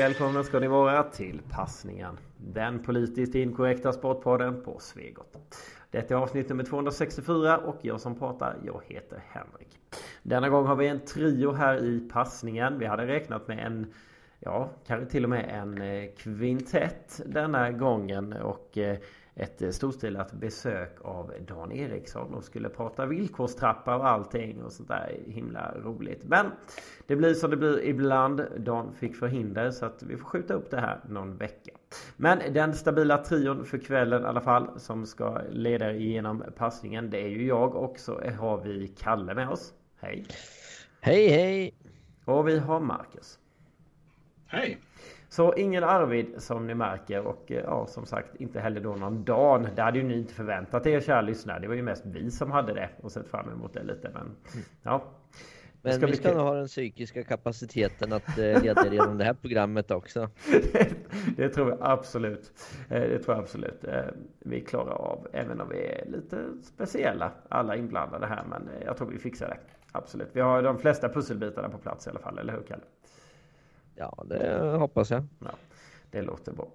[0.00, 2.18] Välkomna ska ni vara till Passningen.
[2.36, 5.56] Den politiskt inkorrekta sportpodden på Svegot.
[5.90, 9.78] Detta är avsnitt nummer 264 och jag som pratar, jag heter Henrik.
[10.22, 12.78] Denna gång har vi en trio här i passningen.
[12.78, 13.92] Vi hade räknat med en
[14.38, 18.98] Ja, kanske till och med en eh, kvintett denna gången och eh,
[19.40, 24.88] ett eh, storstilat besök av Dan Eriksson och skulle prata villkorstrappa och allting och sånt
[24.88, 26.24] där himla roligt.
[26.24, 26.46] Men
[27.06, 28.46] det blir som det blir ibland.
[28.56, 31.70] Dan fick förhinder så att vi får skjuta upp det här någon vecka.
[32.16, 37.22] Men den stabila trion för kvällen i alla fall som ska leda igenom passningen det
[37.22, 39.74] är ju jag och så har vi Kalle med oss.
[40.00, 40.26] Hej!
[41.00, 41.74] Hej hej!
[42.24, 43.38] Och vi har Marcus.
[44.46, 44.78] Hej!
[45.30, 49.24] Så ingen Arvid som ni märker och eh, ja, som sagt inte heller då någon
[49.24, 49.68] Dan.
[49.76, 51.58] Det hade ju ni inte förväntat er kära lyssnare.
[51.58, 54.10] Det var ju mest vi som hade det och sett fram emot det lite.
[54.14, 54.36] Men
[54.82, 55.04] ja.
[55.82, 59.34] Men ska vi ska nog ha den psykiska kapaciteten att eh, leda genom det här
[59.34, 60.28] programmet också.
[61.36, 62.52] det tror jag absolut.
[62.88, 63.84] Eh, det tror jag absolut.
[64.38, 68.44] Vi klarar av, även om vi är lite speciella alla inblandade här.
[68.50, 69.58] Men jag tror vi fixar det.
[69.92, 70.28] Absolut.
[70.32, 72.82] Vi har de flesta pusselbitarna på plats i alla fall, eller hur Kalle?
[74.00, 75.22] Ja, det hoppas jag.
[75.38, 75.50] Ja,
[76.10, 76.68] det låter bra.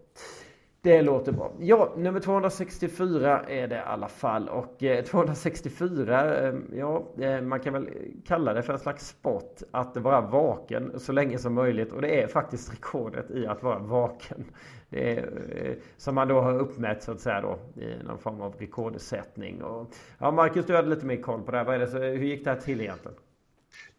[0.82, 1.52] Det låter bra.
[1.60, 4.50] Ja, nummer 264 är det i alla fall.
[4.50, 7.90] Och 264, eh, ehm, ja, eh, man kan väl
[8.26, 9.62] kalla det för en slags sport.
[9.72, 11.92] Att vara vaken så länge som möjligt.
[11.92, 14.46] Och det är faktiskt rekordet i att vara vaken.
[14.90, 15.24] Det är,
[15.56, 19.64] eh, som man då har uppmätt så att säga då i någon form av rekordsättning.
[19.64, 19.88] Och,
[20.20, 21.66] ja, Marcus, du hade lite mer koll på det här.
[21.66, 23.18] Vad är det, så, hur gick det här till egentligen?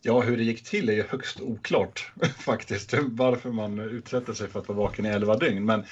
[0.06, 2.94] Ja, hur det gick till är ju högst oklart faktiskt.
[3.02, 5.64] Varför man utsätter sig för att vara vaken i 11 dygn.
[5.64, 5.84] Men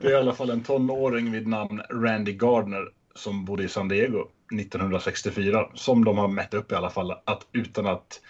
[0.00, 3.88] det är i alla fall en tonåring vid namn Randy Gardner som bodde i San
[3.88, 4.28] Diego
[4.60, 8.20] 1964 som de har mätt upp i alla fall att utan att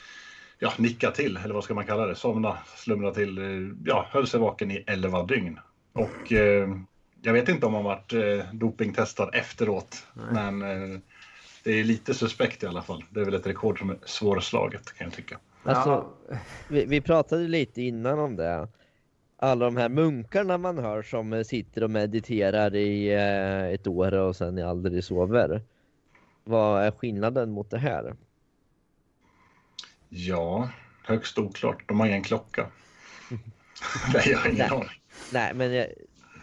[0.59, 3.39] ja, nicka till, eller vad ska man kalla det, somna, slumra till,
[3.85, 5.59] ja, höll sig vaken i 11 dygn.
[5.93, 6.69] Och eh,
[7.23, 10.27] jag vet inte om han varit eh, dopingtestad efteråt, Nej.
[10.33, 10.99] men eh,
[11.63, 13.05] det är lite suspekt i alla fall.
[13.11, 15.39] Det är väl ett rekord som är svårslaget kan jag tycka.
[15.63, 16.07] Alltså,
[16.69, 18.69] vi, vi pratade lite innan om det.
[19.37, 24.37] Alla de här munkarna man hör som sitter och mediterar i eh, ett år och
[24.37, 25.63] sen aldrig sover.
[26.45, 28.15] Vad är skillnaden mot det här?
[30.09, 30.69] Ja,
[31.05, 31.89] högst oklart.
[31.89, 32.67] De har ingen klocka.
[34.15, 34.71] Nej, jag har ingen Nej.
[34.71, 34.89] aning.
[35.33, 35.95] Nej, men det,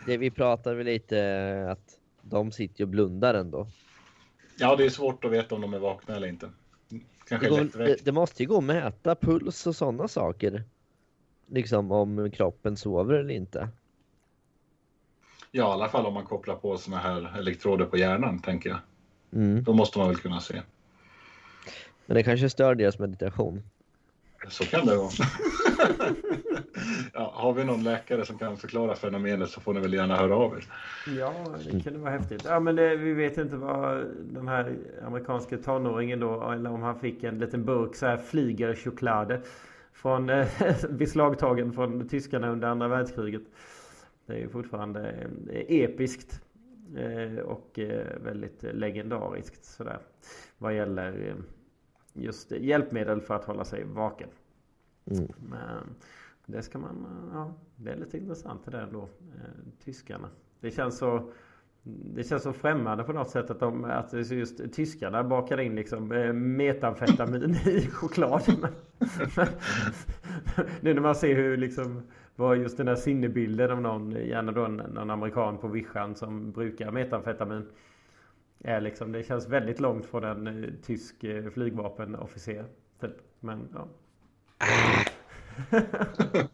[0.06, 3.68] det, vi pratade väl lite att de sitter och blundar ändå.
[4.59, 6.50] Ja, det är svårt att veta om de är vakna eller inte.
[7.28, 10.64] Kanske det, går, det, det måste ju gå att mäta puls och sådana saker.
[11.47, 13.69] Liksom om kroppen sover eller inte.
[15.52, 18.80] Ja, i alla fall om man kopplar på såna här elektroder på hjärnan, tänker jag.
[19.34, 19.64] Mm.
[19.64, 20.62] Då måste man väl kunna se.
[22.06, 23.64] Men det kanske stör deras meditation.
[24.50, 25.09] Så kan det vara.
[27.13, 30.35] ja, har vi någon läkare som kan förklara fenomenet så får ni väl gärna höra
[30.35, 30.66] av er.
[31.17, 31.34] Ja,
[31.66, 32.45] det kunde vara häftigt.
[32.45, 37.00] Ja, men det, vi vet inte vad den här amerikanska tonåringen då, eller om han
[37.00, 39.41] fick en liten burk så här flygerchoklad
[39.94, 40.47] från eh,
[40.89, 43.44] beslagtagen från tyskarna under andra världskriget.
[44.25, 45.09] Det är ju fortfarande
[45.51, 46.41] eh, episkt
[46.95, 50.00] eh, och eh, väldigt legendariskt sådär
[50.57, 51.35] vad gäller
[52.13, 54.29] just hjälpmedel för att hålla sig vaken.
[55.12, 55.28] Mm.
[55.50, 55.96] Men
[56.46, 59.02] det ska man, ja, det är lite intressant det där då.
[59.02, 60.30] Eh, tyskarna.
[60.59, 61.31] Det känns så
[61.84, 66.12] det känns så främmande på något sätt att, de, att just tyskarna bakar in liksom
[66.12, 68.42] eh, metamfetamin i choklad.
[70.81, 72.02] nu när man ser hur liksom
[72.36, 76.92] vad just den där sinnebilden av någon, gärna då någon amerikan på vischan som brukar
[76.92, 77.66] metamfetamin.
[78.59, 82.66] Är liksom, det känns väldigt långt från en eh, tysk eh, flygvapenofficer.
[83.00, 83.16] Typ.
[83.40, 83.88] Men ja.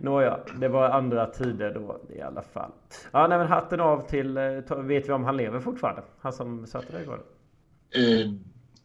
[0.00, 2.70] Nåja, det var andra tider då i alla fall.
[3.12, 4.36] Ja, nej, men hatten av till...
[4.36, 6.02] Eh, vet vi om han lever fortfarande?
[6.20, 7.22] Han som satte det igår?
[7.90, 8.32] Eh,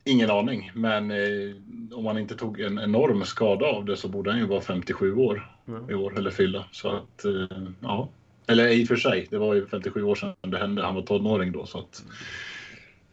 [0.03, 1.55] ingen aning, men eh,
[1.91, 5.15] om han inte tog en enorm skada av det så borde han ju vara 57
[5.15, 5.89] år mm.
[5.89, 6.65] i år, eller fylla.
[6.71, 8.09] Så att, eh, ja.
[8.47, 10.83] Eller i och för sig, det var ju 57 år sedan det hände.
[10.83, 12.05] Han var tonåring då, så att...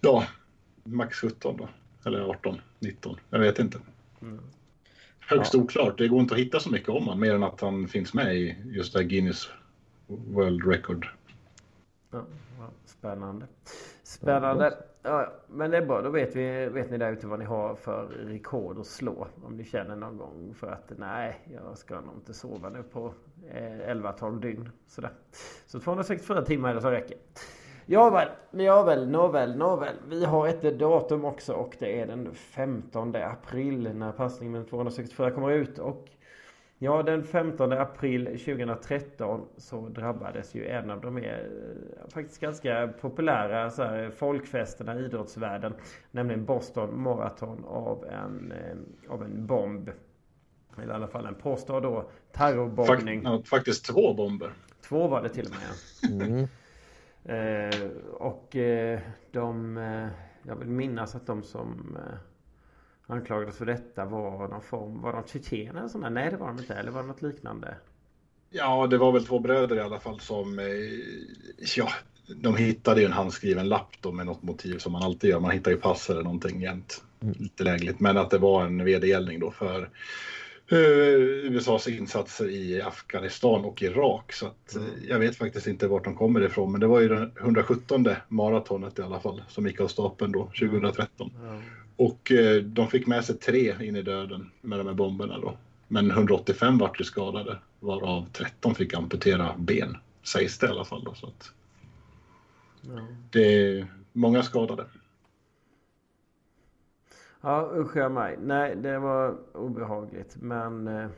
[0.01, 0.25] Ja,
[0.85, 1.69] max 17 då.
[2.07, 3.17] Eller 18, 19.
[3.31, 3.79] Jag vet inte.
[4.23, 4.41] Mm
[5.29, 5.61] högst ja.
[5.61, 5.99] oklart.
[5.99, 8.37] Det går inte att hitta så mycket om honom mer än att han finns med
[8.37, 9.49] i just det här Guinness
[10.07, 11.09] World Record.
[12.11, 12.25] Ja,
[12.85, 13.47] spännande.
[14.03, 14.79] Spännande.
[15.03, 16.03] Ja, men det är bra.
[16.03, 19.27] Då vet, vi, vet ni där ute vad ni har för rekord att slå.
[19.45, 23.15] Om ni känner någon gång för att nej, jag ska nog inte sova nu på
[23.51, 24.71] eh, 11-12 dygn.
[24.87, 25.11] Sådär.
[25.67, 27.19] Så 264 timmar är det som räcker.
[27.87, 28.29] Ja väl,
[28.65, 29.95] ja väl, nåväl, nåväl.
[30.09, 35.31] Vi har ett datum också och det är den 15 april när passningen med 264
[35.31, 35.79] kommer ut.
[35.79, 36.09] Och
[36.79, 42.89] Ja, den 15 april 2013 så drabbades ju en av de mer eh, faktiskt ganska
[43.01, 45.75] populära så här, folkfesterna i idrottsvärlden.
[46.11, 49.91] Nämligen Boston Marathon av en, eh, av en bomb.
[50.77, 53.23] Eller i alla fall en påstådd då terrorbombning.
[53.23, 54.53] Fakt, ja, faktiskt två bomber.
[54.89, 56.23] Två var det till och med.
[56.23, 56.47] Mm.
[57.25, 59.01] Eh, och eh,
[59.33, 59.77] de...
[59.77, 60.09] Eh,
[60.47, 62.19] jag vill minnas att de som eh,
[63.07, 65.01] anklagades för detta var någon form...
[65.01, 66.11] Var de tjetjener eller sådär?
[66.11, 66.75] Nej det var de inte.
[66.75, 67.75] Eller var det något liknande?
[68.51, 70.59] Ja, det var väl två bröder i alla fall som...
[70.59, 70.65] Eh,
[71.77, 71.89] ja,
[72.27, 75.41] de hittade ju en handskriven lapp då med något motiv som man alltid gör.
[75.41, 77.05] Man hittar ju pass eller någonting jämt.
[77.21, 78.01] Lite lägligt.
[78.01, 79.91] Men att det var en vedergällning då för
[80.69, 84.33] USAs insatser i Afghanistan och Irak.
[84.33, 86.73] Så att, eh, jag vet faktiskt inte vart de kommer ifrån.
[86.73, 90.45] Men det var ju det 117 maratonet i alla fall som gick av stapeln då
[90.59, 91.33] 2013.
[91.45, 91.61] Ja.
[91.97, 95.57] Och eh, de fick med sig tre in i döden med de här bomberna då.
[95.89, 99.97] Men 185 vart ju skadade varav 13 fick amputera ben.
[100.23, 101.15] Sägs det i alla fall då.
[101.15, 101.53] Så att
[102.81, 103.07] Ja.
[103.31, 103.41] det
[103.79, 104.85] är många skadade.
[107.45, 108.39] Ja usch jag mig.
[108.41, 111.09] Nej det var obehagligt men eh,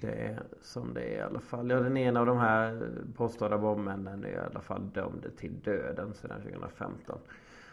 [0.00, 1.70] Det är som det är i alla fall.
[1.70, 6.14] Ja den ena av de här påstådda bombmännen är i alla fall dömd till döden
[6.14, 7.18] sedan 2015.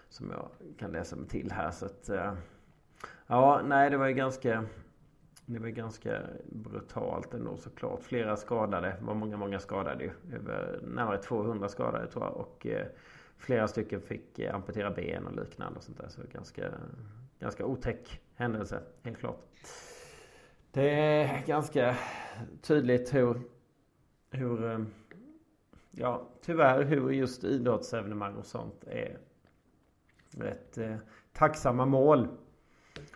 [0.10, 0.48] Som jag
[0.78, 2.34] kan läsa mig till här så att eh,
[3.28, 4.66] Ja nej det var ju ganska
[5.46, 6.20] Det var ganska
[6.52, 8.04] brutalt ändå såklart.
[8.04, 8.88] Flera skadade.
[9.00, 10.12] Det var många många skadade ju.
[10.36, 12.38] Över närmare 200 skadade tror jag.
[12.38, 12.88] Och eh,
[13.38, 16.08] Flera stycken fick eh, amputera ben och liknande och sånt där.
[16.10, 16.70] Så ganska,
[17.44, 19.40] ganska otäck händelse, helt klart.
[20.72, 21.98] Det är ganska
[22.62, 23.42] tydligt hur,
[24.32, 24.80] hur eh,
[25.92, 29.18] ja, tyvärr hur just idrottsevenemang och sånt är
[30.32, 30.96] rätt eh,
[31.34, 32.28] tacksamma mål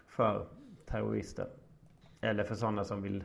[0.07, 0.47] för
[0.85, 1.49] terrorister.
[2.21, 3.23] Eller för sådana som vill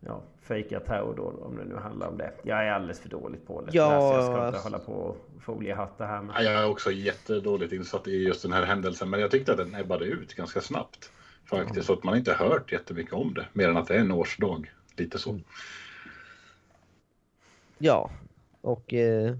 [0.00, 2.32] ja, fejka terror då, om det nu handlar om det.
[2.42, 3.70] Jag är alldeles för dåligt på det.
[3.72, 6.22] Ja, så jag ska inte hålla på och foliehatta här.
[6.22, 6.34] Men...
[6.34, 9.58] Ja, Jag är också jättedåligt insatt i just den här händelsen, men jag tyckte att
[9.58, 11.12] den ebbade ut ganska snabbt.
[11.44, 14.12] Faktiskt, så att man inte hört jättemycket om det, mer än att det är en
[14.12, 14.72] årsdag.
[14.96, 15.40] Lite så.
[17.78, 18.10] Ja,
[18.60, 19.36] och eh,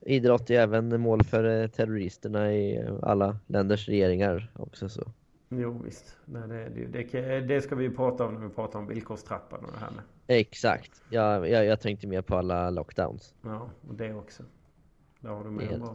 [0.00, 5.12] idrott är även mål för eh, terroristerna i alla länders regeringar också så.
[5.52, 6.16] Jo visst.
[6.24, 9.72] Nej, det, det, det, ska vi ju prata om när vi pratar om villkorstrappan och
[9.72, 10.02] det här med.
[10.26, 11.02] Exakt.
[11.10, 13.34] Ja, jag, jag tänkte mer på alla lockdowns.
[13.42, 14.42] Ja, och det också.
[15.20, 15.94] Där har du med en bra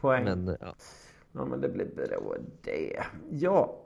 [0.00, 0.24] poäng.
[0.24, 0.74] Men ja,
[1.32, 3.02] Ja men det blir bra det.
[3.30, 3.78] Ja.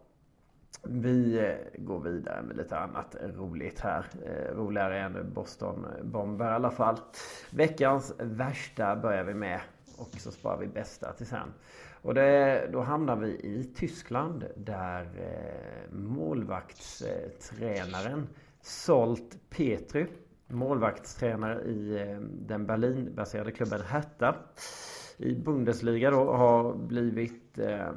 [0.82, 4.06] Vi eh, går vidare med lite annat roligt här.
[4.24, 6.96] Eh, Roligare än Boston-bomber i alla fall.
[7.50, 9.60] Veckans värsta börjar vi med.
[9.98, 11.52] Och så sparar vi bästa till sen.
[12.06, 18.28] Och det, då hamnar vi i Tyskland där eh, målvaktstränaren
[18.60, 20.06] Solt Petry
[20.48, 24.36] målvaktstränare i eh, den Berlinbaserade klubben Hertha
[25.16, 27.90] i Bundesliga då har blivit, eh,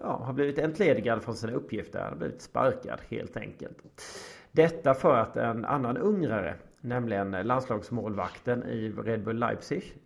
[0.00, 1.98] ja, har blivit entledigad från sina uppgifter.
[1.98, 3.78] Han har blivit sparkad helt enkelt.
[4.52, 9.96] Detta för att en annan ungrare, nämligen landslagsmålvakten i Red Bull Leipzig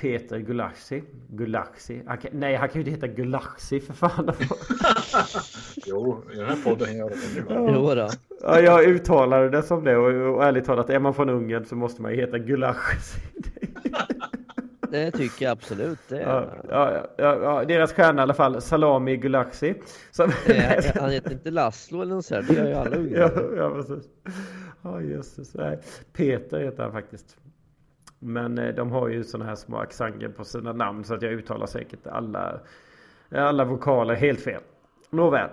[0.00, 1.02] Peter Gulaxi.
[1.28, 2.02] Gulaxi.
[2.06, 4.32] Han kan, nej, han kan ju inte heta Gulaxi för fan.
[5.86, 7.16] Jo, i den här podden gör det
[7.72, 8.08] jo då.
[8.42, 11.76] Ja, jag uttalade det som det och, och ärligt talat är man från Ungern så
[11.76, 13.20] måste man ju heta Gulaxi.
[14.90, 15.98] Det tycker jag absolut.
[16.08, 19.74] Det Ja, är, ja, ja, ja, ja, deras stjärna i alla fall, Salami Gulaxi.
[20.10, 22.48] Som, Eh, han heter inte Laszlo eller något sånt.
[22.48, 23.54] Det gör ju alla ja, ungar.
[23.56, 24.04] ja, precis.
[24.82, 25.54] Ja, jösses.
[25.54, 25.78] Nej,
[26.12, 27.36] Peter heter han faktiskt.
[28.24, 31.32] Men eh, de har ju sådana här små accenter på sina namn så att jag
[31.32, 32.60] uttalar säkert alla,
[33.30, 34.60] eh, alla vokaler helt fel.
[35.10, 35.50] Nåväl.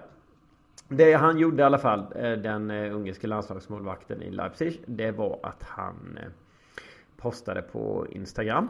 [0.88, 5.64] Det han gjorde i alla fall, eh, den ungerske landslagsmålvakten i Leipzig, det var att
[5.64, 6.20] han
[7.18, 8.70] postade på Instagram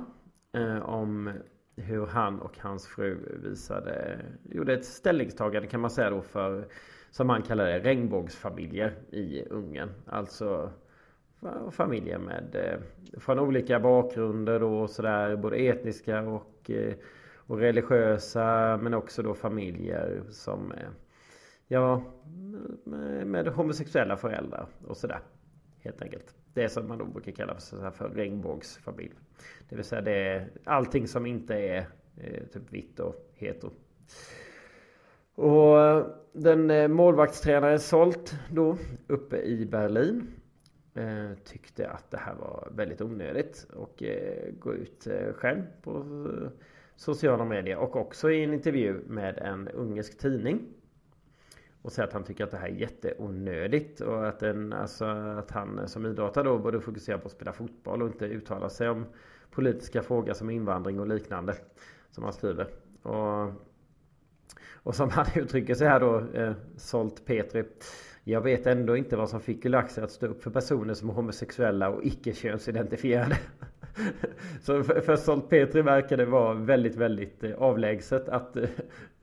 [0.81, 1.29] om
[1.75, 6.67] hur han och hans fru visade, gjorde ett ställningstagande kan man säga då för,
[7.11, 9.89] som han kallar det, regnbågsfamiljer i Ungern.
[10.05, 10.71] Alltså
[11.71, 16.93] familjer med, eh, från olika bakgrunder då och sådär, både etniska och, eh,
[17.35, 20.73] och religiösa men också då familjer som
[21.71, 22.03] Ja,
[23.25, 25.19] med, homosexuella föräldrar och sådär.
[25.79, 26.35] Helt enkelt.
[26.53, 29.13] Det som man då brukar kalla för, så för regnbågsfamilj.
[29.69, 33.71] Det vill säga det är allting som inte är eh, typ vitt och hetero.
[35.35, 40.27] Och den målvaktstränaren Solt då uppe i Berlin
[40.93, 46.05] Eh, tyckte att det här var väldigt onödigt och eh, gå ut eh, själv på
[46.95, 50.73] sociala medier och också i en intervju med en ungersk tidning.
[51.81, 55.51] och säga att han tycker att det här är jätteonödigt och att, en, alltså, att
[55.51, 59.05] han som idrottare då borde fokusera på att spela fotboll och inte uttala sig om
[59.51, 61.55] politiska frågor som invandring och liknande.
[62.09, 62.67] Som han skriver.
[63.01, 63.51] Och,
[64.73, 67.63] och som han uttrycker sig här då, eh, Solt Petri.
[68.23, 71.13] Jag vet ändå inte vad som fick Gulaxi att stå upp för personer som är
[71.13, 73.37] homosexuella och icke könsidentifierade.
[74.61, 78.69] Så för, för Solt Petri verkar det vara väldigt, väldigt eh, avlägset att, eh,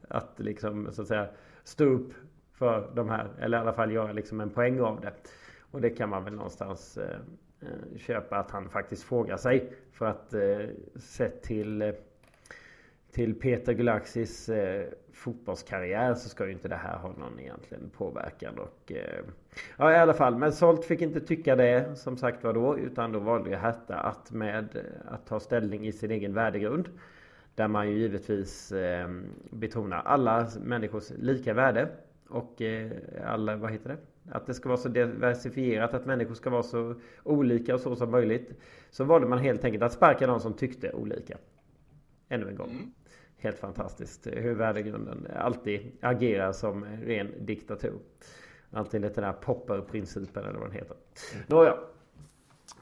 [0.08, 1.28] att liksom så att säga
[1.64, 2.12] stå upp
[2.52, 3.28] för de här.
[3.40, 5.12] Eller i alla fall göra liksom en poäng av det.
[5.70, 9.72] Och det kan man väl någonstans eh, köpa att han faktiskt frågar sig.
[9.92, 10.34] För att
[10.96, 11.92] sett till
[13.12, 18.58] till Peter Gulaxis eh, fotbollskarriär så ska ju inte det här ha någon egentligen påverkan.
[18.58, 19.24] Och, eh,
[19.76, 22.78] ja i alla fall, men Salt fick inte tycka det som sagt var då.
[22.78, 26.88] Utan då valde ju Hertha att, med, eh, att ta ställning i sin egen värdegrund.
[27.54, 29.08] Där man ju givetvis eh,
[29.50, 31.88] betonar alla människors lika värde.
[32.28, 32.90] Och eh,
[33.26, 33.98] alla, vad heter det?
[34.30, 38.10] Att det ska vara så diversifierat, att människor ska vara så olika och så som
[38.10, 38.60] möjligt.
[38.90, 41.38] Så valde man helt enkelt att sparka de som tyckte olika.
[42.28, 42.70] Ännu en gång.
[42.70, 42.92] Mm.
[43.38, 47.98] Helt fantastiskt eh, hur värdegrunden alltid agerar som ren diktatur.
[48.70, 50.96] Alltid lite den här Popper-principen eller vad den heter.
[51.34, 51.44] Mm.
[51.46, 51.74] Nåja.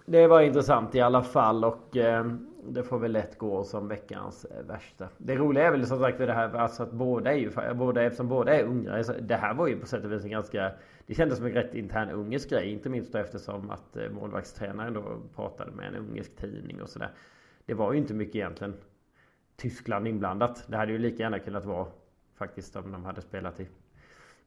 [0.07, 2.27] Det var intressant i alla fall och eh,
[2.69, 5.09] det får väl lätt gå som veckans eh, värsta.
[5.19, 8.29] Det roliga är väl som sagt det här alltså att båda är ju, båda, eftersom
[8.29, 8.99] båda är ungrare.
[8.99, 10.73] Alltså, det här var ju på sätt och vis en ganska
[11.07, 12.73] Det kändes som en rätt intern ungersk grej.
[12.73, 15.03] Inte minst då eftersom att eh, målvaktstränaren då
[15.35, 17.11] pratade med en ungersk tidning och sådär.
[17.67, 18.75] Det var ju inte mycket egentligen
[19.57, 20.65] Tyskland inblandat.
[20.67, 21.87] Det hade ju lika gärna kunnat vara
[22.39, 23.67] faktiskt om de hade spelat i,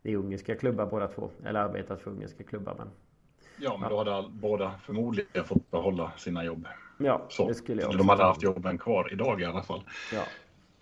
[0.03, 1.29] i ungerska klubbar båda två.
[1.45, 2.75] Eller arbetat för ungerska klubbar.
[2.77, 2.89] Men,
[3.57, 6.67] ja, men då hade båda förmodligen fått behålla sina jobb.
[6.97, 7.47] Ja, Så.
[7.47, 9.81] det skulle jag De hade haft jobben kvar idag i alla fall.
[10.13, 10.23] Ja.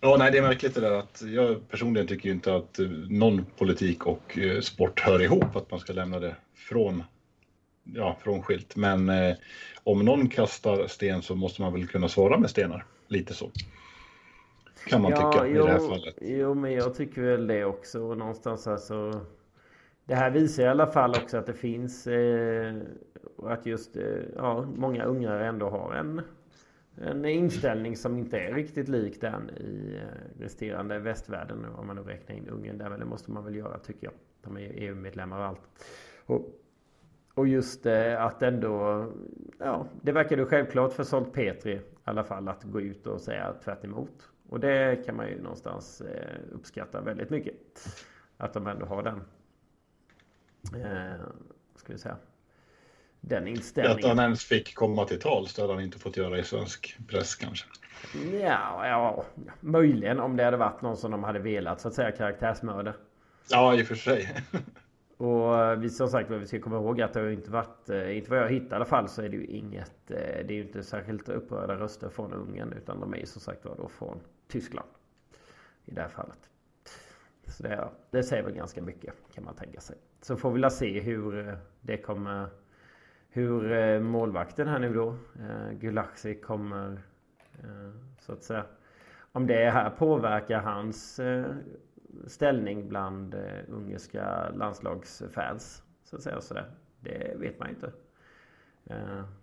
[0.02, 3.46] Ja, nej, det är märkligt det där att jag personligen tycker inte att eh, någon
[3.58, 7.04] politik och eh, sport hör ihop, att man ska lämna det från,
[7.84, 8.76] ja, frånskilt.
[8.76, 9.36] Men eh,
[9.84, 13.52] om någon kastar sten så måste man väl kunna svara med stenar, lite så.
[14.90, 16.16] Kan man ja, tycka jo, i det här fallet.
[16.22, 18.02] Jo, men jag tycker väl det också.
[18.02, 19.22] Och någonstans alltså.
[20.06, 22.08] Det här visar i alla fall också att det finns.
[22.08, 22.76] Eh,
[23.44, 24.04] att just eh,
[24.36, 26.22] ja, många ungrare ändå har en,
[26.96, 31.66] en inställning som inte är riktigt lik den i eh, resterande västvärlden.
[31.66, 32.90] Om man nu räknar in Ungern där.
[32.90, 34.14] Men det måste man väl göra tycker jag.
[34.42, 35.62] De är EU-medlemmar och allt.
[36.26, 36.46] Och,
[37.34, 39.06] och just eh, att ändå,
[39.60, 43.22] ja, det verkar ju självklart för Solt Petri i alla fall att gå ut och
[43.22, 44.30] säga tvärt emot.
[44.50, 47.56] Och det kan man ju någonstans eh, uppskatta väldigt mycket.
[48.38, 49.22] Att de ändå har den.
[50.82, 51.22] Eh,
[51.76, 52.18] ska vi säga.
[53.22, 54.00] Den inställningen.
[54.00, 55.54] Att han ens fick komma till tals.
[55.54, 57.68] Det hade han inte fått göra i svensk press kanske.
[58.32, 59.26] Ja, ja,
[59.60, 62.94] möjligen om det hade varit någon som de hade velat så att säga karaktärsmörda.
[63.50, 64.36] Ja, i och för sig.
[65.18, 68.30] Och vi som sagt vi ska komma ihåg att det har inte varit, eh, inte
[68.30, 70.62] vad jag hittat i alla fall så är det ju inget, eh, det är ju
[70.62, 74.20] inte särskilt upprörda röster från Ungern utan de är ju som sagt var då från
[74.48, 74.90] Tyskland.
[75.86, 76.50] I det här fallet.
[77.48, 79.98] Så det, det säger väl ganska mycket kan man tänka sig.
[80.22, 82.50] Så får vi väl se hur eh, det kommer
[83.30, 87.02] hur eh, målvakten här nu då eh, Gulaxi kommer
[88.20, 88.66] så att säga
[89.32, 91.20] om det här påverkar hans
[92.28, 93.36] ställning bland
[93.68, 95.84] ungerska landslagsfans.
[96.04, 96.72] Så att säga sådär.
[97.00, 97.92] Det vet man ju inte.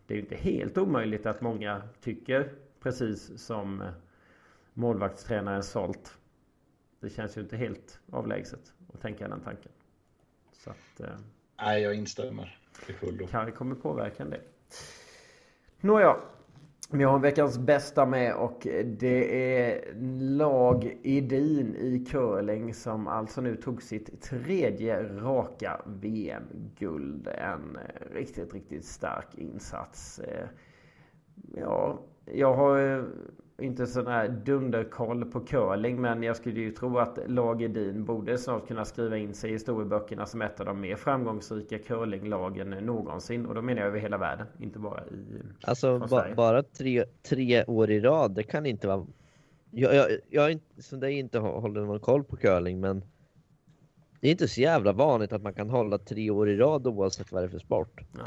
[0.07, 3.83] Det är ju inte helt omöjligt att många tycker precis som
[4.75, 6.19] målvaktstränaren Solt.
[7.01, 9.73] Det känns ju inte helt avlägset att tänka den tanken.
[10.53, 11.17] Så att, eh,
[11.61, 13.27] Nej, jag instämmer till fullo.
[13.27, 14.41] Kan kommer påverka en del.
[15.81, 16.17] Nåja,
[16.91, 23.57] vi har veckans bästa med och det är Lag Edin i curling som alltså nu
[23.57, 27.29] tog sitt tredje raka VM-guld.
[27.29, 27.79] En
[28.13, 30.21] riktigt, riktigt stark insats.
[31.57, 33.07] Ja, jag har
[33.59, 38.39] inte sån här dunderkoll på curling men jag skulle ju tro att Lag Edin borde
[38.39, 43.47] snart kunna skriva in sig i historieböckerna som ett av de mer framgångsrika curlinglagen någonsin.
[43.47, 47.65] Och då menar jag över hela världen, inte bara i Alltså ba bara tre, tre
[47.65, 49.07] år i rad, det kan inte vara...
[49.71, 53.05] Jag, jag, jag inte, som det inte håller någon koll på curling men
[54.21, 57.33] det är inte så jävla vanligt att man kan hålla tre år i rad oavsett
[57.33, 58.01] vad det är för sport.
[58.13, 58.25] Nej,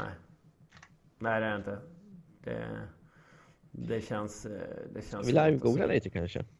[1.18, 1.78] Nej det är inte.
[2.44, 2.66] Det...
[3.70, 4.46] Det känns...
[4.46, 4.52] Eh,
[4.94, 6.44] det känns vi live-googla lite kanske?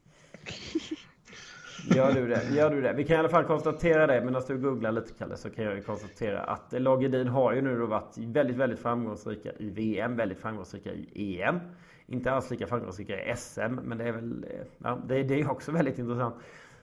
[1.94, 2.42] Gör du det?
[2.54, 2.92] Gör du det?
[2.92, 5.74] Vi kan i alla fall konstatera det medan du googlar lite Kalle så kan jag
[5.74, 10.38] ju konstatera att Lagedin har ju nu då varit väldigt, väldigt framgångsrika i VM, väldigt
[10.38, 11.60] framgångsrika i EM.
[12.06, 14.46] Inte alls lika framgångsrika i SM men det är väl...
[14.50, 16.34] Eh, ja, det, det är också väldigt intressant.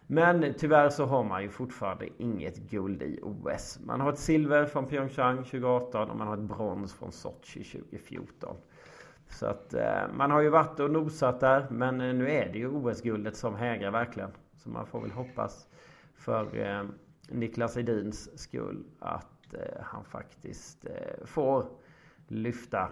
[0.07, 3.79] Men tyvärr så har man ju fortfarande inget guld i OS.
[3.85, 8.55] Man har ett silver från Pyeongchang 2018 och man har ett brons från Sochi 2014.
[9.35, 12.57] Så att eh, man har ju varit och nosat där men eh, nu är det
[12.57, 14.31] ju OS-guldet som hägrar verkligen.
[14.57, 15.67] Så man får väl hoppas
[16.13, 16.83] för eh,
[17.29, 19.31] Niklas Edins skull att
[19.79, 20.85] han faktiskt
[21.25, 21.65] får
[22.27, 22.89] lyfta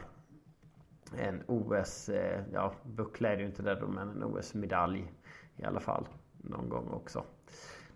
[1.17, 2.09] en OS,
[2.53, 5.11] ja buckla är det ju inte det då men en OS-medalj
[5.57, 6.07] i alla fall
[6.37, 7.23] någon gång också.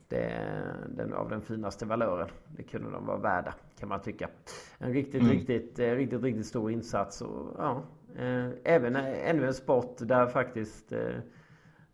[0.07, 0.41] Det,
[0.89, 2.29] den av den finaste valören.
[2.47, 4.29] Det kunde de vara värda kan man tycka.
[4.77, 5.33] En riktigt, mm.
[5.33, 7.21] riktigt, riktigt, riktigt stor insats.
[7.21, 7.83] Och, ja,
[8.63, 11.19] även ännu en sport där faktiskt eh,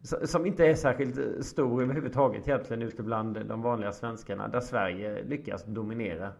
[0.03, 4.47] som inte är särskilt stor överhuvudtaget egentligen ute bland de vanliga svenskarna.
[4.47, 6.33] Där Sverige lyckas dominera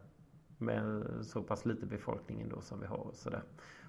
[0.57, 2.97] med så pass lite befolkning ändå som vi har.
[2.97, 3.43] Och, så där.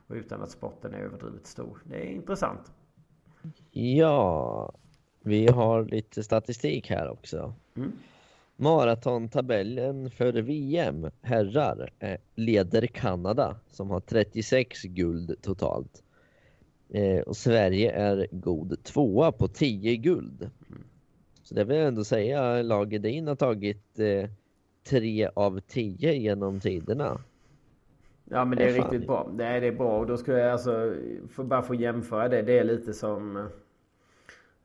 [0.09, 1.79] och utan att sporten är överdrivet stor.
[1.85, 2.73] Det är intressant.
[3.71, 4.75] Ja,
[5.21, 7.55] vi har lite statistik här också.
[7.77, 7.93] Mm.
[8.57, 16.03] Maratontabellen för VM herrar eh, leder Kanada som har 36 guld totalt.
[16.89, 20.51] Eh, och Sverige är god tvåa på 10 guld.
[21.43, 24.31] Så det vill jag ändå säga, laget in har tagit eh,
[24.89, 27.21] 3 av 10 genom tiderna.
[28.25, 29.31] Ja men det är, är riktigt bra.
[29.39, 30.95] Är, det är bra och då skulle jag alltså,
[31.31, 33.49] för bara få jämföra det, det är lite som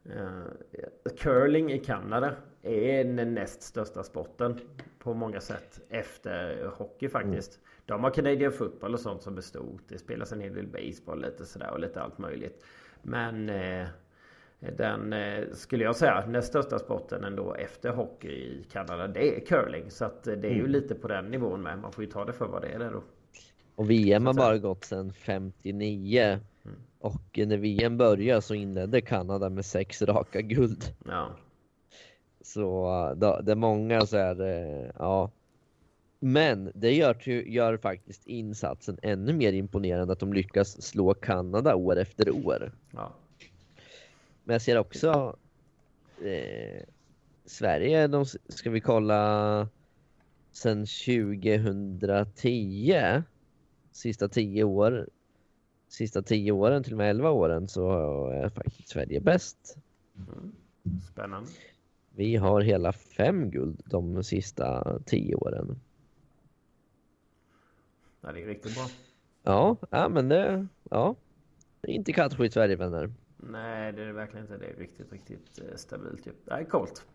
[0.05, 4.59] Uh, curling i Kanada är den näst största sporten
[4.99, 7.55] på många sätt efter hockey faktiskt.
[7.55, 7.65] Mm.
[7.85, 9.81] De har Canadian football och sånt som stort.
[9.87, 12.65] Det spelas en hel del baseball lite sådär och lite allt möjligt.
[13.01, 13.87] Men eh,
[14.59, 19.45] den eh, skulle jag säga näst största sporten ändå efter hockey i Kanada det är
[19.45, 19.91] curling.
[19.91, 20.71] Så att det är ju mm.
[20.71, 21.79] lite på den nivån med.
[21.79, 23.03] Man får ju ta det för vad det är där då.
[23.75, 26.39] Och VM har bara gått sedan 59.
[26.99, 30.83] Och när VM började så inledde Kanada med sex raka guld.
[31.05, 31.29] Ja.
[32.41, 32.83] Så
[33.17, 35.31] då, det är många så här, ja.
[36.19, 41.97] Men det gör, gör faktiskt insatsen ännu mer imponerande att de lyckas slå Kanada år
[41.97, 42.71] efter år.
[42.91, 43.13] Ja.
[44.43, 45.35] Men jag ser också
[46.21, 46.83] eh,
[47.45, 49.67] Sverige, de, ska vi kolla
[50.51, 53.23] sen 2010
[53.91, 55.07] sista tio år
[55.89, 57.89] sista tio åren, till och med elva åren, så
[58.27, 59.77] är faktiskt Sverige bäst.
[60.17, 60.51] Mm.
[61.11, 61.49] Spännande.
[62.19, 65.79] Vi har hela fem guld de sista tio åren.
[68.21, 68.85] Ja, det är riktigt bra.
[69.43, 71.15] Ja, ja men det, ja.
[71.81, 73.13] Det är inte kattskit Sverige vänner.
[73.37, 74.57] Nej, det är det verkligen inte.
[74.57, 76.27] Det är riktigt, riktigt eh, stabilt.
[76.45, 77.05] Det är coolt.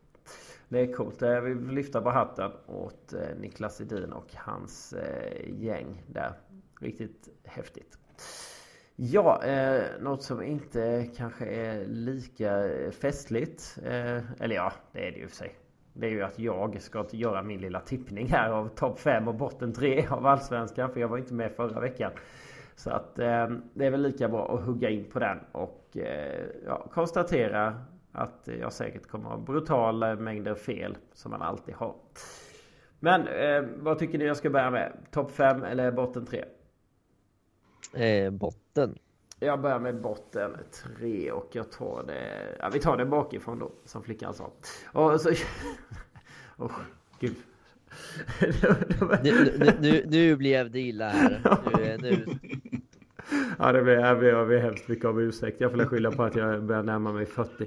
[0.68, 1.20] Det är coolt.
[1.20, 6.32] Jag vill lyfta på hatten åt eh, Niklas Edin och hans eh, gäng där.
[6.80, 7.98] Riktigt häftigt.
[8.96, 12.62] Ja, eh, något som inte kanske är lika
[13.00, 13.78] festligt.
[13.84, 15.54] Eh, eller ja, det är det ju för sig.
[15.92, 19.34] Det är ju att jag ska göra min lilla tippning här av topp 5 och
[19.34, 20.92] botten 3 av Allsvenskan.
[20.92, 22.12] För jag var inte med förra veckan.
[22.76, 26.46] Så att eh, det är väl lika bra att hugga in på den och eh,
[26.66, 31.94] ja, konstatera att jag säkert kommer ha brutala mängder fel som man alltid har.
[33.00, 34.92] Men eh, vad tycker ni jag ska börja med?
[35.10, 36.44] Topp 5 eller botten 3?
[37.94, 38.63] Eh, botten.
[39.38, 42.56] Jag börjar med botten tre och jag tar det...
[42.60, 44.52] Ja, vi tar det bakifrån då, som flickan sa.
[44.92, 45.30] Och så...
[46.56, 46.72] oh,
[47.20, 47.36] gud.
[49.22, 51.40] nu, nu, nu, nu blev det illa här.
[51.78, 52.38] Nu, nu.
[53.58, 55.60] Ja, det ber jag ber, ber hemskt mycket om ursäkt.
[55.60, 57.66] Jag får skylla på att jag börjar närma mig 40.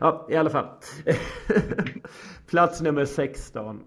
[0.00, 0.66] Ja, i alla fall.
[2.46, 3.80] Plats nummer 16.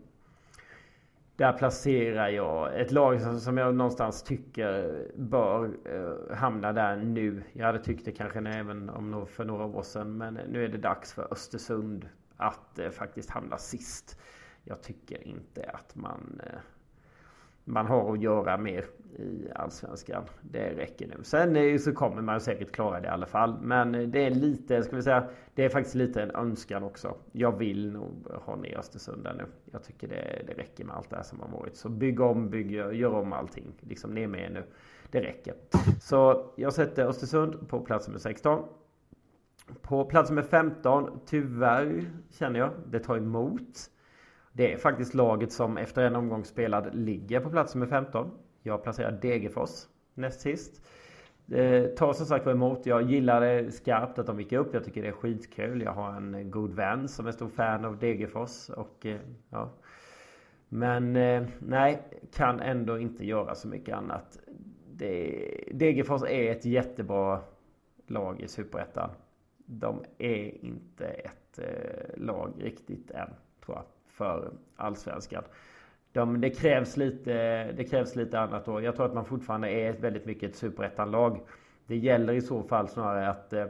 [1.38, 7.43] Där placerar jag ett lag som jag någonstans tycker bör eh, hamna där nu.
[7.54, 10.17] Jag hade tyckt det kanske även om för några år sedan.
[10.17, 14.19] Men nu är det dags för Östersund att eh, faktiskt hamna sist.
[14.63, 16.60] Jag tycker inte att man eh,
[17.67, 18.86] man har att göra mer
[19.17, 20.23] i Allsvenskan.
[20.41, 21.23] Det räcker nu.
[21.23, 23.58] Sen så kommer man säkert klara det i alla fall.
[23.62, 27.15] Men det är lite, ska vi säga, det är faktiskt lite en önskan också.
[27.32, 29.45] Jag vill nog ha ner Östersund där nu.
[29.71, 31.75] Jag tycker det, det räcker med allt det här som har varit.
[31.75, 33.65] Så bygg om, bygg, gör om allting.
[33.80, 34.63] Liksom ner med er nu.
[35.12, 35.53] Det räcker.
[36.01, 38.63] Så jag sätter Östersund på plats nummer 16.
[39.82, 43.89] På plats nummer 15, tyvärr känner jag, det tar emot.
[44.58, 48.32] Det är faktiskt laget som efter en omgång spelad ligger på plats nummer 15.
[48.63, 50.86] Jag placerar Degerfors näst sist.
[51.52, 52.86] Eh, tar som sagt var emot.
[52.86, 54.74] Jag gillar det skarpt att de gick upp.
[54.74, 55.82] Jag tycker det är skitkul.
[55.82, 58.70] Jag har en god vän som är stor fan av Degerfors.
[58.70, 59.70] Och, eh, ja.
[60.70, 62.02] Men eh, nej,
[62.34, 64.39] kan ändå inte göra så mycket annat.
[65.72, 67.39] Degerfors är ett jättebra
[68.08, 69.10] lag i Superettan.
[69.65, 73.30] De är inte ett eh, lag riktigt än,
[73.65, 73.84] tror jag,
[74.17, 75.43] för allsvenskan.
[76.12, 78.82] De, det, krävs lite, det krävs lite annat då.
[78.82, 81.39] Jag tror att man fortfarande är väldigt mycket ett superettanlag.
[81.88, 83.65] Det gäller i så fall snarare att eh,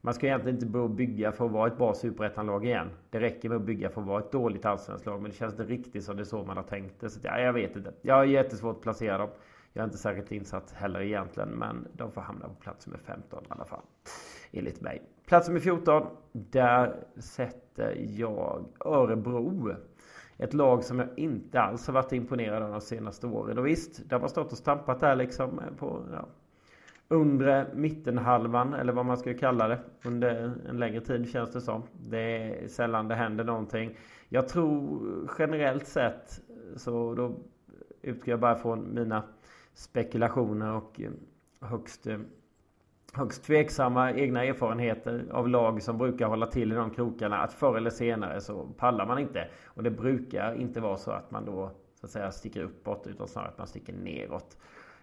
[0.00, 2.90] man ska egentligen inte bygga för att vara ett bra superettanlag igen.
[3.10, 5.22] Det räcker med att bygga för att vara ett dåligt allsvenskt lag.
[5.22, 7.10] Men det känns inte riktigt som det är så man har tänkt det.
[7.10, 7.92] Så ja, jag vet inte.
[8.02, 9.30] Jag har jättesvårt att placera dem.
[9.72, 11.48] Jag är inte särskilt insatt heller egentligen.
[11.48, 13.82] Men de får hamna på plats med 15 i alla fall.
[14.52, 15.02] Enligt mig.
[15.26, 16.06] Plats nummer 14.
[16.32, 19.74] Där sätter jag Örebro.
[20.38, 23.58] Ett lag som jag inte alls har varit imponerad av de senaste åren.
[23.58, 26.28] Och visst, de har stått och stampat där liksom på ja,
[27.08, 31.82] undre mittenhalvan eller vad man ska kalla det under en längre tid känns det som.
[32.08, 33.98] Det är sällan det händer någonting.
[34.28, 36.40] Jag tror generellt sett
[36.76, 37.36] så då
[38.02, 39.22] utgår jag bara från mina
[39.74, 41.10] spekulationer och eh,
[41.60, 42.18] högst, eh,
[43.14, 47.76] högst tveksamma egna erfarenheter av lag som brukar hålla till i de krokarna att förr
[47.76, 49.48] eller senare så pallar man inte.
[49.64, 53.28] Och det brukar inte vara så att man då så att säga sticker uppåt utan
[53.28, 54.56] snarare att man sticker neråt.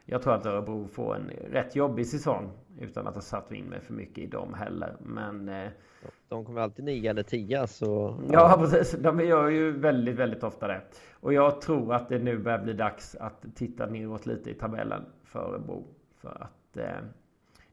[0.10, 2.52] Jag tror att Örebro får en rätt jobbig säsong.
[2.80, 4.96] Utan att ha satt in mig för mycket i dem heller.
[5.00, 5.50] Men...
[5.50, 5.70] Eh,
[6.28, 8.20] de kommer alltid nio eller tio så...
[8.32, 8.34] Ja.
[8.34, 8.92] ja precis.
[9.02, 10.82] De gör ju väldigt, väldigt ofta det.
[11.14, 15.06] Och jag tror att det nu börjar bli dags att titta neråt lite i tabellen
[15.24, 15.88] för Örebro.
[16.22, 16.78] För att...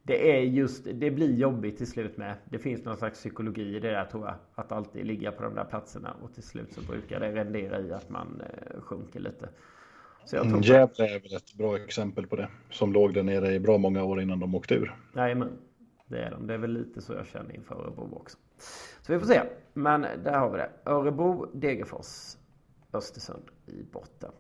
[0.07, 2.35] Det är just, det blir jobbigt till slut med.
[2.45, 4.35] Det finns någon slags psykologi i det där tror jag.
[4.55, 7.93] Att alltid ligga på de där platserna och till slut så brukar det rendera i
[7.93, 9.49] att man eh, sjunker lite.
[10.25, 12.49] Så jag tror Gävle är väl ett bra exempel på det.
[12.71, 14.95] Som låg där nere i bra många år innan de åkte ur.
[15.17, 15.59] Jajamän.
[16.07, 16.47] Det är de.
[16.47, 18.39] Det är väl lite så jag känner inför Örebro också.
[19.03, 19.43] Så vi får se.
[19.73, 20.71] Men där har vi det.
[20.85, 22.37] Örebro, Degerfors,
[22.93, 24.31] Östersund i botten.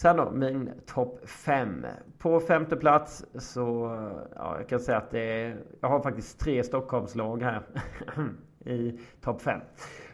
[0.00, 1.86] Sen då, min topp 5.
[2.18, 3.96] På femte plats så,
[4.36, 7.62] ja, jag kan säga att det är, jag har faktiskt tre Stockholmslag här
[8.64, 9.60] i topp 5.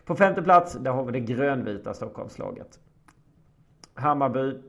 [0.05, 2.81] På femte plats, där har vi det grönvita Stockholmslaget.
[3.95, 4.61] Hammarby,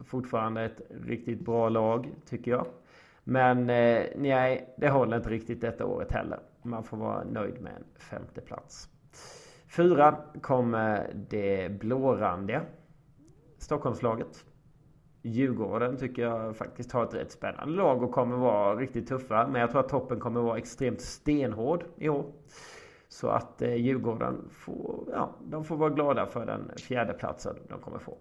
[0.00, 2.66] fortfarande ett riktigt bra lag, tycker jag.
[3.24, 6.40] Men eh, nej, det håller inte riktigt detta året heller.
[6.62, 8.88] Man får vara nöjd med en femteplats.
[9.66, 12.62] Fyra kommer det blårandiga
[13.62, 14.44] Stockholmslaget.
[15.22, 19.48] Djurgården tycker jag faktiskt har ett rätt spännande lag och kommer vara riktigt tuffa.
[19.48, 22.24] Men jag tror att toppen kommer vara extremt stenhård i år.
[23.08, 27.80] Så att eh, Djurgården får, ja, de får vara glada för den fjärde platsen de
[27.80, 28.16] kommer få.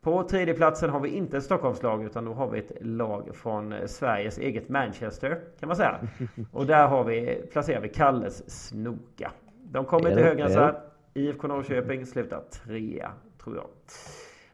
[0.00, 3.72] På tredje platsen har vi inte ett Stockholmslag utan då har vi ett lag från
[3.72, 6.00] eh, Sveriges eget Manchester kan man säga.
[6.52, 9.32] Och där har vi, placerar vi Kalles Snoka.
[9.64, 10.80] De kommer inte högre än så här.
[11.14, 13.12] IFK Norrköping slutar trea
[13.44, 13.66] tror jag.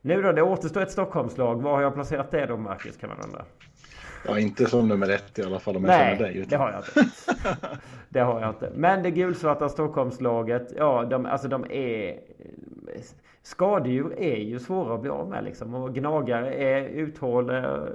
[0.06, 1.62] Nu då, det återstår ett Stockholmslag.
[1.62, 3.44] Var har jag placerat det då Marcus kan man undra?
[4.26, 6.38] Ja, inte som nummer ett i alla fall om jag Nej, känner dig.
[6.38, 6.48] Utan...
[6.50, 7.12] det har jag inte.
[8.08, 8.70] det har jag inte.
[8.74, 12.20] Men det gulsvarta Stockholmslaget, ja, de, alltså de är...
[13.42, 15.74] Skadedjur är ju svåra att bli av med liksom.
[15.74, 16.82] Och gnagare är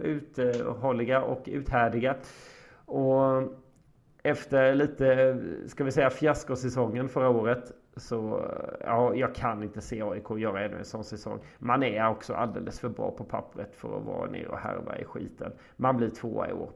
[0.03, 2.15] uthålliga och uthärdiga.
[2.85, 3.43] Och
[4.23, 8.45] efter lite, ska vi säga fiaskosäsongen förra året så
[8.79, 11.39] ja, jag kan inte se AIK göra ännu en sån säsong.
[11.59, 15.05] Man är också alldeles för bra på pappret för att vara nere och härva i
[15.05, 15.51] skiten.
[15.75, 16.71] Man blir tvåa i år.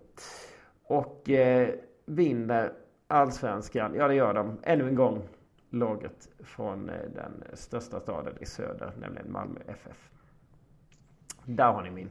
[0.84, 1.70] Och eh,
[2.06, 2.74] vinner
[3.08, 3.94] allsvenskan.
[3.96, 4.58] Ja, det gör de.
[4.64, 5.22] Ännu en gång
[5.70, 10.10] laget från eh, den största staden i söder, nämligen Malmö FF.
[11.46, 12.10] Där har ni min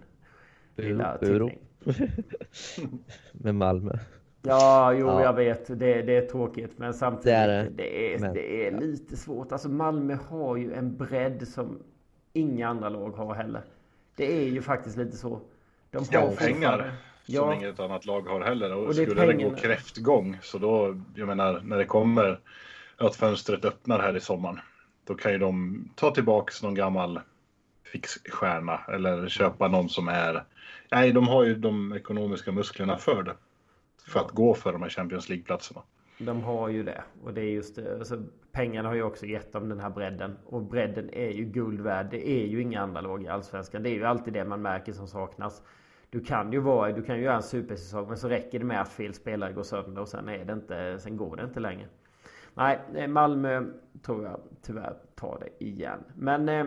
[0.76, 1.58] lilla tippning.
[3.32, 3.98] Med Malmö.
[4.46, 5.22] Ja, jo, ja.
[5.22, 5.66] jag vet.
[5.66, 6.78] Det, det, är tråkigt.
[6.78, 9.52] Men samtidigt, det är, det är, men, det är lite svårt.
[9.52, 11.78] Alltså Malmö har ju en bredd som
[12.32, 13.62] inga andra lag har heller.
[14.16, 15.40] Det är ju faktiskt lite så.
[15.90, 16.92] De har ja, pengar.
[17.24, 17.54] Som ja.
[17.54, 18.74] inget annat lag har heller.
[18.74, 22.40] Och, och skulle det, det gå kräftgång så då, jag menar, när det kommer
[22.96, 24.60] att fönstret öppnar här i sommaren.
[25.04, 27.20] Då kan ju de ta tillbaks någon gammal
[27.84, 30.44] fixstjärna eller köpa någon som är...
[30.90, 33.34] Nej, de har ju de ekonomiska musklerna för det
[34.06, 35.82] för att gå för de här Champions League-platserna.
[36.18, 37.04] De har ju det.
[37.22, 37.78] Och det är just.
[37.78, 40.36] Alltså, pengarna har ju också gett dem den här bredden.
[40.44, 42.06] Och bredden är ju guld värd.
[42.10, 43.82] Det är ju inga andra lag i Allsvenskan.
[43.82, 45.62] Det är ju alltid det man märker som saknas.
[46.10, 48.80] Du kan ju vara, du kan ju göra en supersäsong men så räcker det med
[48.80, 51.86] att fel spelare går sönder och sen är det inte, sen går det inte längre.
[52.54, 53.64] Nej, Malmö
[54.02, 56.04] tror jag tyvärr tar det igen.
[56.14, 56.66] Men eh,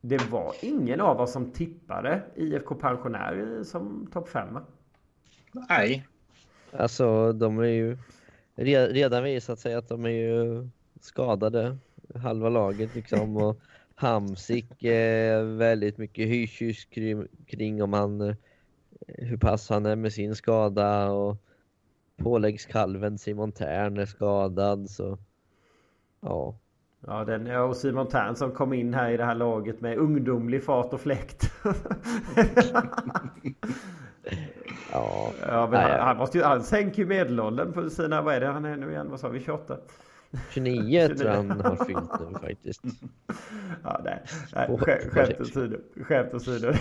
[0.00, 4.58] det var ingen av oss som tippade IFK Pensionär som topp 5
[5.68, 6.06] Nej,
[6.78, 7.96] Alltså de är ju
[8.64, 10.68] redan visat sig att de är ju
[11.00, 11.76] skadade
[12.14, 13.60] halva laget liksom och
[13.94, 18.36] Hamsik är väldigt mycket hysch kring, kring om han
[19.06, 21.36] hur pass han är med sin skada och
[22.16, 25.18] påläggskalven Simon Tern är skadad så
[26.20, 26.58] Ja.
[27.06, 29.98] Ja, den, ja, och Simon Tern som kom in här i det här laget med
[29.98, 31.52] ungdomlig fart och fläkt.
[34.92, 35.32] Ja.
[35.40, 38.46] ja, men han, han, måste ju, han sänker ju medelåldern på sina, vad är det
[38.46, 39.10] han är nu igen?
[39.10, 39.40] Vad sa vi?
[39.40, 39.78] 28?
[40.50, 42.82] 29 tror jag han har fyllt nu faktiskt.
[43.82, 44.22] Ja, nej,
[44.54, 45.76] nej skä, skämt åsido.
[46.04, 46.72] Skämt åsido.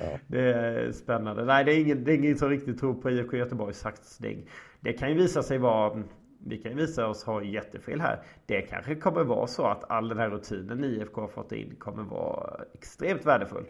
[0.00, 0.18] Ja.
[0.26, 1.44] Det är spännande.
[1.44, 4.48] Nej, det är ingen, det är ingen som riktigt tror på IFK Göteborgs satsning.
[4.80, 6.02] Det kan ju visa sig vara
[6.46, 8.22] vi kan ju visa oss ha jättefel här.
[8.46, 12.02] Det kanske kommer vara så att all den här rutinen IFK har fått in kommer
[12.02, 13.64] vara extremt värdefull.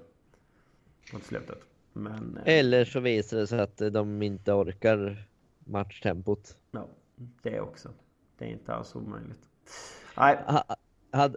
[1.12, 1.71] Mot slutet.
[1.92, 5.28] Men, eh, Eller så visar det sig att de inte orkar
[5.58, 6.58] matchtempot.
[6.70, 6.88] Ja,
[7.42, 7.88] det också.
[8.38, 9.48] Det är inte alls omöjligt.
[10.16, 10.38] Nej.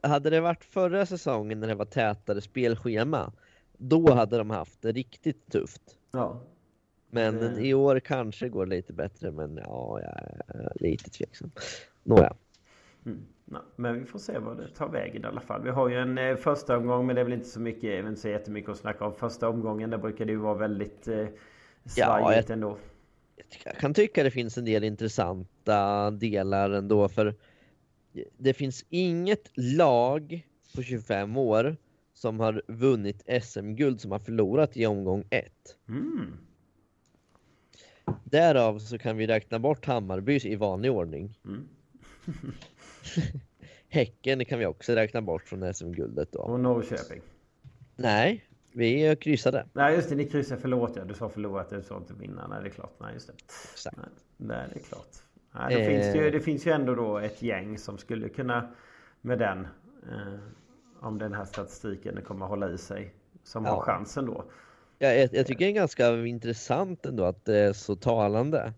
[0.04, 3.34] hade det varit förra säsongen när det var tätare spelschema,
[3.78, 5.82] då hade de haft det riktigt tufft.
[6.12, 6.42] Ja.
[7.10, 7.62] Men det...
[7.62, 10.12] i år kanske går lite bättre, men ja, jag
[10.48, 11.52] är lite tveksam.
[12.04, 12.36] Nåja.
[13.06, 13.26] Mm.
[13.46, 15.64] Nej, men vi får se vad det tar vägen i alla fall.
[15.64, 18.22] Vi har ju en eh, första omgång men det är väl inte så mycket, inte
[18.22, 19.14] så jättemycket att snacka om.
[19.14, 22.78] Första omgången där brukar det ju vara väldigt eh, svajigt ja, jag, ändå.
[23.66, 27.36] Jag kan tycka det finns en del intressanta delar ändå för
[28.38, 31.78] det finns inget lag på 25 år
[32.14, 35.52] som har vunnit SM-guld som har förlorat i omgång 1.
[35.90, 36.38] Mm.
[38.24, 41.40] Därav så kan vi räkna bort Hammarbys i vanlig ordning.
[41.46, 41.68] Mm.
[43.90, 46.40] Häcken kan vi också räkna bort från SM-guldet då.
[46.40, 47.22] Och Norrköping?
[47.96, 49.66] Nej, vi kryssade.
[49.74, 50.62] Nej just det, ni kryssade.
[50.62, 51.06] Förlåt ja.
[51.06, 52.48] Du sa förlorat, du sa inte vinna.
[52.48, 52.96] Nej det är klart.
[53.00, 53.34] Nej just det.
[53.74, 53.98] Exakt.
[53.98, 55.10] Nej, nej det är klart.
[55.52, 55.88] Nej, det, eh...
[55.88, 58.70] finns ju, det finns ju ändå då ett gäng som skulle kunna
[59.22, 59.68] med den
[60.12, 60.40] eh,
[61.00, 63.14] om den här statistiken kommer hålla i sig
[63.44, 63.72] som ja.
[63.72, 64.46] har chansen då.
[65.00, 68.74] Ja, jag, jag tycker det är ganska intressant ändå att det är så talande.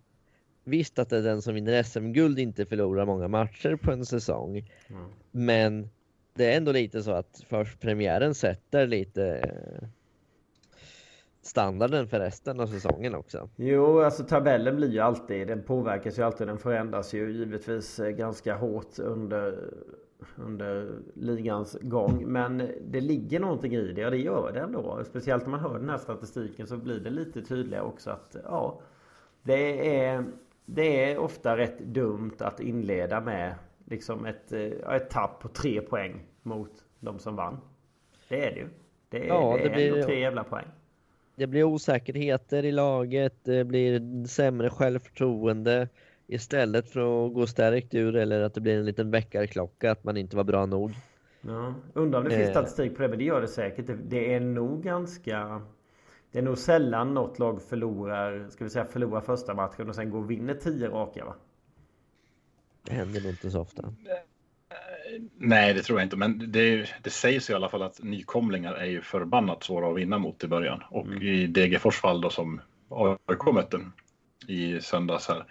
[0.68, 4.72] Visst att det är den som vinner SM-guld inte förlorar många matcher på en säsong.
[4.88, 5.04] Mm.
[5.32, 5.90] Men
[6.34, 9.88] det är ändå lite så att först premiären sätter lite eh,
[11.42, 13.50] standarden för resten av säsongen också.
[13.56, 18.10] Jo, alltså tabellen blir ju alltid, den påverkas ju alltid, den förändras ju givetvis eh,
[18.10, 19.74] ganska hårt under,
[20.36, 22.24] under ligans gång.
[22.28, 25.04] Men det ligger någonting i det och det gör det ändå.
[25.06, 28.82] Speciellt när man hör den här statistiken så blir det lite tydligare också att ja,
[29.44, 30.26] det är
[30.70, 35.82] det är ofta rätt dumt att inleda med liksom ett, eh, ett tapp på tre
[35.82, 37.58] poäng mot de som vann.
[38.30, 38.68] Det är det ju.
[39.10, 40.66] Det är, ja, det, det är blir, tre jävla poäng.
[41.36, 45.90] Det blir osäkerheter i laget, det blir sämre självförtroende
[46.28, 50.18] istället för att gå stärkt ur eller att det blir en liten väckarklocka att man
[50.18, 50.92] inte var bra nog.
[51.42, 52.52] Ja, undrar om det finns eh.
[52.52, 53.86] statistik på det, men det gör det säkert.
[54.04, 55.62] Det är nog ganska
[56.38, 60.10] det är nog sällan något lag förlorar, ska vi säga förlorar första matchen och sen
[60.10, 61.36] går och vinner tio raka va?
[62.84, 63.94] Det händer nog inte så ofta.
[65.38, 68.86] Nej, det tror jag inte, men det, det sägs i alla fall att nykomlingar är
[68.86, 70.84] ju förbannat svåra att vinna mot i början.
[70.90, 71.22] Och mm.
[71.22, 73.80] i Degerfors fall då som AIK mötte
[74.48, 75.46] i söndags här,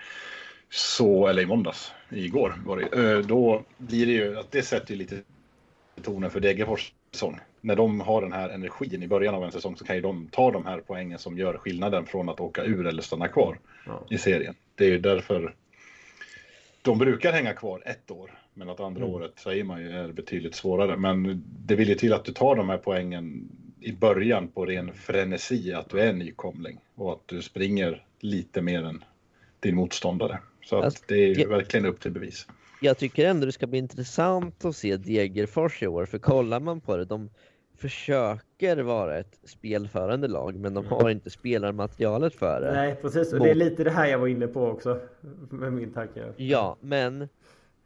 [0.71, 5.23] så, eller i måndags, igår var det, då blir det ju att det sätter lite
[6.03, 9.77] tonen för Degerfors säsong när de har den här energin i början av en säsong
[9.77, 12.87] så kan ju de ta de här poängen som gör skillnaden från att åka ur
[12.87, 14.07] eller stanna kvar ja.
[14.11, 14.55] i serien.
[14.75, 15.55] Det är ju därför
[16.83, 19.15] de brukar hänga kvar ett år, men att andra mm.
[19.15, 20.97] året säger man ju är betydligt svårare.
[20.97, 23.49] Men det vill ju till att du tar de här poängen
[23.81, 28.83] i början på ren frenesi, att du är nykomling och att du springer lite mer
[28.83, 29.05] än
[29.61, 30.39] din motståndare.
[30.65, 32.47] Så att alltså, det är ju jag, verkligen upp till bevis.
[32.81, 36.81] Jag tycker ändå det ska bli intressant att se Degerfors i år, för kollar man
[36.81, 37.31] på det, de
[37.77, 42.73] försöker vara ett spelförande lag men de har inte spelarmaterialet för det.
[42.73, 45.01] Nej precis och det är lite det här jag var inne på också
[45.51, 46.33] med min tanke.
[46.37, 47.29] Ja men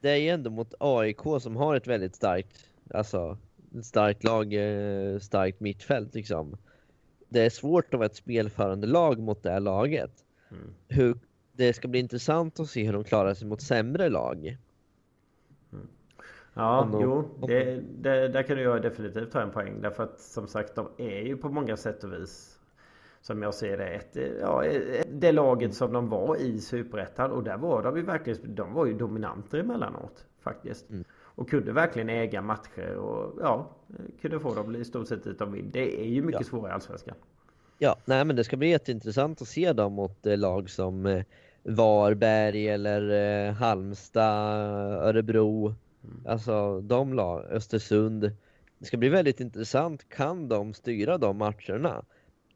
[0.00, 2.58] det är ju ändå mot AIK som har ett väldigt starkt,
[2.94, 3.38] alltså
[3.82, 6.56] starkt lag, eh, starkt mittfält liksom.
[7.28, 10.12] Det är svårt att vara ett spelförande lag mot det här laget.
[10.50, 10.74] Mm.
[10.88, 11.18] Hur,
[11.52, 14.56] det ska bli intressant att se hur de klarar sig mot sämre lag.
[16.54, 19.80] Ja, de, jo, det, det, där kan du definitivt ta en poäng.
[19.80, 22.58] Därför att som sagt, de är ju på många sätt och vis
[23.20, 24.64] som jag ser det, ett, ja,
[25.12, 27.30] det laget som de var i Superettan.
[27.30, 30.90] Och där var de ju verkligen, de var ju dominanter emellanåt faktiskt.
[30.90, 31.04] Mm.
[31.12, 33.70] Och kunde verkligen äga matcher och ja,
[34.20, 35.70] kunde få dem i stort sett dit de vill.
[35.70, 36.46] Det är ju mycket ja.
[36.46, 37.14] svårare i Allsvenskan.
[37.78, 41.24] Ja, nej men det ska bli jätteintressant att se dem mot eh, lag som eh,
[41.62, 43.10] Varberg eller
[43.48, 44.56] eh, Halmstad,
[45.08, 45.74] Örebro.
[46.04, 46.26] Mm.
[46.26, 48.32] Alltså de lag, Östersund.
[48.78, 50.08] Det ska bli väldigt intressant.
[50.08, 52.04] Kan de styra de matcherna?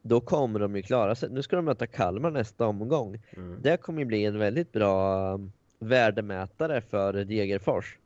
[0.02, 1.30] Då kommer de ju klara sig.
[1.30, 3.22] Nu ska de möta Kalmar nästa omgång.
[3.36, 3.58] Mm.
[3.62, 7.98] Det kommer ju bli en väldigt bra um, värdemätare för Degerfors.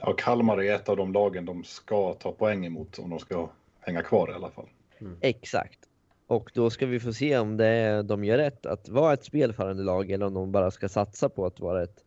[0.00, 3.50] Ja, Kalmar är ett av de lagen de ska ta poäng emot om de ska
[3.80, 4.68] hänga kvar i alla fall.
[5.00, 5.16] Mm.
[5.20, 5.78] Exakt.
[6.26, 9.82] Och då ska vi få se om det de gör rätt att vara ett spelförande
[9.82, 12.04] lag eller om de bara ska satsa på att vara ett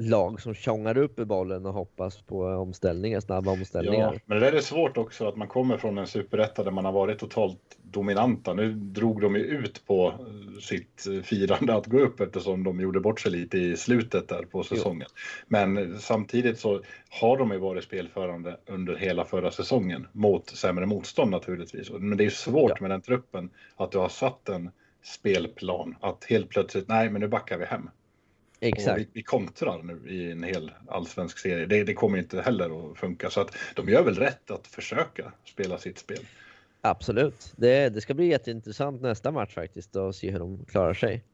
[0.00, 4.12] lag som tjongar upp i bollen och hoppas på omställningar, snabba omställningar.
[4.12, 6.84] Ja, men det där är svårt också att man kommer från en superetta där man
[6.84, 8.54] har varit totalt dominanta.
[8.54, 10.14] Nu drog de ju ut på
[10.60, 14.62] sitt firande att gå upp eftersom de gjorde bort sig lite i slutet där på
[14.62, 15.06] säsongen.
[15.08, 15.16] Jo.
[15.48, 16.80] Men samtidigt så
[17.20, 21.90] har de ju varit spelförande under hela förra säsongen mot sämre motstånd naturligtvis.
[21.90, 22.76] Men det är svårt ja.
[22.80, 24.70] med den truppen att du har satt en
[25.02, 27.90] spelplan att helt plötsligt, nej men nu backar vi hem.
[28.60, 29.00] Exakt.
[29.00, 31.66] Vi, vi, kontrar nu i en hel allsvensk serie.
[31.66, 33.30] Det, det, kommer inte heller att funka.
[33.30, 36.20] Så att de gör väl rätt att försöka spela sitt spel.
[36.80, 37.52] Absolut.
[37.56, 41.24] Det, det ska bli jätteintressant nästa match faktiskt att se hur de klarar sig.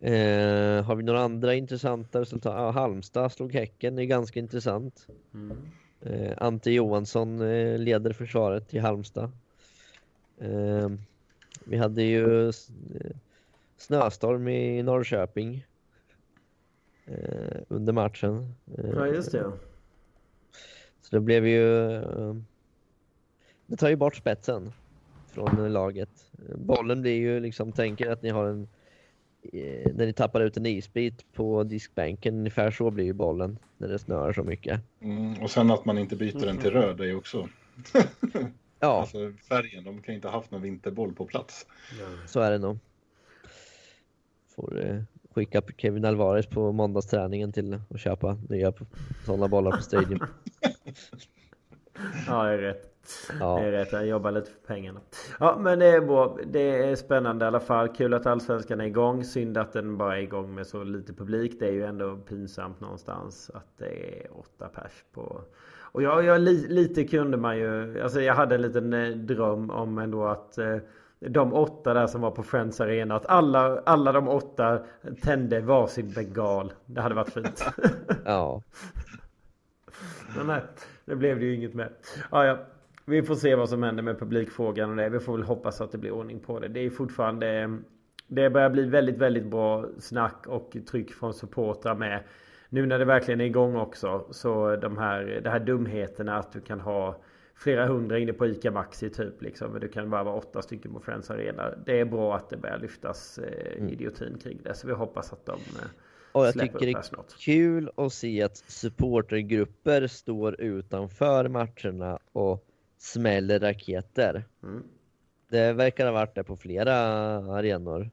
[0.00, 2.54] Eh, har vi några andra intressanta resultat?
[2.56, 5.06] Ja, Halmstad slog Häcken, det är ganska intressant.
[5.34, 5.56] Mm.
[6.00, 9.32] Eh, Ante Johansson eh, leder försvaret i Halmstad.
[10.40, 10.88] Eh,
[11.64, 12.54] vi hade ju eh,
[13.76, 15.64] snöstorm i Norrköping
[17.06, 18.54] eh, under matchen.
[18.78, 19.52] Eh, ja, just det.
[21.00, 21.92] Så det blev ju...
[21.92, 22.34] Eh,
[23.66, 24.72] det tar ju bort spetsen
[25.26, 26.30] från laget.
[26.54, 28.68] Bollen blir ju liksom, tänker att ni har en...
[29.52, 33.88] Eh, när ni tappar ut en isbit på diskbänken, ungefär så blir ju bollen när
[33.88, 34.80] det snöar så mycket.
[35.00, 37.48] Mm, och sen att man inte byter den till röd är ju också...
[38.80, 39.00] ja.
[39.00, 41.66] Alltså färgen, de kan inte ha haft någon vinterboll på plats.
[42.26, 42.78] Så är det nog.
[44.56, 45.02] Får eh,
[45.34, 48.72] skicka Kevin Alvarez på måndagsträningen till att köpa nya
[49.26, 50.20] sådana bollar på Stadium.
[52.26, 52.90] ja, det är rätt.
[53.40, 53.58] Ja.
[53.60, 55.00] Det är rätt, han jobbar lite för pengarna.
[55.40, 56.38] Ja, men det är bra.
[56.46, 57.88] Det är spännande i alla fall.
[57.88, 59.24] Kul att Allsvenskan är igång.
[59.24, 61.60] Synd att den bara är igång med så lite publik.
[61.60, 65.40] Det är ju ändå pinsamt någonstans att det är åtta pers på...
[65.92, 68.02] Och jag, jag lite kunde man ju...
[68.02, 70.58] Alltså jag hade en liten eh, dröm om ändå att...
[70.58, 70.76] Eh,
[71.28, 73.16] de åtta där som var på Friends Arena.
[73.16, 74.78] Att alla, alla de åtta
[75.22, 76.72] tände varsin bengal.
[76.86, 77.64] Det hade varit fint.
[78.24, 78.62] ja.
[80.36, 80.60] Men nej,
[81.04, 81.88] det blev det ju inget med.
[82.30, 82.58] Ja, ja.
[83.04, 85.08] Vi får se vad som händer med publikfrågan och det.
[85.08, 86.68] Vi får väl hoppas att det blir ordning på det.
[86.68, 87.78] Det är fortfarande...
[88.26, 92.20] Det börjar bli väldigt, väldigt bra snack och tryck från supportrar med.
[92.68, 94.26] Nu när det verkligen är igång också.
[94.30, 97.16] Så de här, de här dumheterna att du kan ha
[97.54, 99.42] flera hundra inne på ICA Maxi typ.
[99.42, 99.72] Liksom.
[99.72, 101.70] Men du kan bara vara åtta stycken på Friends Arena.
[101.86, 103.88] Det är bra att det börjar lyftas eh, mm.
[103.88, 104.74] idiotin kring det.
[104.74, 105.88] Så vi hoppas att de eh,
[106.34, 112.66] och jag tycker det är kul att se att supportergrupper står utanför matcherna och
[112.98, 114.44] smäller raketer.
[114.62, 114.82] Mm.
[115.48, 116.94] Det verkar ha varit det på flera
[117.36, 118.10] arenor.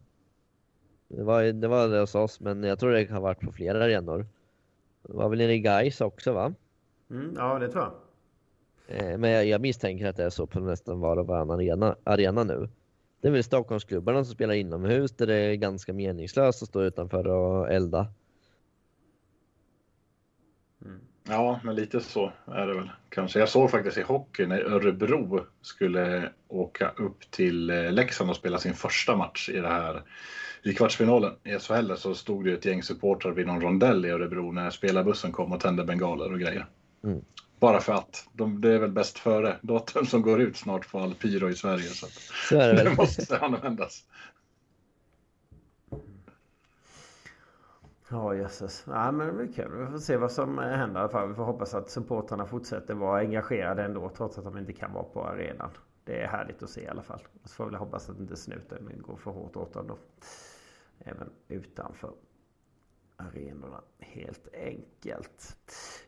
[1.08, 3.84] Det var, det var det hos oss, men jag tror det har varit på flera
[3.84, 4.26] arenor.
[5.08, 6.54] Det var väl nere i Gais också va?
[7.10, 7.94] Mm, ja, det tror jag.
[8.94, 11.96] Eh, men jag, jag misstänker att det är så på nästan var och varannan arena,
[12.04, 12.70] arena nu.
[13.22, 17.28] Det är väl Stockholmsklubbarna som spelar inomhus där det är ganska meningslöst att stå utanför
[17.28, 18.08] och elda.
[20.86, 21.00] Mm.
[21.24, 23.40] Ja, men lite så är det väl kanske.
[23.40, 28.58] Jag såg faktiskt i hockey när Örebro skulle åka upp till eh, Leksand och spela
[28.58, 30.04] sin första match i det här
[30.64, 34.52] i kvartsfinalen i SHL så stod det ett gäng supportrar vid någon rondell i Örebro
[34.52, 36.66] när spelarbussen kom och tände bengaler och grejer.
[37.04, 37.22] Mm.
[37.62, 38.28] Bara för att.
[38.34, 41.56] De, det är väl bäst före datum som går ut snart på all pyro i
[41.56, 41.84] Sverige.
[41.84, 42.08] Så,
[42.50, 44.04] så är det, det måste användas.
[48.10, 48.84] Ja jösses.
[48.88, 49.78] Ja, men det blir kul.
[49.78, 51.30] Vi får se vad som händer i alla fall.
[51.30, 55.04] Vi får hoppas att supportrarna fortsätter vara engagerade ändå trots att de inte kan vara
[55.04, 55.70] på arenan.
[56.04, 57.22] Det är härligt att se i alla fall.
[57.44, 59.98] Så får vi hoppas att inte snuten går för hårt åt dem då.
[61.00, 62.12] Även utanför
[63.28, 65.58] arenorna helt enkelt.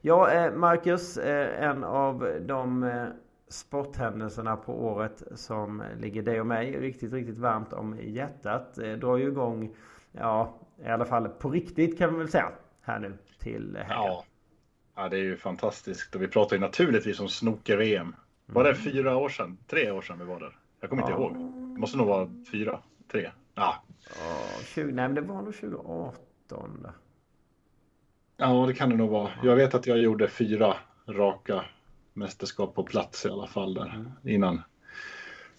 [0.01, 3.07] Ja, eh, Marcus, eh, en av de eh,
[3.47, 9.27] sporthändelserna på året som ligger dig och mig riktigt, riktigt varmt om hjärtat drar ju
[9.27, 9.75] igång,
[10.11, 13.85] ja, i alla fall på riktigt kan vi väl säga här nu till helgen.
[13.89, 14.23] Ja.
[14.95, 18.15] ja, det är ju fantastiskt och vi pratar ju naturligtvis om snooker-VM.
[18.45, 18.81] Var det mm.
[18.81, 19.57] fyra år sedan?
[19.67, 20.57] Tre år sedan vi var där?
[20.79, 21.09] Jag kommer ja.
[21.09, 21.33] inte ihåg.
[21.73, 22.79] Det måste nog vara fyra,
[23.11, 23.31] tre.
[23.55, 23.83] Ja.
[24.19, 26.87] ja 20, nej, men det var nog 2018.
[28.37, 29.31] Ja, det kan det nog vara.
[29.43, 30.75] Jag vet att jag gjorde fyra
[31.07, 31.65] raka
[32.13, 34.11] mästerskap på plats i alla fall där mm.
[34.23, 34.61] innan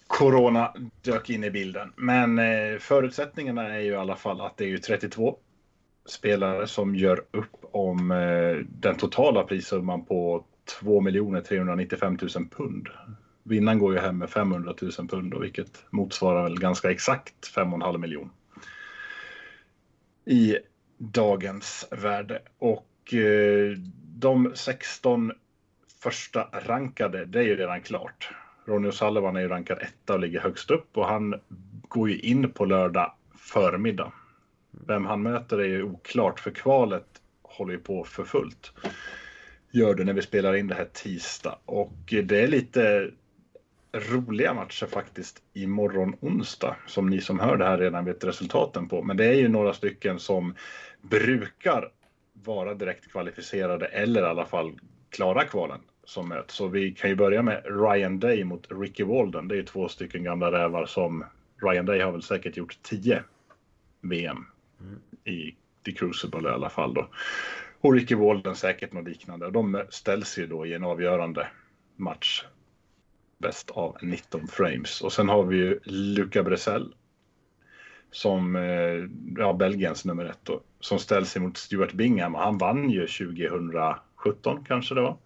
[0.07, 1.93] Corona dök in i bilden.
[1.95, 5.37] Men eh, förutsättningarna är ju i alla fall att det är ju 32
[6.05, 10.45] spelare som gör upp om eh, den totala prissumman på
[10.79, 11.03] 2
[11.47, 12.87] 395 000 pund.
[13.43, 18.31] Vinnaren går ju hem med 500 000 pund, vilket motsvarar väl ganska exakt 5,5 miljoner.
[20.25, 20.57] I
[20.97, 22.41] dagens värde.
[22.57, 23.77] Och eh,
[24.15, 25.31] de 16
[26.01, 28.29] första rankade, det är ju redan klart.
[28.65, 31.41] Ronny O'Sullivan är ju rankad etta och ligger högst upp och han
[31.87, 34.11] går ju in på lördag förmiddag.
[34.71, 37.05] Vem han möter är ju oklart för kvalet
[37.41, 38.73] håller ju på för fullt.
[39.71, 43.11] Gör det när vi spelar in det här tisdag och eh, det är lite
[43.95, 49.03] roliga matcher faktiskt imorgon onsdag som ni som hör det här redan vet resultaten på.
[49.03, 50.55] Men det är ju några stycken som
[51.01, 51.91] brukar
[52.33, 54.79] vara direkt kvalificerade eller i alla fall
[55.09, 56.55] klara kvalen som möts.
[56.55, 59.47] Så vi kan ju börja med Ryan Day mot Ricky Walden.
[59.47, 61.23] Det är två stycken gamla rävar som
[61.61, 63.23] Ryan Day har väl säkert gjort 10
[64.01, 64.45] VM
[64.81, 64.99] mm.
[65.23, 67.07] i The Crucible i alla fall då.
[67.81, 69.51] Och Ricky Walden säkert något liknande.
[69.51, 71.47] De ställs ju då i en avgörande
[71.95, 72.45] match.
[73.37, 75.01] Bäst av 19 frames.
[75.01, 76.93] Och sen har vi ju Luca Bresell.
[78.11, 80.61] Som, eh, ja, Belgiens nummer ett då.
[80.79, 82.35] Som ställs emot Stuart Bingham.
[82.35, 85.17] Han vann ju 2017 kanske det var.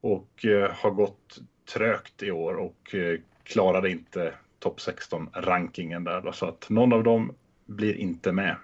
[0.00, 1.38] Och eh, har gått
[1.74, 6.20] trögt i år och eh, klarade inte topp 16 rankingen där.
[6.20, 7.34] Då, så att någon av dem
[7.66, 8.56] blir inte med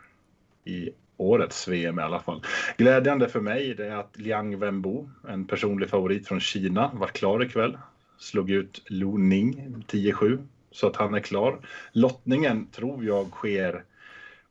[0.64, 2.42] i årets VM i alla fall.
[2.76, 7.78] Glädjande för mig är att Liang Wenbo, en personlig favorit från Kina, var klar ikväll.
[8.18, 11.68] Slog ut Lu Ning 10-7 så att han är klar.
[11.92, 13.84] Lottningen tror jag sker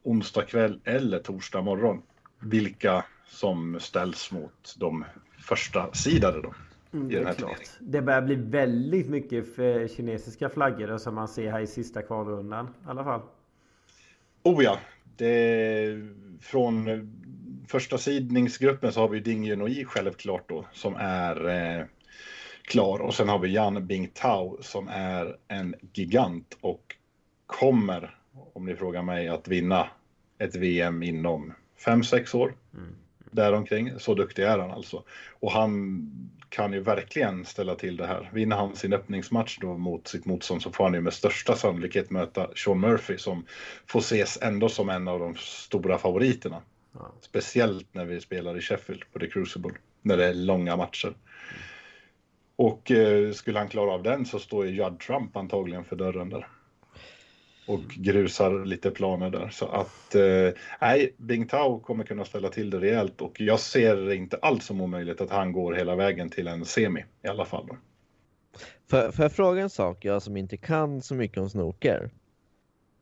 [0.04, 2.02] onsdag kväll eller torsdag morgon.
[2.40, 5.06] Vilka som ställs mot de
[5.40, 6.54] första sidade då.
[6.94, 7.36] Mm, i den här
[7.80, 12.66] det börjar bli väldigt mycket för kinesiska flaggor som man ser här i sista kvalrundan
[12.66, 13.22] i alla fall.
[14.44, 14.80] Oh ja,
[15.18, 16.08] det,
[16.42, 16.88] från
[17.68, 21.86] första sidningsgruppen så har vi Ding Junoi självklart då som är eh,
[22.66, 26.96] klar och sen har vi Jan Bingtao som är en gigant och
[27.46, 28.18] kommer,
[28.54, 29.88] om ni frågar mig, att vinna
[30.38, 31.54] ett VM inom
[31.86, 32.56] 5-6 år.
[32.74, 32.96] Mm.
[33.32, 35.04] Däromkring, så duktig är han alltså.
[35.40, 36.02] Och han
[36.50, 38.30] kan ju verkligen ställa till det här.
[38.34, 42.10] Vinner han sin öppningsmatch då mot sitt motstånd så får han ju med största sannolikhet
[42.10, 43.46] möta Sean Murphy som
[43.86, 46.62] får ses ändå som en av de stora favoriterna.
[46.94, 47.14] Ja.
[47.22, 51.08] Speciellt när vi spelar i Sheffield på The Crucible, när det är långa matcher.
[51.08, 51.20] Mm.
[52.56, 56.30] Och eh, skulle han klara av den så står ju Judd Trump antagligen för dörren
[56.30, 56.48] där
[57.66, 59.50] och grusar lite planer där.
[59.50, 60.50] Så att eh,
[60.82, 64.82] nej, Bing Tao kommer kunna ställa till det rejält och jag ser inte alls som
[64.82, 67.68] omöjligt att han går hela vägen till en semi i alla fall.
[67.68, 67.78] Då.
[68.90, 72.10] Får, får jag fråga en sak, jag som inte kan så mycket om snooker?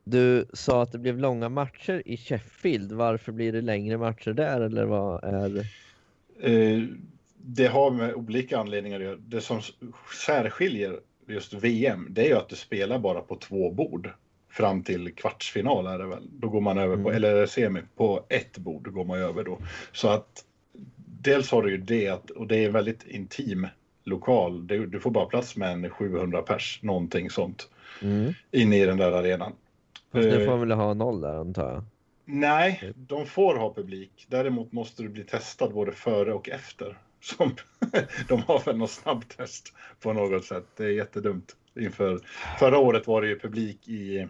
[0.04, 2.92] Du sa att det blev långa matcher i Sheffield.
[2.92, 5.68] Varför blir det längre matcher där eller vad är
[6.40, 6.84] eh,
[7.46, 9.16] det har med olika anledningar att göra.
[9.16, 9.62] Det som
[10.26, 14.10] särskiljer just VM, det är ju att du spelar bara på två bord
[14.50, 16.28] fram till kvartsfinal är det väl.
[16.32, 17.16] Då går man över på, mm.
[17.16, 19.58] eller semi, på ett bord går man över då.
[19.92, 20.46] Så att
[20.96, 23.68] dels har du ju det, att, och det är en väldigt intim
[24.04, 24.68] lokal.
[24.68, 27.70] Du, du får bara plats med en 700 pers, någonting sånt,
[28.02, 28.34] mm.
[28.52, 29.54] inne i den där arenan.
[30.12, 31.84] Fast nu får man väl ha noll där antar jag?
[32.26, 34.26] Nej, de får ha publik.
[34.30, 36.98] Däremot måste du bli testad både före och efter.
[37.24, 37.56] Som,
[38.28, 40.66] de har väl något snabbtest på något sätt.
[40.78, 41.56] Det är jättedumt.
[41.80, 42.20] Inför,
[42.60, 44.28] förra året var det ju publik i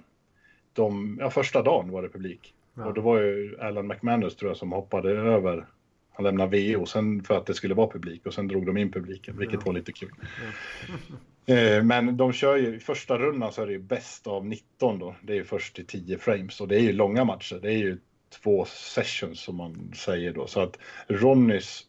[0.74, 2.54] de, ja, första dagen var det publik.
[2.74, 2.86] Ja.
[2.86, 5.66] Och då var ju Alan McManus tror jag som hoppade över.
[6.14, 8.92] Han lämnade VO sen för att det skulle vara publik och sen drog de in
[8.92, 9.66] publiken, vilket ja.
[9.66, 10.14] var lite kul.
[10.20, 10.98] Ja.
[11.46, 15.16] Eh, men de kör ju, första rundan så är det ju bäst av 19 då.
[15.22, 17.60] Det är ju först till 10 frames och det är ju långa matcher.
[17.62, 17.98] Det är ju
[18.44, 20.48] två sessions som man säger då.
[20.48, 21.86] Så att Ronnys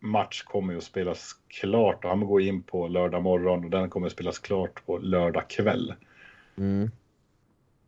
[0.00, 3.90] match kommer ju att spelas klart och han går in på lördag morgon och den
[3.90, 5.94] kommer att spelas klart på lördag kväll.
[6.56, 6.90] Mm.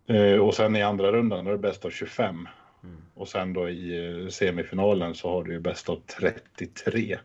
[0.07, 2.49] Eh, och sen i andra rundan är det bäst av 25.
[2.83, 2.97] Mm.
[3.15, 7.19] Och sen då i eh, semifinalen så har du ju bäst av 33.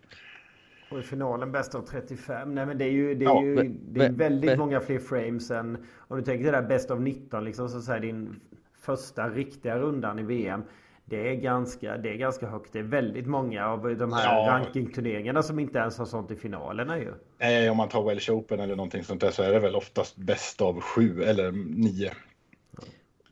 [0.91, 2.55] Och i finalen bäst av 35.
[2.55, 4.79] Nej men det är ju, det är ja, ju men, det är väldigt men, många
[4.79, 8.39] fler frames än om du tänker det där bäst av 19 liksom så säger din
[8.73, 10.63] första riktiga rundan i VM.
[11.07, 12.73] Det är, ganska, det är ganska högt.
[12.73, 14.47] Det är väldigt många av de här ja.
[14.49, 17.13] rankingturneringarna som inte ens har sånt i finalerna ju.
[17.39, 20.17] Eh, om man tar Welsh Open eller någonting sånt där så är det väl oftast
[20.17, 22.11] bäst av sju eller nio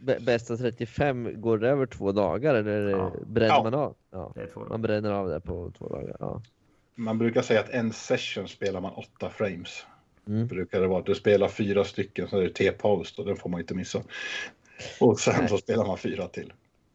[0.03, 3.13] bästa 35, går det över två dagar eller ja.
[3.25, 3.63] bränner ja.
[3.63, 3.95] man av?
[4.11, 4.33] Ja.
[4.69, 6.17] Man bränner av det på två dagar.
[6.19, 6.41] Ja.
[6.95, 9.85] Man brukar säga att en session spelar man åtta frames.
[10.27, 10.47] Mm.
[10.47, 11.03] Brukar det vara.
[11.03, 14.03] Du spelar fyra stycken, så är det T-paus och den får man inte missa.
[14.99, 15.49] Och sen Nej.
[15.49, 16.53] så spelar man fyra till.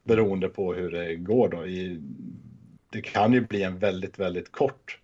[0.08, 1.66] Beroende på hur det går då.
[1.66, 2.00] I,
[2.90, 4.98] det kan ju bli en väldigt, väldigt kort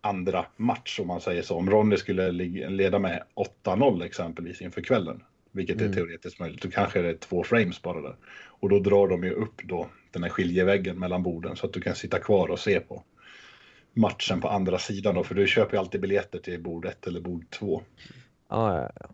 [0.00, 1.56] andra match om man säger så.
[1.56, 2.32] Om Ronny skulle
[2.70, 3.22] leda med
[3.64, 5.22] 8-0 exempelvis inför kvällen
[5.54, 6.62] vilket är teoretiskt möjligt.
[6.62, 8.16] Då kanske det är två frames bara där.
[8.46, 11.80] Och då drar de ju upp då den här skiljeväggen mellan borden så att du
[11.80, 13.02] kan sitta kvar och se på
[13.92, 17.20] matchen på andra sidan då, för du köper ju alltid biljetter till bord 1 eller
[17.20, 17.82] bord 2.
[18.48, 19.06] Ja, ja, ja.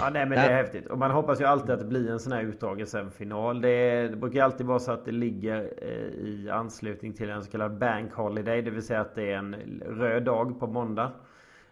[0.00, 0.86] Ja, nej, men det är häftigt.
[0.86, 3.60] Och man hoppas ju alltid att det blir en sån här utdragen semifinal.
[3.60, 7.50] Det, det brukar alltid vara så att det ligger eh, i anslutning till en så
[7.50, 8.62] kallad bank holiday.
[8.62, 9.54] Det vill säga att det är en
[9.86, 11.12] röd dag på måndag.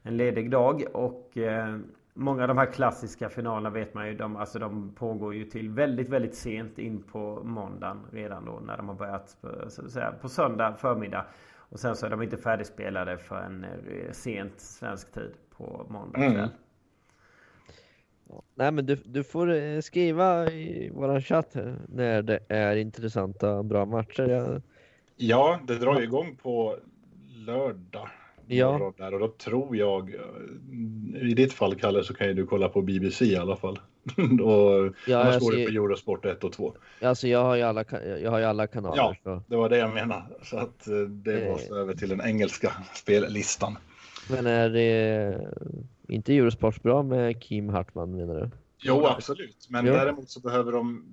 [0.02, 0.84] En ledig dag.
[0.92, 1.76] Och eh,
[2.14, 4.14] många av de här klassiska finalerna vet man ju.
[4.14, 8.00] De, alltså, de pågår ju till väldigt, väldigt sent in på måndagen.
[8.12, 11.24] Redan då när de har börjat på, så att säga, på söndag förmiddag.
[11.56, 16.36] Och sen så är de inte färdigspelade förrän eh, sent svensk tid på måndag kväll.
[16.36, 16.48] Mm.
[18.54, 21.56] Nej men du, du får eh, skriva i våran chatt
[21.88, 24.28] när det är intressanta bra matcher.
[24.28, 24.62] Jag,
[25.16, 26.76] Ja, det drar ju igång på
[27.46, 28.08] lördag.
[28.46, 28.92] Ja.
[28.98, 32.68] Där, och då tror jag, eh, i ditt fall Kalle, så kan ju du kolla
[32.68, 33.78] på BBC i alla fall.
[34.42, 36.74] och Ja, annars går det på Eurosport 1 och 2.
[37.02, 37.84] alltså jag har ju alla,
[38.22, 38.96] jag har alla kanaler.
[38.96, 39.14] Ja.
[39.22, 39.42] Så.
[39.46, 40.22] Det var det jag menade.
[40.42, 41.50] Så att eh, det Eh.
[41.52, 43.78] måste över till den engelska spellistan.
[44.30, 45.40] Men är det
[46.08, 48.50] inte Eurosport bra med Kim Hartman menar du?
[48.78, 49.66] Jo, absolut.
[49.70, 49.92] Men Ja.
[49.92, 51.04] däremot så behöver de,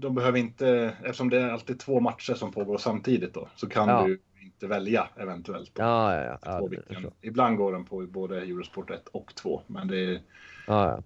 [0.00, 3.88] de behöver inte, eftersom det är alltid två matcher som pågår samtidigt då, så kan
[3.88, 4.06] Ja.
[4.06, 5.74] du inte välja eventuellt.
[5.74, 6.68] Då, Ja, ja, ja.
[6.88, 7.10] ja.
[7.20, 10.20] Ibland går den på både Eurosport 1 och 2, men det är,
[10.66, 11.02] ja, ja.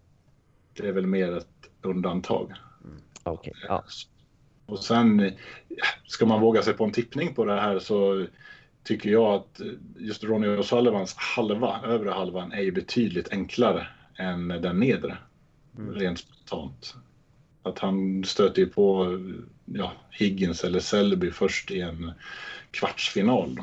[0.73, 2.53] det är väl mer ett undantag.
[3.23, 3.53] Okej.
[3.69, 3.85] Ja.
[4.67, 5.31] Och sen
[6.07, 8.27] ska man våga sig på en tippning på det här så
[8.87, 9.61] tycker jag att
[9.99, 15.18] just Ronny O'Sullivans halva, övre halvan, är ju betydligt enklare än den nedre.
[15.93, 16.95] Rent spontant.
[17.62, 19.18] Att han stöter ju på
[19.64, 22.12] ja, Higgins eller Selby först i en
[22.70, 23.62] kvartsfinal.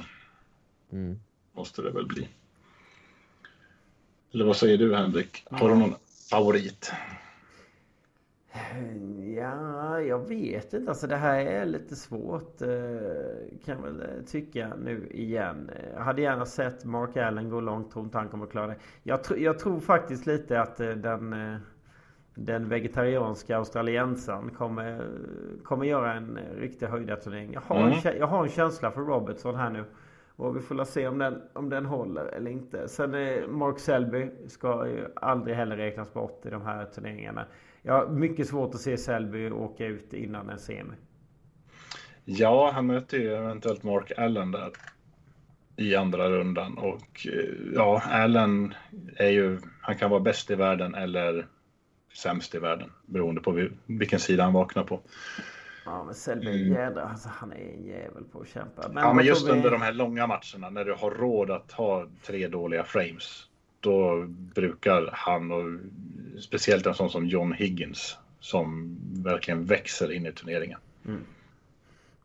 [0.92, 1.20] Mm.
[1.54, 2.28] måste det väl bli.
[4.34, 5.44] Eller vad säger du Henrik?
[5.46, 5.96] Har du någon
[6.30, 6.92] favorit?
[9.38, 10.92] Ja, jag vet inte.
[10.92, 12.68] Alltså det här är lite svårt eh,
[13.66, 15.72] kan jag väl eh, tycka nu igen.
[15.96, 17.92] Jag hade gärna sett Mark Allen gå långt.
[17.92, 18.76] Tror inte han kommer att klara det.
[19.04, 21.36] Jag, tr- jag tror faktiskt lite att eh, den,
[22.36, 25.08] den vegetarianska australiensaren kommer,
[25.64, 27.54] kommer göra en riktig höjdarturnering.
[27.54, 27.98] Jag har, en, Mm.
[28.00, 29.84] kä- jag har en känsla för Robertson här nu.
[30.36, 32.88] Och vi får la se om den, om den håller eller inte.
[32.88, 33.12] Sen
[33.48, 37.46] Mark Selby ska ju aldrig heller räknas bort i de här turneringarna.
[37.86, 40.94] Jag har mycket svårt att se Selby åka ut innan en semi.
[42.26, 44.72] Ja, han möter ju eventuellt Mark Allen där
[45.76, 48.74] i andra rundan och eh, ja, Allen
[49.16, 51.48] är ju, han kan vara bäst i världen eller
[52.14, 55.02] sämst i världen beroende på vi- vilken sida han vaknar på.
[55.86, 56.74] Ja men Selby är Mm.
[56.74, 58.82] jädra, alltså han är en jävel på att kämpa.
[58.96, 61.72] ja, vad men just vi- under de här långa matcherna när du har råd att
[61.72, 63.46] ha tre dåliga frames,
[63.84, 65.80] då brukar han och
[66.42, 70.80] speciellt en sån som John Higgins som verkligen växer in i turneringen.
[71.06, 71.22] Mm.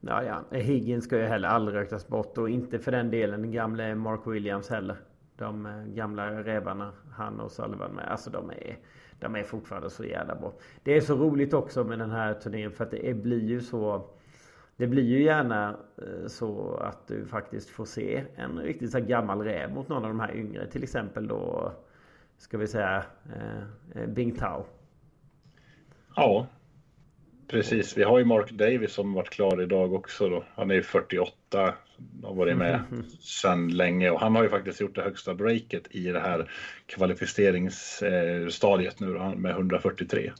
[0.00, 0.58] Ja, ja.
[0.58, 4.20] Higgins ska ju heller aldrig räknas bort och inte för den delen den gamle Mark
[4.26, 4.96] Williams heller.
[5.36, 8.08] De eh, gamla rävarna, han och Sullivan med.
[8.08, 8.78] Alltså de är,
[9.20, 10.52] de är fortfarande så jävla bra.
[10.82, 14.10] Det är så roligt också med den här turneringen för att det blir ju så...
[14.78, 19.40] Det blir ju gärna eh, så att du faktiskt får se en riktigt så gammal
[19.40, 20.66] räv mot någon av de här yngre.
[20.66, 21.72] Till exempel då,
[22.36, 23.04] ska vi säga,
[23.34, 23.62] eh,
[23.94, 24.66] eh, Bing Tao.
[26.16, 26.46] Ja,
[27.48, 27.98] precis.
[27.98, 30.28] Vi har ju Mark Davis som varit klar idag också.
[30.28, 30.44] Då.
[30.54, 31.74] Han är ju 48
[32.22, 32.80] har varit med
[33.20, 36.50] sedan länge och han har ju faktiskt gjort det högsta breaket i det här
[36.86, 40.32] kvalificeringsstadiet nu då, med 143.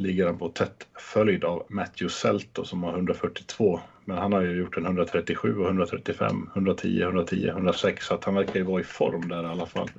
[0.00, 3.80] Ligger han på tätt följd av Matthew Selto som har 142.
[4.04, 8.34] Men han har ju gjort en 137 och 135, 110, 110, 106 så att han
[8.34, 9.90] verkar ju vara i form där i alla fall.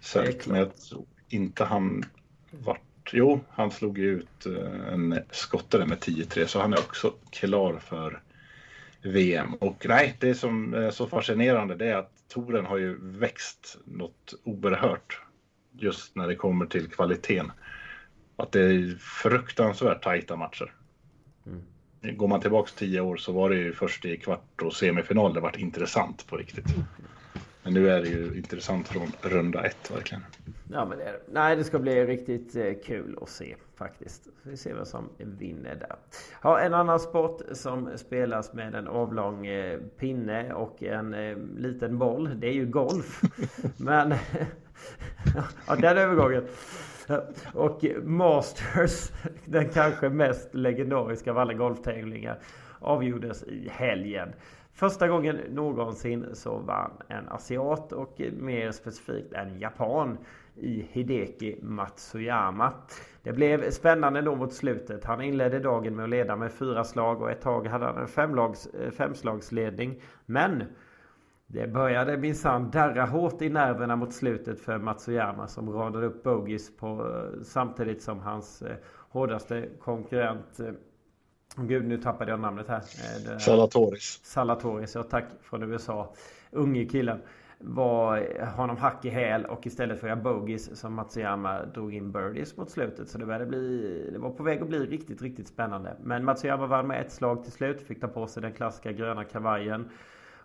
[0.00, 0.46] Selt, klart.
[0.46, 2.04] men jag tror inte han
[2.50, 2.80] vart...
[3.12, 7.78] Jo, han slog ju ut eh, en skottare med 10-3 så han är också klar
[7.78, 8.22] för
[9.02, 9.54] VM.
[9.54, 14.34] Och nej, det som är så fascinerande det är att touren har ju växt något
[14.44, 15.20] oerhört
[15.72, 17.52] just när det kommer till kvaliteten.
[18.36, 20.74] Att det är fruktansvärt tajta matcher.
[22.12, 25.40] Går man tillbaks tio år så var det ju först i kvart och semifinal det
[25.40, 26.74] varit intressant på riktigt.
[27.62, 30.24] Men nu är det ju intressant från runda ett verkligen.
[30.72, 31.20] Ja men det det.
[31.28, 34.28] Nej det ska bli riktigt eh, kul att se faktiskt.
[34.42, 35.96] Vi ser vem som vinner där.
[36.42, 41.98] Ja, en annan sport som spelas med en avlång eh, pinne och en eh, liten
[41.98, 42.40] boll.
[42.40, 43.22] Det är ju golf.
[43.76, 44.10] men...
[45.66, 46.46] ja den övergången.
[47.54, 49.12] Och Masters,
[49.44, 52.38] den kanske mest legendariska av alla golftävlingar,
[52.80, 54.32] avgjordes i helgen.
[54.72, 60.18] Första gången någonsin så vann en asiat och mer specifikt en japan
[60.56, 62.72] i Hideki Matsuyama.
[63.22, 65.04] Det blev spännande då mot slutet.
[65.04, 68.08] Han inledde dagen med att leda med fyra slag och ett tag hade han en
[68.08, 70.00] femlags, eh, femslagsledning.
[70.26, 70.64] Men
[71.46, 76.76] det började minsann darra hårt i nerverna mot slutet för Matsuyama som radade upp bogeys
[76.76, 78.76] på, eh, samtidigt som hans eh,
[79.08, 80.60] hårdaste konkurrent
[81.56, 82.80] Gud, nu tappade jag namnet här.
[83.38, 84.20] Salatoris.
[84.24, 85.24] Salatoris, ja tack.
[85.42, 86.14] Från USA.
[86.50, 87.22] Unge killen
[87.58, 92.12] var honom hack i häl och istället för att göra bogies som Matsuyama drog in
[92.12, 93.08] birdies mot slutet.
[93.08, 95.96] Så det började bli, det var på väg att bli riktigt, riktigt spännande.
[96.02, 97.80] Men Matsuyama vann med ett slag till slut.
[97.80, 99.90] Fick ta på sig den klassiska gröna kavajen.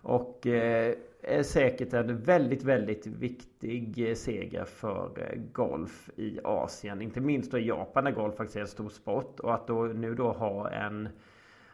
[0.02, 7.02] Och eh, är säkert en väldigt, väldigt viktig seger för eh, golf i Asien.
[7.02, 9.40] Inte minst då i Japan där golf faktiskt är en stor sport.
[9.40, 11.08] Och att då, nu då ha en...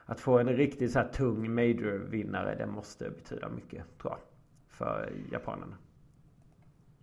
[0.09, 4.19] Att få en riktigt så här tung major-vinnare, det måste betyda mycket tror jag
[4.69, 5.77] för japanerna.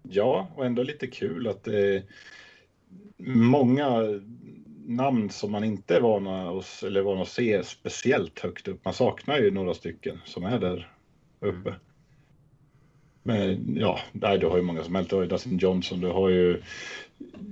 [0.03, 2.03] Ja, och ändå lite kul att det är
[3.28, 4.21] många
[4.86, 8.86] namn som man inte är vana eller vana att se speciellt högt upp.
[8.86, 10.93] Man saknar ju några stycken som är där
[11.44, 11.70] uppe.
[11.70, 11.80] Mm.
[13.24, 15.10] Men ja, nej, du har ju många som helst.
[15.10, 16.62] Du har ju Dustin Johnson, du har ju...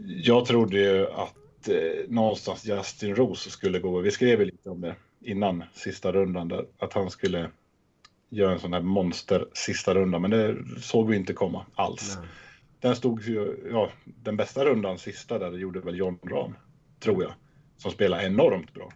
[0.07, 3.99] Jag trodde ju att eh, någonstans Justin Rose skulle gå.
[3.99, 7.49] Vi skrev ju lite om det innan sista rundan där, att han skulle
[8.29, 12.17] göra en sån här monster sista runda, men det såg vi inte komma alls.
[12.19, 12.29] Nej.
[12.79, 16.55] Den stod ju, ja, den bästa rundan sista där gjorde väl John Rahm,
[16.99, 17.33] tror jag,
[17.77, 18.91] som spelade enormt bra.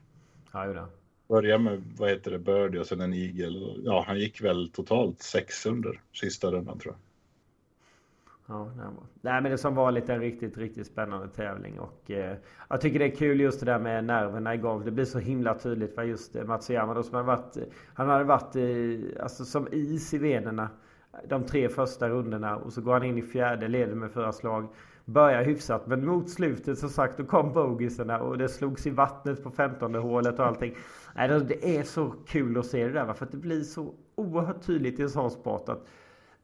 [0.54, 0.86] Ja, det.
[1.28, 3.76] Började med, vad heter det, birdie och sen en eagle.
[3.84, 7.00] Ja, han gick väl totalt sex under sista rundan tror jag.
[8.48, 8.72] Ja,
[9.22, 12.38] nej, men det som var lite en riktigt, riktigt spännande tävling och eh,
[12.70, 14.86] jag tycker det är kul just det där med nerverna i golf.
[14.86, 17.64] Det blir så himla tydligt för just eh, Matsuyama då som hade varit, eh,
[17.94, 20.70] han hade varit eh, alltså som is i venerna
[21.30, 24.68] de tre första rundorna och så går han in i fjärde, leder med fyra slag.
[25.06, 29.44] Börjar hyfsat men mot slutet som sagt då kom bogisarna och det slogs i vattnet
[29.44, 30.76] på femtonde hålet och allting.
[31.16, 34.62] Nej, det är så kul att se det där för att det blir så oerhört
[34.62, 35.88] tydligt i en sån sport att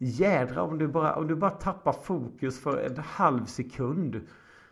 [0.03, 4.21] Jädra om du bara, om du bara tappar fokus för en halv sekund.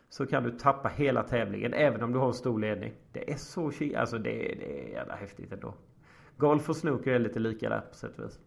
[0.09, 2.93] Så kan du tappa hela tävlingen även om du har en stor ledning.
[3.11, 5.73] Det är så Alltså det, det är jävla häftigt ändå.
[6.37, 8.39] Golf och snooker är lite lika där på sätt och vis.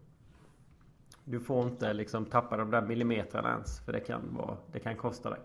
[1.25, 3.79] Du får inte liksom tappa de där millimetrarna ens.
[3.85, 5.39] För det kan, vara, det kan kosta dig.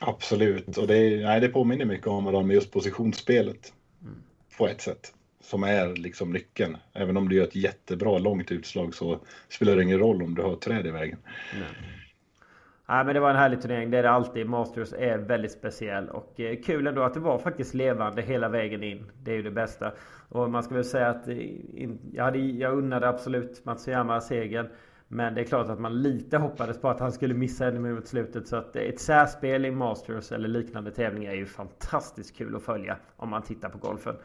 [0.00, 0.78] Absolut.
[0.78, 3.72] Och det, nej, det påminner mycket om varandra just positionsspelet.
[4.02, 4.14] Mm.
[4.58, 6.76] På ett sätt som är liksom nyckeln.
[6.92, 10.42] Även om du gör ett jättebra långt utslag så spelar det ingen roll om du
[10.42, 11.18] har ett träd i vägen.
[11.54, 12.01] Nej.
[12.92, 13.90] Nej men det var en härlig turnering.
[13.90, 14.48] Det är det alltid.
[14.48, 16.08] Masters är väldigt speciell.
[16.08, 19.10] Och eh, kul ändå att det var faktiskt levande hela vägen in.
[19.22, 19.92] Det är ju det bästa.
[20.28, 21.36] Och man ska väl säga att eh,
[22.12, 24.68] jag, hade, jag unnade absolut Matsuyama segern.
[25.08, 27.92] Men det är klart att man lite hoppades på att han skulle missa ännu mer
[27.92, 28.48] mot slutet.
[28.48, 32.62] Så att eh, ett särspel i Masters eller liknande tävlingar är ju fantastiskt kul att
[32.62, 32.96] följa.
[33.16, 34.16] Om man tittar på golfen.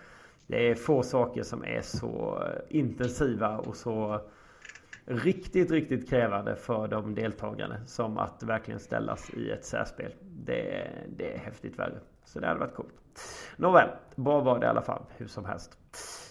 [0.48, 4.22] Det är få saker som är så eh, intensiva och så
[5.08, 10.12] riktigt, riktigt krävande för de deltagande som att verkligen ställas i ett särspel.
[10.22, 10.88] Det,
[11.18, 12.00] det är häftigt värre.
[12.26, 12.94] Så det hade varit coolt.
[13.58, 15.78] Nåväl, bra var det i alla fall, hur som helst.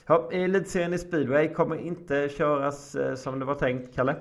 [0.07, 4.17] Ja, Elitserien i speedway kommer inte köras eh, som det var tänkt, Kalle?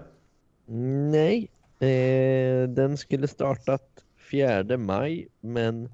[1.12, 1.50] Nej,
[1.80, 5.90] eh, den skulle startat 4 maj, men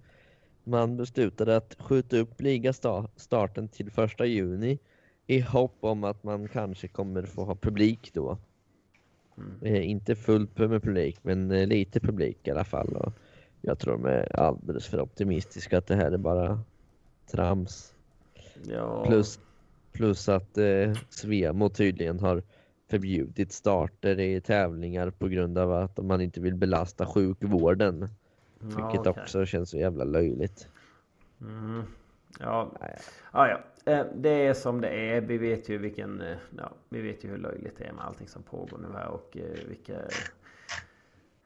[0.64, 4.80] man beslutade att skjuta upp ligastarten till 1 juni
[5.28, 8.38] i hopp om att man kanske kommer få ha publik då.
[9.38, 9.58] Mm.
[9.62, 12.96] Eh, inte fullt med publik, men eh, lite publik i alla fall.
[12.96, 13.14] Och
[13.62, 16.60] jag tror de är alldeles för optimistiska att det här är bara
[17.32, 17.94] trams.
[18.68, 19.06] Ja.
[19.06, 19.40] Plus,
[19.92, 22.44] plus att eh, Svemo tydligen har
[22.90, 28.10] förbjudit starter i tävlingar på grund av att man inte vill belasta sjukvården.
[28.60, 29.24] Vilket ja, okay.
[29.24, 30.68] också känns så jävla löjligt.
[31.42, 31.84] Mm.
[32.40, 32.72] Ja.
[33.34, 33.60] Ja, ja.
[33.86, 35.22] Eh, det är som det är.
[35.22, 36.22] Vi vet ju vilken...
[36.22, 39.08] Eh, ja, vi vet ju hur löjligt det är med allting som pågår nu här
[39.08, 39.94] och eh, vilka...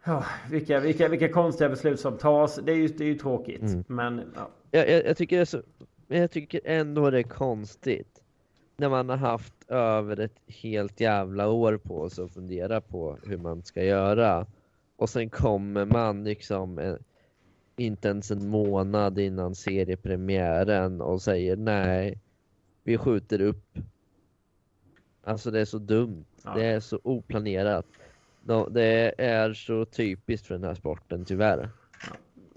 [0.04, 2.60] Ja, vilka, vilka, vilka konstiga beslut som tas.
[2.64, 3.62] Det är ju, det är ju tråkigt.
[3.62, 3.84] Mm.
[3.88, 4.50] Men ja.
[4.72, 5.62] Jag, jag, jag, tycker så,
[6.08, 8.22] jag tycker ändå det är konstigt.
[8.78, 13.38] När man har haft över ett helt jävla år på sig att fundera på hur
[13.38, 14.46] man ska göra.
[14.96, 16.96] Och sen kommer man liksom eh,
[17.78, 22.20] inte ens en månad innan seriepremiären och säger nej,
[22.84, 23.78] vi skjuter upp.
[25.24, 26.26] Alltså det är så dumt.
[26.44, 26.54] Ja.
[26.54, 27.86] Det är så oplanerat.
[28.70, 31.70] Det är så typiskt för den här sporten tyvärr.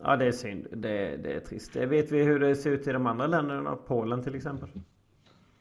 [0.03, 0.67] Ja, det är synd.
[0.71, 1.77] Det, det är trist.
[1.77, 3.77] Vet vi hur det ser ut i de andra länderna?
[3.77, 4.69] Polen till exempel?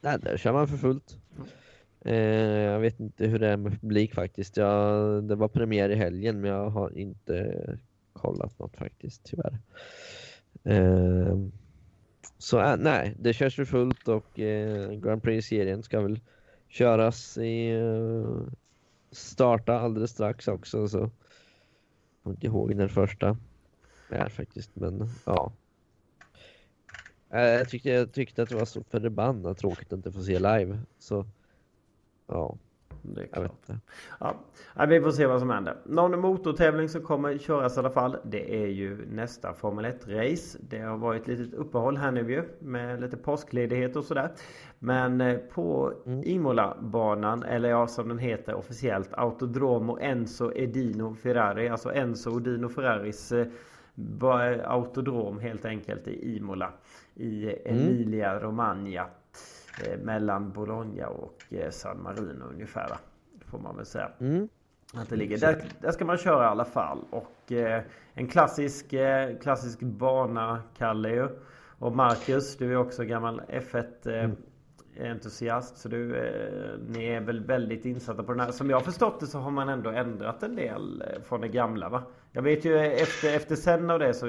[0.01, 1.17] Nej, där kör man för fullt.
[2.01, 4.57] Eh, jag vet inte hur det är med publik faktiskt.
[4.57, 7.53] Jag, det var premiär i helgen men jag har inte
[8.17, 9.59] kollat något faktiskt tyvärr.
[10.63, 11.37] Eh,
[12.37, 16.19] så eh, nej, det körs för fullt och eh, Grand Prix-serien ska väl
[16.67, 18.53] köras i eh,
[19.11, 21.11] starta alldeles strax också så jag
[22.23, 23.37] kommer inte ihåg när första
[24.09, 25.51] är faktiskt men ja.
[27.29, 30.39] Äh, jag tyckte, jag tyckte att det var så förbannat tråkigt att inte få se
[30.39, 31.25] live så
[32.27, 32.57] ja,
[33.01, 33.79] det är jag vet klart.
[34.19, 34.35] Ja.
[34.75, 35.77] Ja, vi får se vad som händer.
[35.85, 38.17] Någon motortävling som kommer köras i alla fall.
[38.23, 40.59] Det är ju nästa Formel 1-race.
[40.69, 42.43] Det har varit ett litet uppehåll här nu ju.
[42.59, 44.31] Med lite påskledighet och sådär.
[44.79, 51.69] Men eh, på Imola-banan, eller ja som den heter officiellt, Autodromo Enzo Edino Ferrari.
[51.69, 53.47] Alltså Enzo Odino Ferraris eh,
[54.65, 56.73] autodrom helt enkelt i Imola.
[57.15, 59.05] I Emilia Romagna.
[59.83, 62.89] Eh, mellan Bologna och eh, San Marino ungefär.
[62.89, 62.97] Va?
[63.45, 64.11] Får man väl säga.
[64.19, 64.49] Mm.
[64.93, 65.37] Att det ligger.
[65.37, 67.05] Där, där ska man köra i alla fall.
[67.09, 67.81] Och eh,
[68.13, 71.27] en klassisk, eh, klassisk bana, Kalle ju.
[71.79, 74.29] Och Marcus, du är också gammal F1 eh,
[75.11, 75.77] entusiast.
[75.77, 76.07] Så du,
[76.87, 78.51] ni är väl väldigt insatta på den här.
[78.51, 82.03] Som jag förstått det så har man ändå ändrat en del från det gamla va?
[82.31, 84.27] Jag vet ju efter, efter sen av det så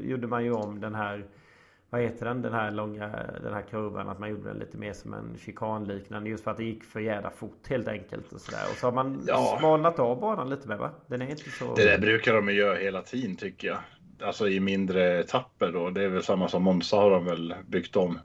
[0.00, 1.26] gjorde man ju om den här
[1.90, 2.42] vad heter den?
[2.42, 3.08] Den här långa
[3.42, 4.08] den här kurvan.
[4.08, 6.30] Att man gjorde den lite mer som en chikanliknande.
[6.30, 8.32] Just för att det gick för jävla fort helt enkelt.
[8.32, 8.62] Och, sådär.
[8.70, 9.56] och så har man Ja.
[9.58, 10.90] smalnat av banan lite med va?
[11.06, 11.74] Den är inte så...
[11.74, 13.78] Det där brukar de ju göra hela tiden tycker jag.
[14.22, 15.90] Alltså i mindre etapper då.
[15.90, 18.18] Det är väl samma som Monza har de väl byggt om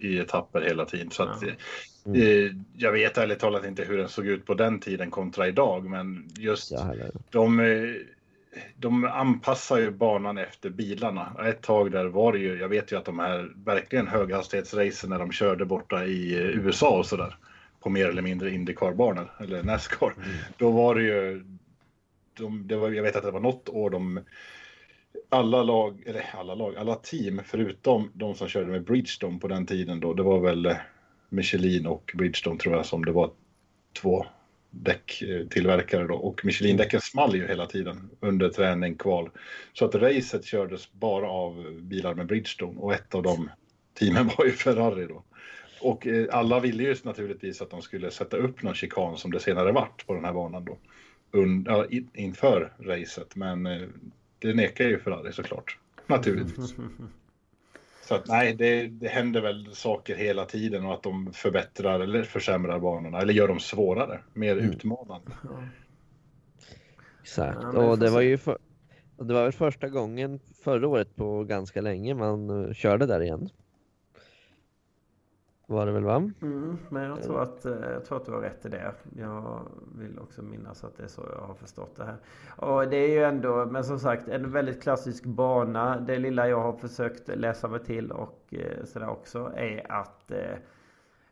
[0.00, 1.10] i etapper hela tiden.
[1.10, 1.42] Så att,
[2.04, 2.14] Ja.
[2.16, 5.84] eh, jag vet ärligt talat inte hur den såg ut på den tiden kontra idag.
[5.90, 6.94] Men just Ja,
[7.30, 7.66] de, eh,
[8.76, 11.36] de anpassar ju banan efter bilarna.
[11.44, 15.18] Ett tag där var det ju, jag vet ju att de här verkligen höghastighetsracen när
[15.18, 17.36] de körde borta i USA och sådär.
[17.80, 20.14] På mer eller mindre Indycar-banor eller Nascar.
[20.56, 21.44] Då var det ju,
[22.34, 24.20] de, det var, jag vet att det var något år de
[25.28, 29.66] alla lag, eller alla lag, alla team förutom de som körde med Bridgestone på den
[29.66, 30.14] tiden då.
[30.14, 30.74] Det var väl
[31.28, 33.30] Michelin och Bridgestone tror jag som det var
[34.02, 34.26] två
[34.70, 36.14] däcktillverkare då.
[36.14, 39.30] Och Michelin-däcken small ju hela tiden under träning, kval.
[39.72, 43.50] Så att racet kördes bara av bilar med Bridgestone och ett av de
[43.98, 45.24] teamen var ju Ferrari då.
[45.80, 49.40] Och eh, alla ville ju naturligtvis att de skulle sätta upp någon chikan som det
[49.40, 50.78] senare vart på den här banan då.
[51.32, 51.66] Un,
[52.14, 53.88] inför racet, men eh,
[54.38, 55.78] det nekar ju Ferrari såklart.
[56.06, 56.74] Naturligtvis.
[58.08, 62.22] Så att nej, det, det händer väl saker hela tiden och att de förbättrar eller
[62.22, 65.30] försämrar banorna eller gör dem svårare, mer utmanande.
[67.22, 67.58] Exakt.
[67.62, 68.58] Ja, men vi och det var ju för,
[69.16, 73.48] det var väl första gången förra året på ganska länge man eh, körde där igen.
[75.70, 76.30] Var det väl va?
[76.42, 78.92] Mm, men jag tror, att, eh, jag tror att du har rätt i det.
[79.16, 79.60] Jag
[79.98, 82.16] vill också minnas att det är så jag har förstått det här.
[82.56, 86.00] Och det är ju ändå, men som sagt, en väldigt klassisk bana.
[86.00, 90.56] Det lilla jag har försökt läsa mig till och eh, sådär också är att eh,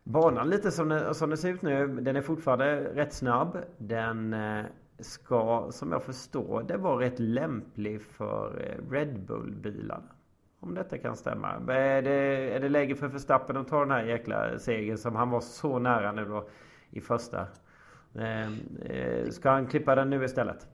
[0.03, 3.57] banan lite som den, som den ser ut nu, den är fortfarande rätt snabb.
[3.77, 4.65] Den eh,
[4.99, 10.16] ska, som jag förstår det, vara rätt lämplig för eh, Red Bull-bilarna.
[10.59, 11.51] Om detta kan stämma.
[11.73, 12.11] Är det,
[12.55, 15.79] är det läge för Verstappen att ta den här jäkla segern som han var så
[15.79, 16.49] nära nu då
[16.89, 17.47] i första?
[18.15, 20.67] Ehm, eh, ska han klippa den nu istället?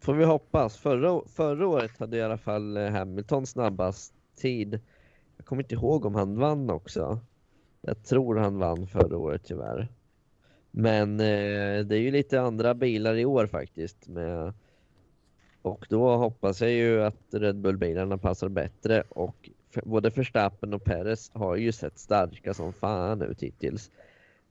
[0.00, 0.76] Får vi hoppas.
[0.76, 4.80] Förra, förra året hade i alla fall eh, Hamilton snabbast tid.
[5.36, 7.20] Jag kommer inte ihåg om han vann också.
[7.80, 9.88] Jag tror han vann förra året tyvärr.
[10.70, 14.08] Men eh, det är ju lite andra bilar i år faktiskt.
[14.08, 14.52] Med,
[15.62, 19.02] och då hoppas jag ju att Red Bull-bilarna passar bättre.
[19.08, 23.90] Och för, både Verstappen och Perez har ju sett starka som fan ut hittills.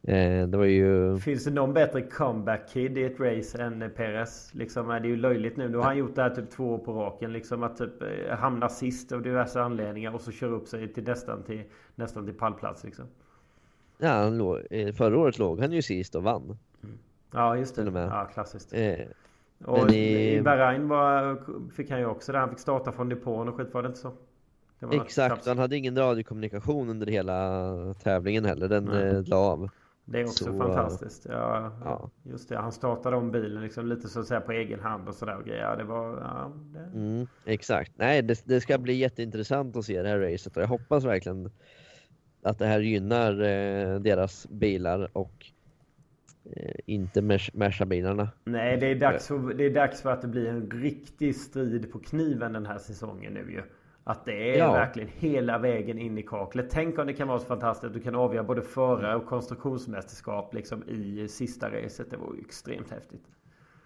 [0.04, 1.18] Eh, det var ju...
[1.18, 4.54] Finns det någon bättre comeback kid i ett race än Perez?
[4.54, 5.70] Liksom, det är ju löjligt nu.
[5.70, 7.34] Nu har han gjort det här typ två år på raken.
[7.34, 11.04] Liksom att typ eh, hamna sist av diverse anledningar och så kör upp sig till
[11.04, 11.64] nästan till,
[11.96, 13.06] nästan till pallplats liksom.
[13.98, 16.58] Ja, han låg, eh, förra året låg han ju sist och vann.
[17.32, 17.92] Ja just det.
[17.92, 18.74] Ja klassiskt.
[18.74, 19.00] Eh,
[19.66, 21.38] Och Men i, Bahrain var,
[21.72, 22.38] fick han ju också det.
[22.38, 24.12] Han fick starta från depån och skit var det inte så?
[24.80, 25.48] Det Exakt, tjafs.
[25.48, 29.70] han hade ingen radiokommunikation under hela tävlingen heller, den eh, la av.
[30.06, 31.26] Det är också Så, fantastiskt.
[31.30, 32.10] Ja, ja.
[32.24, 35.16] Just det, han startade om bilen liksom lite så att säga på egen hand och
[35.16, 35.78] sådär och grejer.
[35.78, 36.18] Det var...
[36.18, 37.00] Ja, det...
[37.00, 40.68] Mm, exakt, nej det, det ska bli jätteintressant att se det här racet och jag
[40.68, 41.52] hoppas verkligen
[42.44, 45.46] att det här gynnar eh, deras bilar och
[46.86, 48.30] inte Merc- Merca-bilarna.
[48.44, 51.92] Nej, det är, dags för, det är dags för att det blir en riktig strid
[51.92, 53.62] på kniven den här säsongen nu ju.
[54.04, 54.72] Att det är ja.
[54.72, 56.70] verkligen hela vägen in i kaklet.
[56.70, 60.54] Tänk om det kan vara så fantastiskt att du kan avgöra både förare och konstruktionsmästerskap
[60.54, 62.12] liksom i sista racet.
[62.12, 63.24] Det vore extremt häftigt.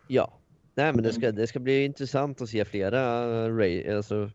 [0.07, 0.39] Ja,
[0.75, 2.99] nej men det ska, det ska bli intressant att se flera
[3.97, 4.29] alltså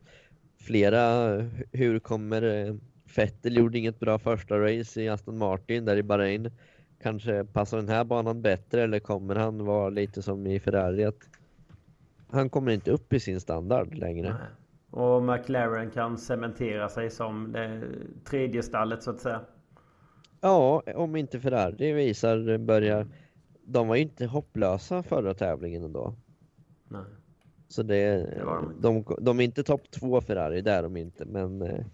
[0.61, 1.35] flera,
[1.71, 2.75] hur kommer eh,
[3.15, 6.51] Vettel gjorde inget bra första race i Aston Martin där i Bahrain.
[7.01, 11.29] Kanske passar den här banan bättre eller kommer han vara lite som i Ferrari att
[12.29, 14.35] han kommer inte upp i sin standard längre.
[14.89, 17.81] Och McLaren kan cementera sig som det
[18.25, 19.41] tredje stallet så att säga.
[20.41, 23.07] Ja, om inte Ferrari visar börjar.
[23.63, 26.15] De var ju inte hopplösa förra tävlingen ändå.
[26.87, 27.01] Nej.
[27.67, 28.43] Så det, det
[28.81, 28.81] de.
[28.81, 31.25] De, de är inte topp två Ferrari, det är de inte.
[31.25, 31.85] Men eh,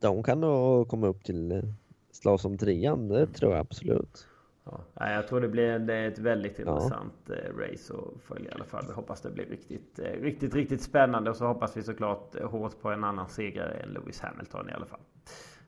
[0.00, 1.62] de kan nog komma upp till eh,
[2.10, 4.26] slåss om trean, det tror jag absolut.
[4.70, 7.30] Ja, jag tror det blir ett väldigt intressant.
[7.30, 8.84] Eh, race att följa i alla fall.
[8.86, 12.80] Vi hoppas det blir riktigt, eh, riktigt, riktigt spännande och så hoppas vi såklart hårt
[12.80, 15.00] på en annan segrare än Lewis Hamilton i alla fall.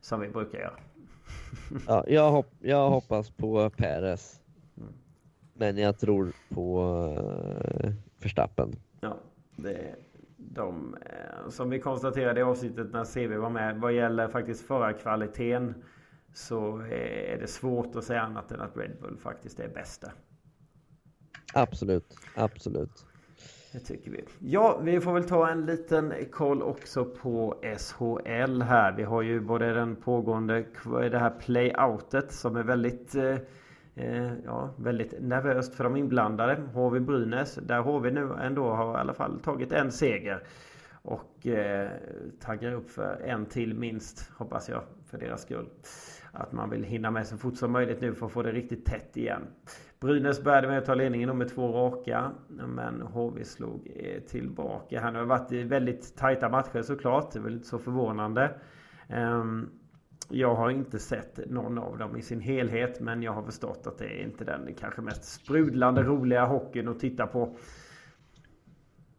[0.01, 0.79] Som vi brukar göra.
[1.87, 4.41] Ja, jag, hopp, jag hoppas på Perez.
[4.77, 4.93] Mm.
[5.55, 7.93] Men jag tror på uh,
[8.23, 8.77] Verstappen.
[9.01, 9.17] Ja,
[9.57, 9.95] det,
[10.37, 10.97] de,
[11.49, 15.75] som vi konstaterade i avsnittet när CV var med, vad gäller faktiskt förarkvaliteten
[16.33, 20.13] så är det svårt att säga annat än att Red Bull faktiskt är bästa.
[21.55, 23.07] Absolut, absolut.
[23.73, 24.25] Det tycker vi.
[24.39, 28.93] Ja, vi får väl ta en liten koll också på SHL här.
[28.97, 33.37] Vi har ju både den pågående, det här playoutet som är väldigt eh,
[33.95, 36.55] eh ja, väldigt nervöst för de inblandade.
[36.75, 40.43] HV Brynäs, där HV nu ändå har i alla fall tagit en seger.
[41.03, 41.91] Och eh,
[42.41, 45.69] taggar upp för en till minst, hoppas jag, för deras skull
[46.39, 48.85] att man vill hinna med så fort som möjligt nu för att få det riktigt
[48.85, 49.43] tätt igen.
[50.01, 52.33] Brynäs började med att ta ledningen med två raka.
[52.49, 55.01] Men HV slog eh, tillbaka.
[55.01, 57.33] Han har varit i väldigt tajta matcher såklart.
[57.33, 58.61] Det är väl inte så förvånande.
[59.09, 59.71] Ehm,
[60.29, 63.01] jag har inte sett någon av dem i sin helhet.
[63.01, 67.01] Men jag har förstått att det är inte den kanske mest sprudlande roliga hockeyn att
[67.01, 67.57] titta på.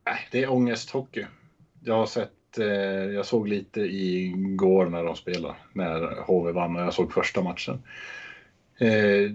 [0.06, 1.26] Nej, det är ångesthockey.
[1.82, 2.66] Jag har sett Eh,
[3.14, 7.84] jag såg lite igår när de spelade, när HV vann och jag såg första matchen.
[8.78, 9.32] Eh,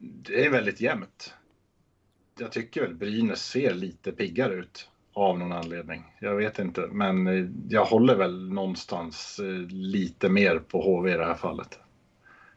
[0.00, 1.34] det är väldigt jämnt.
[2.38, 6.04] Jag tycker väl Brynäs ser lite piggare ut av någon anledning.
[6.20, 11.16] Jag vet inte, men eh, jag håller väl någonstans eh, lite mer på HV i
[11.16, 11.78] det här fallet.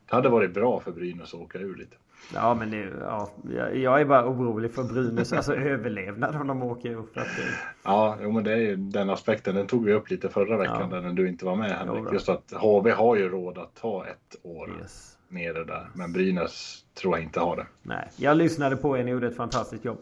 [0.09, 1.95] Det hade varit bra för Brynäs att åka ur lite.
[2.33, 3.29] Ja men det, ja,
[3.73, 7.17] jag är bara orolig för Brynäs alltså överlevnad om de åker upp.
[7.17, 7.43] Att det...
[7.83, 9.55] Ja, jo, men det är ju den aspekten.
[9.55, 11.01] Den tog vi upp lite förra veckan ja.
[11.01, 12.03] när du inte var med Henrik.
[12.05, 15.17] Jo, Just att HV har ju råd att ta ett år yes.
[15.29, 15.89] nere där.
[15.93, 17.67] Men Brynäs tror jag inte har det.
[17.81, 19.03] Nej, jag lyssnade på er.
[19.03, 19.99] Ni gjorde ett fantastiskt jobb.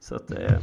[0.00, 0.58] Så att, eh,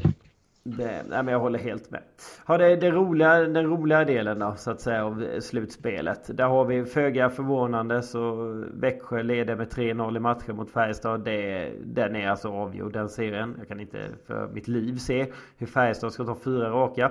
[0.70, 2.02] det, nej, men jag håller helt med.
[2.46, 6.38] Har det, det roliga, den roliga delen då, så att säga av slutspelet.
[6.38, 8.36] Där har vi föga förvånande så
[8.74, 11.24] Växjö leder med 3-0 i matchen mot Färjestad.
[11.24, 13.56] Det, den är alltså avgjord den serien.
[13.58, 15.26] Jag kan inte för mitt liv se
[15.58, 17.06] hur Färjestad ska ta fyra raka.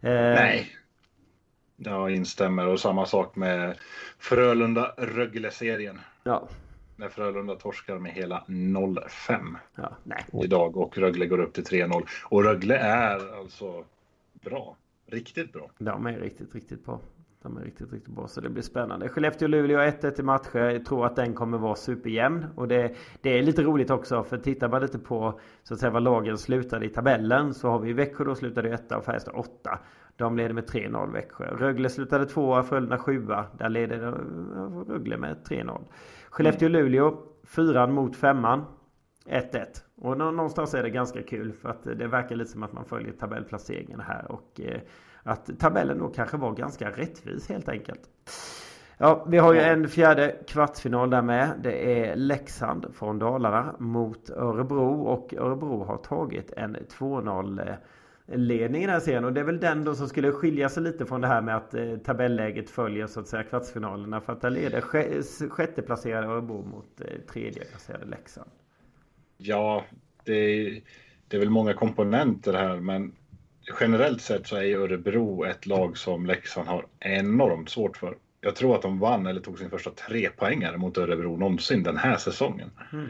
[0.00, 0.66] Eh, nej.
[1.76, 3.76] Jag instämmer och samma sak med
[4.18, 5.98] Frölunda-Rögle-serien.
[6.24, 6.48] Ja,
[6.96, 9.96] när Frölunda torskar med hela 0-5 ja,
[10.44, 12.06] idag och Rögle går upp till 3-0.
[12.24, 13.84] Och Rögle är alltså
[14.32, 14.76] bra.
[15.06, 15.70] Riktigt bra.
[15.78, 17.00] De är riktigt, riktigt bra.
[17.42, 18.28] De är riktigt, riktigt bra.
[18.28, 19.08] Så det blir spännande.
[19.08, 20.58] Skellefteå-Luleå 1-1 i matcher.
[20.58, 22.46] Jag tror att den kommer vara superjämn.
[22.54, 24.24] Och det, det är lite roligt också.
[24.24, 27.54] För tittar man lite på så att säga vad lagen slutade i tabellen.
[27.54, 29.78] Så har vi Växjö då slutade 1 och Färjestad 8.
[30.16, 31.44] De leder med 3-0 Växjö.
[31.44, 33.26] Rögle slutade 2 Frölunda 7
[33.58, 33.98] Där leder
[34.88, 35.80] Rögle med 3-0.
[36.34, 38.64] Skellefteå-Luleå, fyran mot femman.
[39.26, 39.66] 1-1.
[39.96, 43.12] Och någonstans är det ganska kul för att det verkar lite som att man följer
[43.12, 44.80] tabellplaceringen här och eh,
[45.22, 48.00] att tabellen då kanske var ganska rättvis helt enkelt.
[48.98, 51.50] Ja, vi har ju en fjärde kvartsfinal där med.
[51.62, 57.76] Det är Leksand från Dalarna mot Örebro och Örebro har tagit en 2-0
[58.26, 59.24] ledning i den här serien.
[59.24, 61.56] Och det är väl den då som skulle skilja sig lite från det här med
[61.56, 64.20] att eh, tabelläget följer så att säga kvartsfinalerna.
[64.20, 64.80] För att där leder
[65.48, 68.50] sjätteplacerade Örebro mot eh, tredjeplacerade Leksand.
[69.36, 69.84] Ja,
[70.24, 70.80] det är,
[71.28, 73.12] det är väl många komponenter här men
[73.80, 78.16] generellt sett så är Örebro ett lag som Leksand har enormt svårt för.
[78.40, 82.16] Jag tror att de vann eller tog sin första trepoängare mot Örebro någonsin den här
[82.16, 82.70] säsongen.
[82.92, 83.06] Mm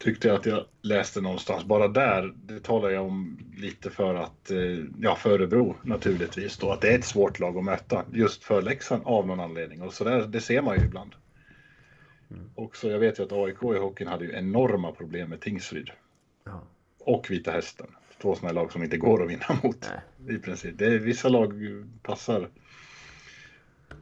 [0.00, 1.64] tyckte jag att jag läste någonstans.
[1.64, 4.58] Bara där, det talar jag om lite för att, eh,
[5.00, 8.62] ja, för Örebro naturligtvis då, att det är ett svårt lag att möta just för
[8.62, 9.82] Leksand av någon anledning.
[9.82, 11.14] Och så där, det ser man ju ibland.
[12.30, 12.50] Mm.
[12.54, 15.90] Också, jag vet ju att AIK i hockeyn hade ju enorma problem med Tingsryd.
[16.44, 16.62] Ja.
[16.98, 17.86] Och Vita Hästen.
[18.22, 19.90] två sådana lag som inte går att vinna mot.
[20.26, 20.36] Nej.
[20.36, 20.78] I princip.
[20.78, 21.52] Det är, vissa lag
[22.02, 22.48] passar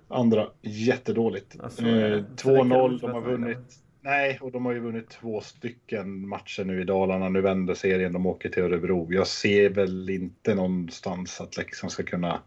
[0.08, 1.60] andra jättedåligt.
[1.60, 3.82] Alltså, eh, 2-0, de har vunnit.
[4.00, 7.28] Nej, och de har ju vunnit två stycken matcher nu i Dalarna.
[7.28, 9.12] Nu vänder serien, de åker till Örebro.
[9.12, 12.42] Jag ser väl inte någonstans att Leksand ska kunna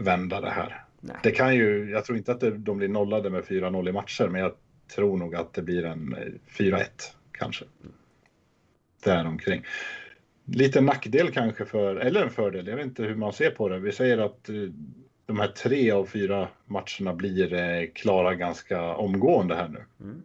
[0.00, 0.84] vända det här.
[1.00, 1.16] Nej.
[1.22, 4.40] Det kan ju, jag tror inte att de blir nollade med 4-0 i matcher, men
[4.40, 4.52] jag
[4.94, 6.16] tror nog att det blir en
[6.58, 6.86] 4-1 eh,
[7.30, 7.64] kanske.
[9.04, 9.64] Däromkring.
[10.44, 13.78] Lite nackdel kanske för, eller en fördel, jag vet inte hur man ser på det.
[13.78, 14.54] Vi säger att eh,
[15.26, 19.84] de här tre av fyra matcherna blir eh, klara ganska omgående här nu.
[20.00, 20.22] Mm.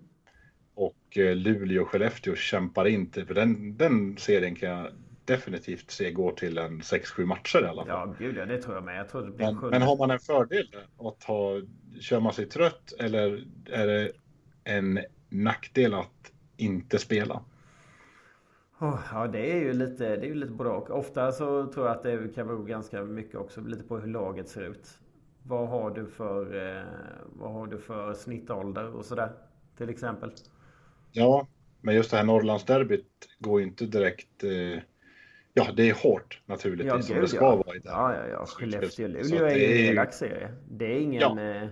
[1.12, 4.88] Och Luleå och Skellefteå kämpar inte, för den, den serien kan jag
[5.26, 8.10] definitivt se går till en 6-7 matcher i alla fall.
[8.20, 9.00] Ja, gud ja, det tror jag med.
[9.00, 11.62] Jag tror det blir men, men har man en fördel att ha,
[12.00, 14.12] kör man sig trött eller är det
[14.64, 15.00] en
[15.30, 17.44] nackdel att inte spela?
[18.80, 20.90] Oh, ja, det är ju lite, det är ju lite både och.
[20.90, 24.50] Ofta så tror jag att det kan bero ganska mycket också lite på hur laget
[24.50, 25.00] ser ut.
[25.44, 26.84] Vad har du för, eh,
[27.26, 29.32] vad har du för snittålder och sådär
[29.78, 30.32] till exempel?
[31.12, 31.48] Ja,
[31.82, 33.06] men just det här Norrlandsderbyt
[33.40, 34.84] går ju inte direkt eh,
[35.54, 36.94] Ja, det är hårt naturligtvis.
[36.94, 37.56] Ja, som det ska ja.
[37.56, 38.46] vara i det Ja, ja, ja.
[38.46, 40.52] Skellefteå-Luleå är ju en elak serie.
[40.70, 41.22] Det är ingen...
[41.22, 41.42] Ja.
[41.42, 41.68] Eh,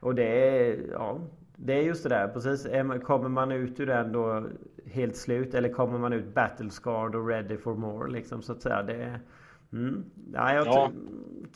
[0.00, 0.78] och det är...
[0.92, 1.20] Ja,
[1.56, 2.28] det är just det där.
[2.28, 2.66] Precis.
[3.04, 4.46] Kommer man ut ur den då
[4.86, 5.54] helt slut?
[5.54, 8.12] Eller kommer man ut battle scarred och ready for more?
[8.12, 8.82] Liksom, så att säga.
[8.82, 9.20] Det.
[9.72, 10.04] Mm.
[10.32, 10.92] Ja, jag ja.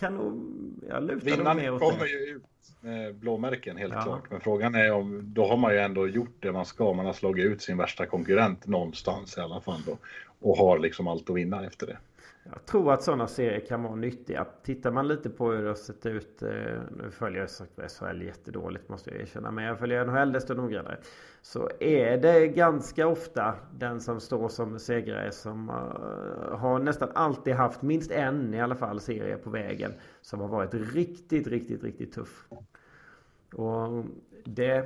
[0.01, 0.43] Kan nog...
[0.89, 2.11] Jag lutar Vinnaren nog mer kommer det.
[2.11, 2.43] ju ut
[2.81, 4.03] med blåmärken helt ja.
[4.03, 4.31] klart.
[4.31, 5.21] Men frågan är om...
[5.35, 6.93] Då har man ju ändå gjort det man ska.
[6.93, 9.81] Man har slagit ut sin värsta konkurrent någonstans i alla fall.
[9.87, 9.97] Då
[10.41, 11.99] och har liksom allt att vinna efter det.
[12.45, 14.47] Jag tror att sådana serier kan vara nyttiga.
[14.63, 16.43] Tittar man lite på hur det har sett ut.
[16.43, 16.49] Eh,
[16.97, 19.51] nu följer jag SHL jättedåligt måste jag erkänna.
[19.51, 20.99] Men jag följer NHL desto noggrannare.
[21.43, 27.55] Så är det ganska ofta den som står som segrare som uh, har nästan alltid
[27.55, 29.93] haft minst en i alla fall serie på vägen.
[30.21, 32.49] Som har varit riktigt, riktigt, riktigt tuff.
[33.55, 34.05] Och
[34.45, 34.77] det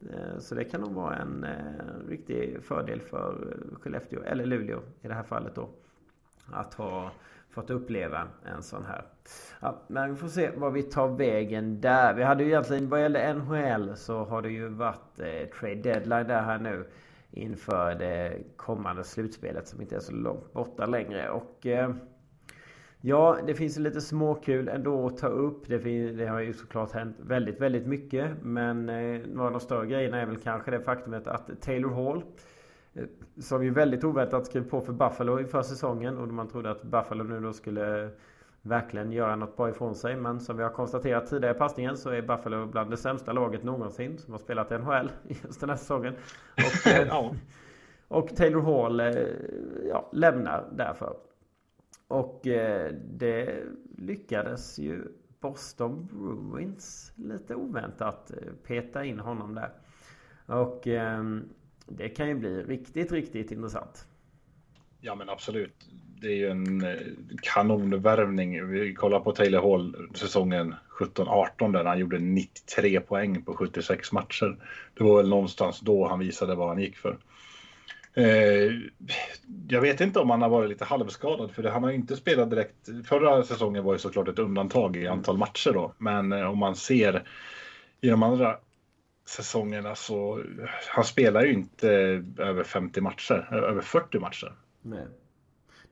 [0.00, 5.08] eh, så det kan nog vara en eh, riktig fördel för Skellefteå, eller Luleå i
[5.08, 5.68] det här fallet då.
[6.52, 7.10] Att ha
[7.50, 9.04] fått uppleva en sån här.
[9.60, 12.14] Ja, men vi får se vad vi tar vägen där.
[12.14, 16.26] Vi hade ju egentligen, vad gäller NHL så har det ju varit eh, trade deadline
[16.26, 16.86] där här nu.
[17.30, 21.30] Inför det kommande slutspelet som inte är så långt borta längre.
[21.30, 21.90] Och eh,
[23.00, 25.68] Ja, det finns lite småkul ändå att ta upp.
[25.68, 28.30] Det, finns, det har ju såklart hänt väldigt, väldigt mycket.
[28.42, 32.16] Men eh, några av de större grejerna är väl kanske det faktumet att Taylor Hall
[32.18, 32.22] eh,
[33.38, 37.24] som ju väldigt oväntat skrev på för Buffalo inför säsongen och man trodde att Buffalo
[37.24, 38.10] nu då skulle
[38.62, 40.16] verkligen göra något bra ifrån sig.
[40.16, 43.64] Men som vi har konstaterat tidigare i passningen så är Buffalo bland det sämsta laget
[43.64, 46.14] någonsin som har spelat i NHL just den här säsongen.
[46.56, 47.32] Och, eh,
[48.08, 49.14] och Taylor Hall eh,
[49.88, 51.16] ja, lämnar därför.
[52.08, 53.62] Och eh, det
[53.96, 55.04] lyckades ju
[55.40, 59.70] Boston Bruins lite oväntat eh, peta in honom där.
[60.46, 61.48] Och ehm,
[61.86, 64.06] det kan ju bli riktigt, riktigt intressant.
[65.00, 65.86] Ja men absolut.
[66.20, 66.96] Det är ju en eh,
[67.42, 68.68] kanonvärvning.
[68.68, 74.56] Vi kollar på Taylor Hall säsongen 17-18 där han gjorde 93 poäng på 76 matcher.
[74.94, 77.18] Det var väl någonstans då han visade vad han gick för.
[78.14, 78.72] Eh,
[79.68, 82.50] jag vet inte om han har varit lite halvskadad för det, han har inte spelat
[82.50, 82.88] direkt.
[83.04, 85.92] Förra säsongen var ju såklart ett undantag i antal matcher då.
[85.98, 87.22] Men eh, om man ser
[88.00, 88.58] i de andra
[89.26, 90.42] säsongerna så
[90.88, 91.88] han spelar ju inte
[92.38, 94.52] över 50 matcher, över 40 matcher.
[94.82, 95.06] Nej.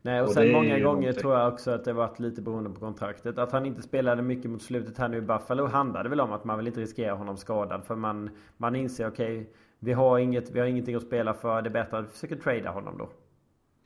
[0.02, 1.12] Nej och, och sen många gånger någonting.
[1.12, 3.38] tror jag också att det varit lite beroende på kontraktet.
[3.38, 6.44] Att han inte spelade mycket mot slutet här nu i Buffalo handlade väl om att
[6.44, 7.84] man vill inte riskera honom skadad.
[7.84, 11.62] För man, man inser okej okay, vi har, inget, vi har ingenting att spela för.
[11.62, 13.08] Det är bättre att vi försöker trada honom då.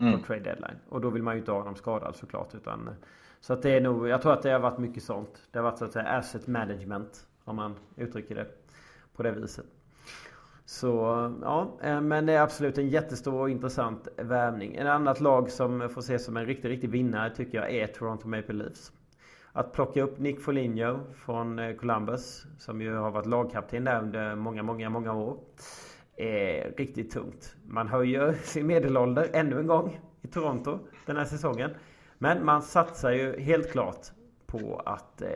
[0.04, 0.20] Mm.
[0.20, 0.78] På trade deadline.
[0.88, 2.54] Och då vill man ju inte ha honom skadad såklart.
[2.54, 2.90] Utan,
[3.40, 5.48] så att det är nog, jag tror att det har varit mycket sånt.
[5.50, 7.26] Det har varit så att säga asset management.
[7.44, 8.46] Om man uttrycker det
[9.18, 9.66] på det viset.
[10.66, 10.88] Så
[11.42, 14.74] ja, eh, men det är absolut en jättestor och intressant värvning.
[14.74, 18.28] En annat lag som får ses som en riktig, riktig vinnare tycker jag är Toronto
[18.28, 18.92] Maple Leafs.
[19.52, 24.36] Att plocka upp Nick Foligno från eh, Columbus, som ju har varit lagkapten där under
[24.36, 25.38] många, många, många år
[26.16, 27.56] är riktigt tungt.
[27.66, 31.70] Man höjer sin medelålder ännu en gång i Toronto den här säsongen.
[32.18, 34.06] Men man satsar ju helt klart
[34.48, 35.28] på att eh,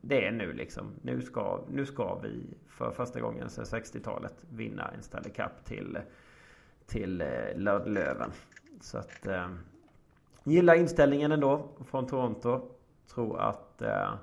[0.00, 0.94] det är nu liksom.
[1.02, 5.98] Nu ska, nu ska vi för första gången sedan 60-talet vinna en Stanley Cup till,
[6.86, 8.30] till eh, Löven.
[8.80, 9.26] Så att...
[9.26, 9.48] Eh,
[10.44, 12.70] gilla inställningen ändå från Toronto.
[13.14, 14.14] Tror att, eh,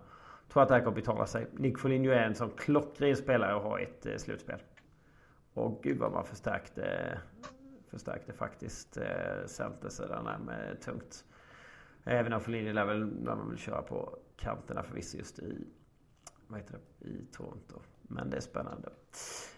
[0.50, 1.48] tror att det här kommer betala sig.
[1.52, 4.60] Nick Foligno är en sån klockren spelare att ha i ett eh, slutspel.
[5.54, 7.18] Och gud vad man förstärkte,
[7.88, 11.26] förstärkte faktiskt eh, centersidan med tungt.
[12.06, 15.68] Även Affolini lär väl när man vill köra på kanterna förvisso just i,
[16.48, 17.80] vad heter det, i Toronto.
[18.02, 18.90] Men det är spännande.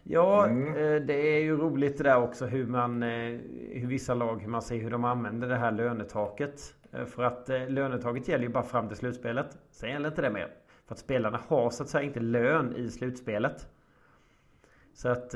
[0.03, 0.67] Ja, mm.
[0.67, 3.39] Eh, det är ju roligt det där också hur man, eh,
[3.71, 6.75] hur vissa lag, hur man ser hur de använder det här lönetaket.
[6.91, 9.57] Eh, för att lönetaket gäller ju bara fram till slutspelet.
[9.71, 10.53] Sen gäller inte det mer.
[10.85, 13.67] För att spelarna har så att säga inte lön i slutspelet.
[14.93, 15.35] Så att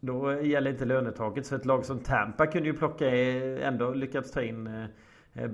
[0.00, 1.46] då gäller inte lönetaket.
[1.46, 3.10] Så ett lag som Tampa kunde ju plocka,
[3.60, 4.86] ändå lyckats ta in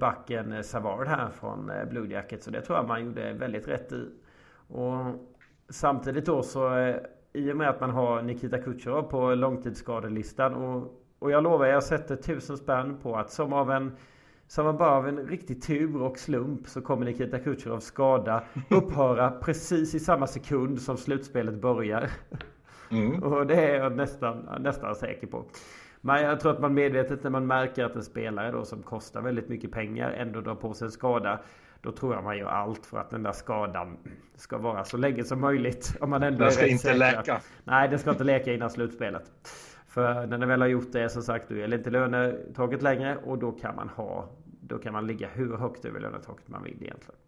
[0.00, 2.44] backen Savard här från Blue Jackets.
[2.44, 4.08] Så det tror jag man gjorde väldigt rätt i.
[4.68, 5.04] Och
[5.68, 6.94] samtidigt då så
[7.32, 11.82] i och med att man har Nikita Kucherov på långtidsskadelistan och, och jag lovar, jag
[11.82, 13.96] sätter tusen spänn på att som av en
[14.48, 19.94] som bara av en riktig tur och slump så kommer Nikita Kucherovs skada upphöra precis
[19.94, 22.10] i samma sekund som slutspelet börjar.
[22.90, 23.22] Mm.
[23.22, 25.44] Och det är jag nästan, nästan säker på.
[26.06, 29.20] Men jag tror att man medvetet när man märker att en spelare då som kostar
[29.20, 31.40] väldigt mycket pengar ändå drar på sig en skada.
[31.80, 33.96] Då tror jag man gör allt för att den där skadan
[34.34, 35.96] ska vara så länge som möjligt.
[36.00, 36.98] Om man ändå den ska inte säker.
[36.98, 37.40] läka.
[37.64, 39.32] Nej, den ska inte läka innan slutspelet.
[39.86, 43.38] För när den väl har gjort det som sagt, då gäller inte lönetaket längre och
[43.38, 44.28] då kan man ha
[44.60, 47.20] Då kan man ligga hur högt över lönetaket man vill egentligen.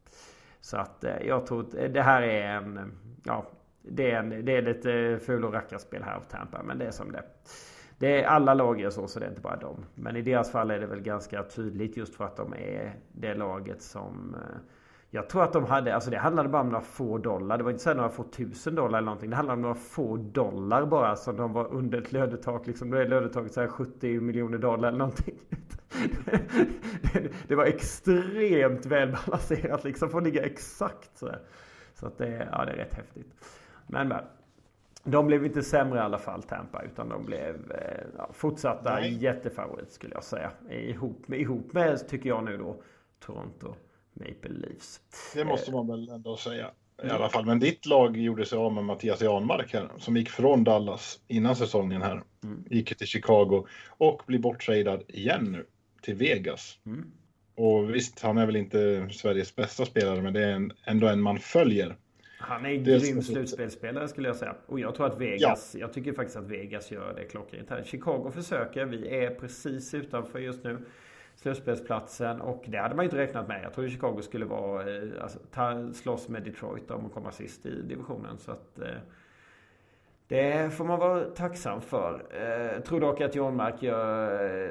[0.60, 2.92] Så att eh, jag tror att det här är en...
[3.24, 3.46] Ja,
[3.82, 6.90] det är, en, det är lite ful och rackarspel här av Tampa, men det är
[6.90, 7.22] som det
[7.98, 9.84] det är alla lag gör så, så det är inte bara dem.
[9.94, 13.34] Men i deras fall är det väl ganska tydligt just för att de är det
[13.34, 14.34] laget som...
[14.34, 14.58] Eh,
[15.10, 17.58] jag tror att de hade, alltså det handlade bara om några få dollar.
[17.58, 19.30] Det var inte så några få tusen dollar eller någonting.
[19.30, 22.66] Det handlade om några få dollar bara som de var under ett lönetak.
[22.66, 25.38] Liksom, då är lönetaket så här 70 miljoner dollar eller någonting.
[27.48, 30.08] det var extremt välbalanserat liksom.
[30.08, 31.40] Får ligga exakt så här.
[31.94, 33.34] Så att det, ja, det är rätt häftigt.
[33.86, 34.20] Men, men
[35.10, 36.82] de blev inte sämre i alla fall, Tampa.
[36.82, 39.24] Utan de blev eh, ja, fortsatta Nej.
[39.24, 40.50] jättefavorit skulle jag säga.
[40.70, 42.82] Ihop med, ihop med, tycker jag nu då,
[43.26, 43.74] Toronto
[44.12, 45.00] Maple Leafs.
[45.34, 46.70] Det måste man väl ändå säga.
[47.02, 47.46] I alla fall.
[47.46, 51.56] Men ditt lag gjorde sig av med Mattias Janmark här, som gick från Dallas innan
[51.56, 52.22] säsongen här.
[52.44, 52.64] Mm.
[52.70, 55.66] Gick till Chicago och blir borttradad igen nu
[56.02, 56.78] till Vegas.
[56.86, 57.12] Mm.
[57.56, 61.20] Och visst, han är väl inte Sveriges bästa spelare, men det är en, ändå en
[61.20, 61.96] man följer.
[62.38, 64.54] Han är en grym slutspelsspelare skulle jag säga.
[64.66, 65.80] Och jag tror att Vegas, ja.
[65.80, 67.82] jag tycker faktiskt att Vegas gör det klockrent här.
[67.82, 70.78] Chicago försöker, vi är precis utanför just nu
[71.34, 73.62] slutspelsplatsen och det hade man ju inte räknat med.
[73.62, 77.66] Jag trodde Chicago skulle vara, eh, alltså, ta, slåss med Detroit om att komma sist
[77.66, 78.38] i divisionen.
[78.38, 78.86] Så att, eh,
[80.28, 82.26] det får man vara tacksam för.
[82.30, 83.78] Eh, tror dock att John Mark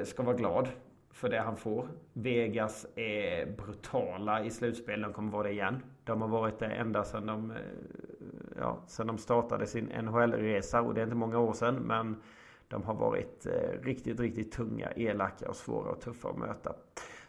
[0.06, 0.68] ska vara glad
[1.12, 1.88] för det han får.
[2.12, 5.00] Vegas är brutala i slutspel.
[5.00, 5.82] De kommer vara det igen.
[6.08, 7.56] De har varit det ända sedan de, eh,
[8.56, 10.82] ja, sedan de startade sin NHL-resa.
[10.82, 11.74] Och det är inte många år sedan.
[11.74, 12.22] Men
[12.68, 16.74] de har varit eh, riktigt, riktigt tunga, elaka och svåra och tuffa att möta.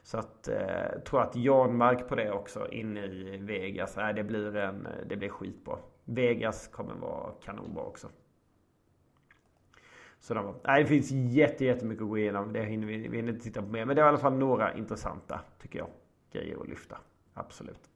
[0.03, 3.95] Så att, eh, tror att Jan Mark på det också inne i Vegas.
[3.97, 5.77] Nej, det blir, en, det blir skitbra.
[6.05, 8.07] Vegas kommer vara kanonbra också.
[10.19, 12.53] Så de, nej, det finns jätte, jättemycket att gå igenom.
[12.53, 13.85] Det hinner vi, vi hinner inte titta på mer.
[13.85, 15.89] Men det är i alla fall några intressanta, tycker jag,
[16.31, 16.97] grejer att lyfta.
[17.33, 17.89] Absolut.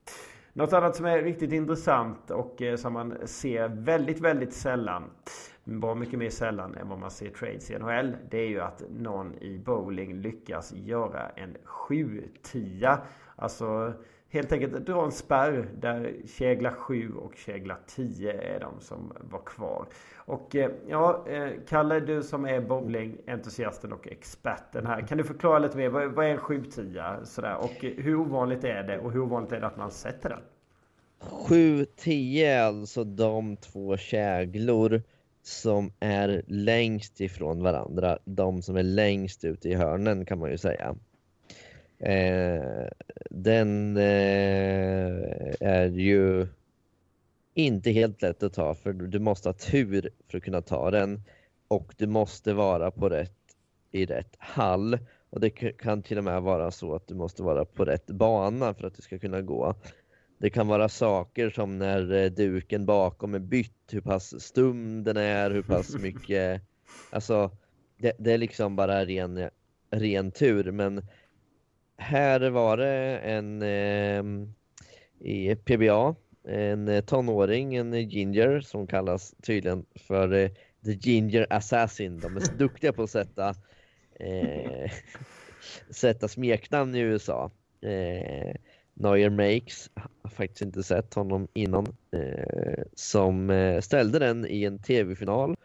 [0.56, 5.10] Något annat som är riktigt intressant och eh, som man ser väldigt, väldigt sällan.
[5.64, 8.16] Bra mycket mer sällan än vad man ser trades i NHL.
[8.30, 11.56] Det är ju att någon i bowling lyckas göra en
[11.88, 12.98] 7-10.
[13.36, 13.92] Alltså
[14.34, 19.40] helt enkelt dra en spärr där kägla 7 och kägla 10 är de som var
[19.40, 19.86] kvar.
[20.16, 25.06] Och eh, ja, eh, Kalle, du som är bowlingentusiasten och experten här.
[25.06, 25.88] Kan du förklara lite mer?
[25.88, 27.56] Vad är en 7-10 sådär?
[27.56, 28.98] Och hur ovanligt är det?
[28.98, 30.40] Och hur ovanligt är det att man sätter den?
[31.48, 35.02] 7-10 är alltså de två käglor
[35.42, 38.18] som är längst ifrån varandra.
[38.24, 40.96] De som är längst ut i hörnen kan man ju säga.
[41.98, 42.88] Eh,
[43.30, 45.22] den eh,
[45.60, 46.46] är ju
[47.54, 51.22] inte helt lätt att ta för du måste ha tur för att kunna ta den.
[51.68, 53.32] Och du måste vara på rätt
[53.90, 54.98] i rätt hall.
[55.30, 58.74] Och det kan till och med vara så att du måste vara på rätt bana
[58.74, 59.74] för att du ska kunna gå.
[60.38, 65.16] Det kan vara saker som när eh, duken bakom är bytt, hur pass stum den
[65.16, 66.62] är, hur pass mycket,
[67.10, 67.50] alltså
[67.98, 69.48] det, det är liksom bara ren,
[69.90, 70.70] ren tur.
[70.70, 71.02] Men
[71.96, 74.24] här var det en eh,
[75.18, 76.14] i PBA,
[76.48, 80.50] en tonåring, en ginger som kallas tydligen för eh,
[80.84, 82.20] The Ginger Assassin.
[82.20, 83.48] De är så duktiga på att sätta,
[84.20, 84.90] eh,
[85.90, 87.50] sätta smeknamn i USA.
[87.80, 88.56] Eh,
[88.94, 89.90] Neuer Makes,
[90.22, 95.56] har faktiskt inte sett honom innan, eh, som eh, ställde den i en tv-final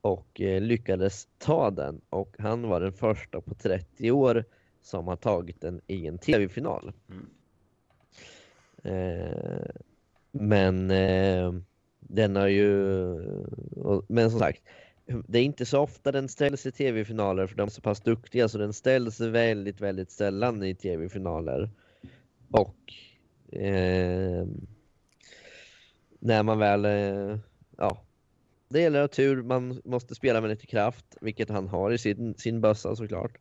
[0.00, 4.44] och eh, lyckades ta den och han var den första på 30 år
[4.82, 6.92] som har tagit den i en tv-final.
[7.08, 7.28] Mm.
[8.84, 9.70] Eh,
[10.30, 11.52] men eh,
[12.00, 12.68] den har ju...
[14.08, 14.62] Men som sagt,
[15.26, 18.48] det är inte så ofta den ställs i tv-finaler för de är så pass duktiga
[18.48, 21.70] så den ställs väldigt, väldigt sällan i tv-finaler.
[22.50, 22.76] Och
[23.60, 24.46] eh,
[26.18, 27.38] när man väl, eh,
[27.76, 28.02] ja,
[28.68, 31.98] det gäller att ha tur, man måste spela med lite kraft, vilket han har i
[31.98, 33.38] sin, sin bössa såklart.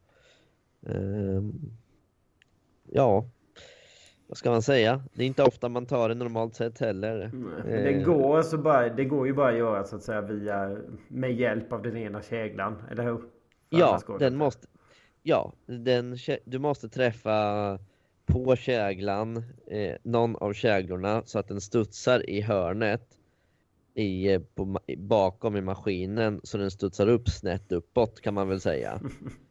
[0.87, 1.41] Eh,
[2.91, 3.25] ja,
[4.27, 5.03] vad ska man säga?
[5.13, 7.29] Det är inte ofta man tar det normalt sett heller.
[7.33, 10.77] Men det, går alltså bara, det går ju bara att göra så att säga via,
[11.07, 13.17] med hjälp av den ena käglan, eller hur?
[13.17, 13.27] För
[13.69, 14.67] Ja, den måste,
[15.23, 17.79] ja, den, du måste träffa
[18.25, 23.17] på käglan, eh, någon av käglorna så att den studsar i hörnet
[23.93, 28.61] i, eh, på, bakom i maskinen så den studsar upp snett uppåt kan man väl
[28.61, 29.01] säga.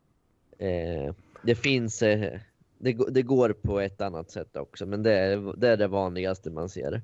[0.60, 2.40] Eh, det finns, eh,
[2.78, 6.50] det, det går på ett annat sätt också men det är det, är det vanligaste
[6.50, 7.02] man ser.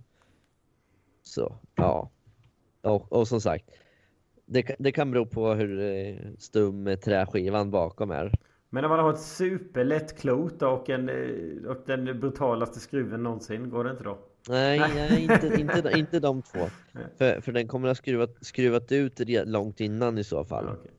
[1.23, 2.11] Så, ja.
[2.83, 3.65] Och, och som sagt,
[4.47, 8.33] det, det kan bero på hur eh, stum träskivan bakom är.
[8.71, 13.71] Men om man har ett superlätt klot och, en, eh, och den brutalaste skruven någonsin,
[13.71, 14.19] går det inte då?
[14.49, 16.69] Nej, nej inte, inte, inte de två.
[17.19, 20.69] För, för den kommer att ha skruvat, skruvat ut långt innan i så fall.
[20.69, 20.91] Okej.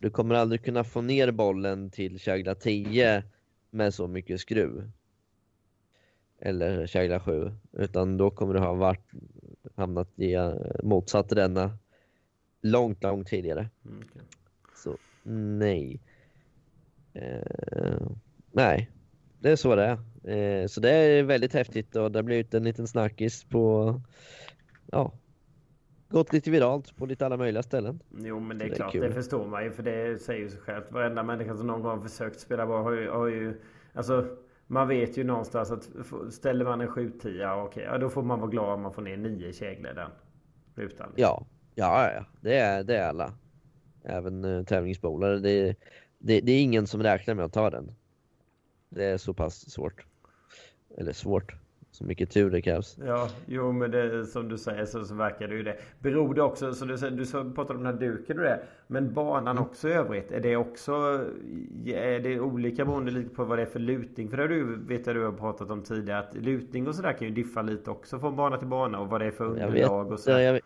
[0.00, 3.22] Du kommer aldrig kunna få ner bollen till kägla 10
[3.70, 4.90] med så mycket skruv.
[6.38, 7.50] Eller kägla 7.
[7.72, 9.10] Utan då kommer du ha varit,
[9.74, 11.78] hamnat i eh, motsatt denna
[12.60, 13.68] långt, långt tidigare.
[13.84, 14.04] Mm.
[14.74, 14.96] Så
[15.58, 16.00] nej.
[17.12, 18.06] Eh,
[18.52, 18.90] nej,
[19.38, 20.62] det är så det är.
[20.62, 23.94] Eh, så det är väldigt häftigt och det har blivit en liten snackis på,
[24.86, 25.12] ja,
[26.10, 28.02] gått lite viralt på lite alla möjliga ställen.
[28.18, 29.02] Jo men det är, Det är klart, kul.
[29.02, 30.92] det förstår man ju för det säger ju sig självt.
[30.92, 33.60] Varenda människa som någon gång har försökt spela bra har ju, har ju
[33.92, 35.88] Alltså man vet ju någonstans att
[36.30, 39.16] ställer man en 7-10, okej, ja, då får man vara glad om man får ner
[39.16, 40.10] 9 käglor den
[40.74, 41.12] rutan.
[41.16, 43.34] Ja, ja, ja, det är, det är alla.
[44.02, 45.38] Även uh, tävlingsbowlare.
[45.38, 45.76] Det,
[46.18, 47.92] det, det är ingen som räknar med att ta den.
[48.88, 50.04] Det är så pass svårt.
[50.98, 51.54] Eller svårt.
[52.00, 52.98] Så mycket tur det krävs.
[53.06, 55.76] Ja, jo men det, som du säger så, så verkar det ju det.
[55.98, 58.60] Beror det också, så du, du pratade om den här duken och det.
[58.86, 59.62] Men banan Mm.
[59.62, 60.92] också i övrigt, är det också
[61.86, 64.28] är det olika beroende lite på vad det är för lutning?
[64.30, 67.12] För det har du, vet jag du har pratat om tidigare, att lutning och sådär
[67.12, 70.06] kan ju diffa lite också från bana till bana och vad det är för underlag
[70.06, 70.30] och vet, så.
[70.30, 70.60] jag,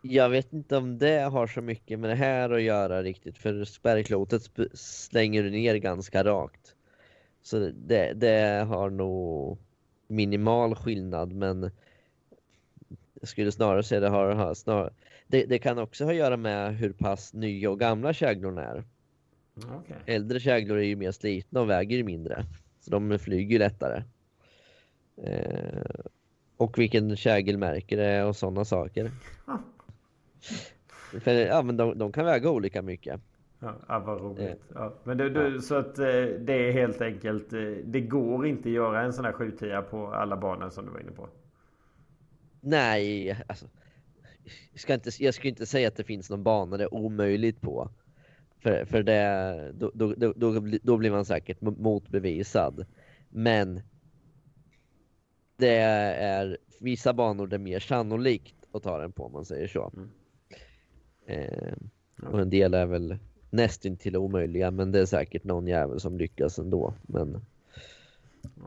[0.00, 3.38] jag vet inte om det har så mycket med det här att göra riktigt.
[3.38, 6.74] För spärrklotet sp- slänger du ner ganska rakt.
[7.42, 9.58] Så det, det har nog
[10.12, 11.70] minimal skillnad men
[13.20, 14.92] jag skulle snarare säga det har, har snar,
[15.26, 18.84] det, det kan också ha att göra med hur pass nya och gamla käglorna är.
[19.56, 19.96] Okej.
[20.06, 22.44] Äldre käglor är ju mer slitna och väger mindre.
[22.80, 24.02] Så de flyger lättare.
[25.16, 26.04] Eh,
[26.56, 29.10] och vilken kägelmärke det är och sådana saker.
[31.20, 33.20] För, ja, men de, de kan väga olika mycket.
[33.62, 34.40] Ja, ja, vad roligt.
[34.48, 34.94] Eh, Ja.
[35.04, 36.04] Men du, du, så att eh,
[36.40, 39.50] det är helt enkelt, eh, det går inte att göra en sån här 7
[39.90, 41.28] på alla banor som du var inne på.
[42.60, 43.66] Nej, alltså.
[44.72, 47.60] Jag ska, inte, jag ska inte säga att det finns någon bana det är omöjligt
[47.60, 47.90] på.
[48.62, 52.86] För, för det, då, då, då, då, bli- då blir man säkert mo- motbevisad.
[53.28, 53.80] Men
[55.56, 59.66] det är vissa banor det är mer sannolikt att ta den på om man säger
[59.68, 59.92] så.
[59.96, 60.10] Mm.
[61.26, 61.74] Eh,
[62.32, 63.18] och en del är väl
[63.52, 66.94] nästintill omöjliga men det är säkert någon jävel som lyckas ändå.
[67.02, 67.40] Men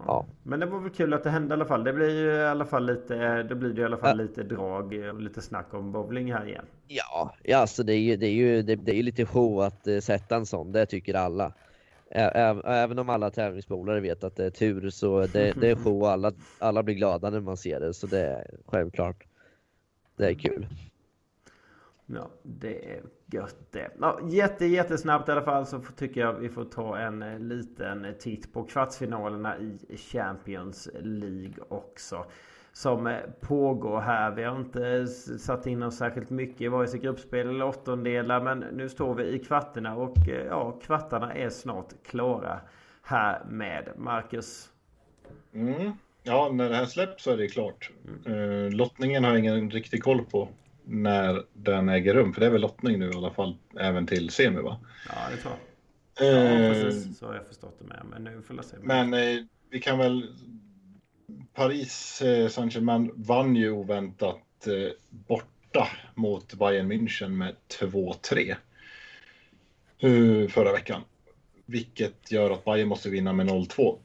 [0.06, 0.26] Ja.
[0.44, 1.84] Men det var väl kul att det hände i alla fall.
[1.84, 4.94] Det blir ju i alla fall lite, det blir det i alla fall lite drag
[5.14, 6.66] och lite snack om bowling här igen.
[6.88, 9.88] Ja, ja alltså det är ju, det är ju, det, det är lite show att
[9.88, 11.54] eh, sätta en sån, det tycker alla.
[12.10, 16.02] Ä, även om alla tävlingsbolare vet att det är tur så det, det är show
[16.02, 19.24] och alla, alla blir glada när man ser det så det är självklart.
[20.16, 20.68] Det är kul.
[22.06, 23.92] Ja, det är gött det.
[24.00, 28.16] Ja, jätte, jättesnabbt i alla fall så tycker jag vi får ta en eh, liten
[28.20, 32.26] titt på kvartsfinalerna i Champions League också.
[32.74, 34.32] Som eh, pågår här.
[34.32, 38.42] Vi har inte satt in oss särskilt mycket i vare sig gruppspel eller åttondelar.
[38.42, 42.60] Men nu står vi i kvarterna och eh, ja, kvartarna är snart klara
[43.04, 44.70] här med Marcus.
[45.54, 45.92] Mm.
[46.24, 47.92] Ja, när det här släpps så är det klart.
[48.26, 50.50] Eh, lottningen har jag ingen riktig koll på
[50.88, 52.34] när den äger rum.
[52.34, 54.80] För det är väl lottning nu i alla fall, även till semi va?
[55.10, 55.60] Ja, det tror jag.
[55.60, 55.66] Ja,
[56.22, 57.18] Eh, precis.
[57.18, 58.06] Så har jag förstått det med.
[58.10, 58.78] Men nu får jag se.
[58.82, 60.36] Men eh, vi kan väl...
[61.54, 68.56] Paris eh, Saint-Germain vann ju oväntat eh, borta mot Bayern München med 2-3
[70.00, 71.02] eh, förra veckan.
[71.66, 73.98] Vilket gör att Bayern måste vinna med 0-2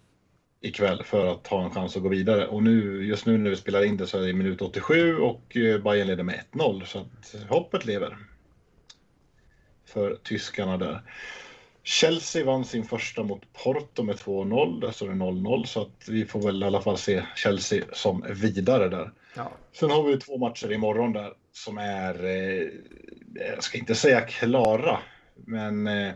[0.60, 2.46] ikväll för att ha en chans att gå vidare.
[2.46, 5.56] Och nu, just nu när vi spelar in det så är det minut 87 och
[5.56, 8.18] eh, Bayern leder med 1-0 så att hoppet lever.
[9.86, 11.02] För tyskarna där.
[11.82, 14.80] Chelsea vann sin första mot Porto med 2-0.
[14.80, 18.24] Där står det 0-0 så att vi får väl i alla fall se Chelsea som
[18.30, 19.12] vidare där.
[19.36, 19.52] Ja.
[19.72, 22.68] Sen har vi två matcher imorgon där som är, eh,
[23.54, 24.98] jag ska inte säga klara,
[25.34, 26.12] men eh,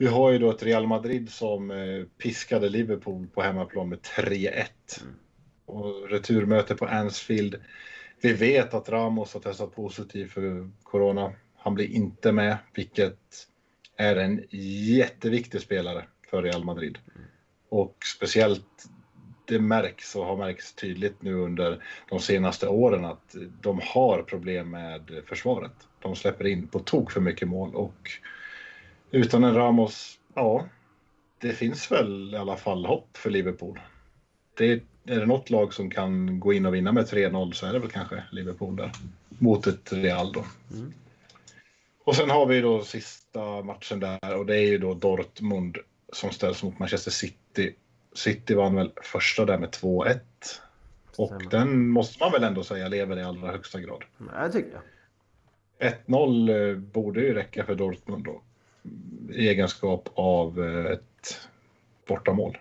[0.00, 4.64] vi har ju då ett Real Madrid som eh, piskade Liverpool på hemmaplan med 3-1.
[5.00, 5.14] Mm.
[5.66, 7.56] Och returmöte på Anfield.
[8.20, 11.32] Vi vet att Ramos har testat positiv för corona.
[11.56, 13.18] Han blir inte med, vilket
[13.96, 16.98] är en jätteviktig spelare för Real Madrid.
[17.68, 18.88] Och speciellt
[19.44, 24.70] det märks och har märkts tydligt nu under de senaste åren att de har problem
[24.70, 25.88] med försvaret.
[26.02, 28.10] De släpper in på tok för mycket mål och
[29.10, 30.68] utan en Ramos, ja,
[31.38, 33.80] det finns väl i alla fall hopp för Liverpool.
[34.56, 37.72] Det är, det något lag som kan gå in och vinna med 3-0 så är
[37.72, 38.92] det väl kanske Liverpool där.
[39.28, 40.44] Mot ett Real då.
[40.72, 40.92] Mm.
[42.04, 45.78] Och sen har vi då sista matchen där och det är ju då Dortmund
[46.12, 47.74] som ställs mot Manchester City.
[48.14, 50.18] City vann väl första där med 2-1.
[51.16, 54.04] Och den måste man väl ändå säga lever i allra högsta grad.
[54.18, 54.80] Det tycker
[55.78, 55.92] jag.
[56.06, 58.42] 1-0 eh, borde ju räcka för Dortmund då.
[59.28, 61.48] I egenskap av eh, ett
[62.08, 62.58] bortamål.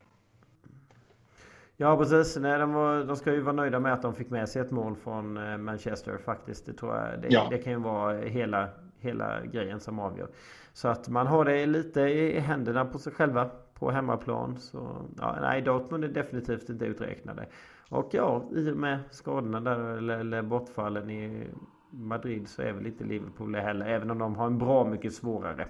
[1.77, 2.37] Ja precis.
[2.37, 4.71] Nej, de, var, de ska ju vara nöjda med att de fick med sig ett
[4.71, 6.65] mål från eh, Manchester faktiskt.
[6.65, 7.21] Det tror jag.
[7.21, 7.47] Det, ja.
[7.49, 8.69] det kan ju vara hela
[8.99, 10.27] hela grejen som avgör.
[10.73, 14.57] Så att man har det lite i händerna på sig själva på hemmaplan.
[14.57, 17.45] Så ja, nej, Dortmund är definitivt inte uträknade.
[17.89, 21.47] Och ja, i och med skadorna där eller, eller bortfallen i
[21.89, 23.85] Madrid så är väl inte Liverpool det heller.
[23.85, 25.67] Även om de har en bra mycket svårare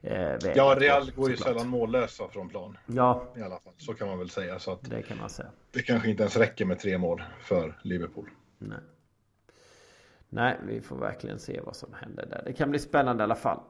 [0.00, 2.78] eh, Ja, Real går ju sällan mållösa från plan.
[2.86, 3.24] Ja.
[3.36, 3.72] I alla fall.
[3.76, 4.58] Så kan man väl säga.
[4.58, 5.48] Så att det kan man säga.
[5.70, 8.30] Det kanske inte ens räcker med tre mål för Liverpool.
[8.58, 8.78] Nej.
[10.30, 12.42] Nej, vi får verkligen se vad som händer där.
[12.46, 13.60] Det kan bli spännande i alla fall.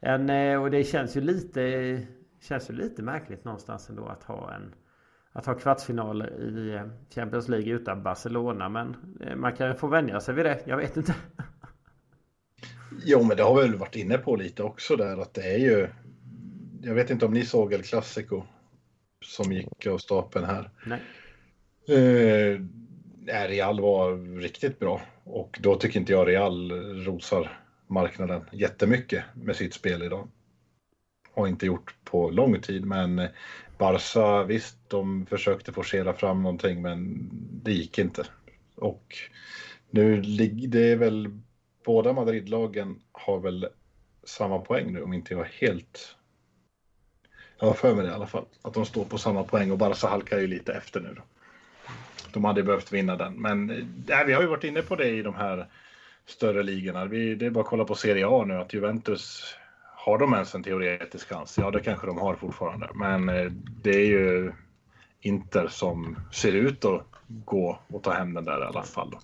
[0.00, 2.06] En, eh, och det känns ju lite
[2.40, 4.74] känns ju lite märkligt någonstans ändå att ha en
[5.32, 6.82] att ha kvartsfinaler i eh,
[7.14, 8.68] Champions League utan Barcelona.
[8.68, 10.60] Men eh, man kan få vänja sig vid det.
[10.66, 11.14] Jag vet inte.
[13.04, 15.58] Jo, men det har vi väl varit inne på lite också där att det är
[15.58, 15.88] ju.
[16.82, 18.42] Jag vet inte om ni såg El Clasico
[19.24, 20.70] som gick av stapeln här.
[20.86, 21.00] Nej.
[21.88, 22.60] Eh,
[23.48, 26.72] Real var riktigt bra och då tycker inte jag Real
[27.04, 30.28] rosar marknaden jättemycket med sitt spel idag.
[31.34, 33.28] Har inte gjort på lång tid, men
[33.80, 37.28] Barca visst, de försökte forcera fram någonting, men
[37.62, 38.26] det gick inte.
[38.76, 39.16] Och
[39.90, 41.40] nu ligger det är väl
[41.84, 43.68] båda Madridlagen har väl
[44.24, 46.16] samma poäng nu om inte jag helt.
[47.58, 49.78] Jag har för mig det i alla fall att de står på samma poäng och
[49.78, 51.14] Barca halkar ju lite efter nu.
[51.16, 51.22] Då.
[52.32, 53.34] De hade behövt vinna den.
[53.34, 53.66] Men
[54.06, 55.66] nej, vi har ju varit inne på det i de här
[56.26, 57.04] större ligorna.
[57.04, 59.54] Vi, det är bara att kolla på Serie A nu att Juventus
[60.04, 61.58] har de ens en teoretisk chans?
[61.58, 62.88] Ja, det kanske de har fortfarande.
[62.94, 63.50] Men eh,
[63.82, 64.52] det är ju
[65.20, 69.10] Inter som ser ut att gå och ta hem den där i alla fall.
[69.10, 69.20] Då.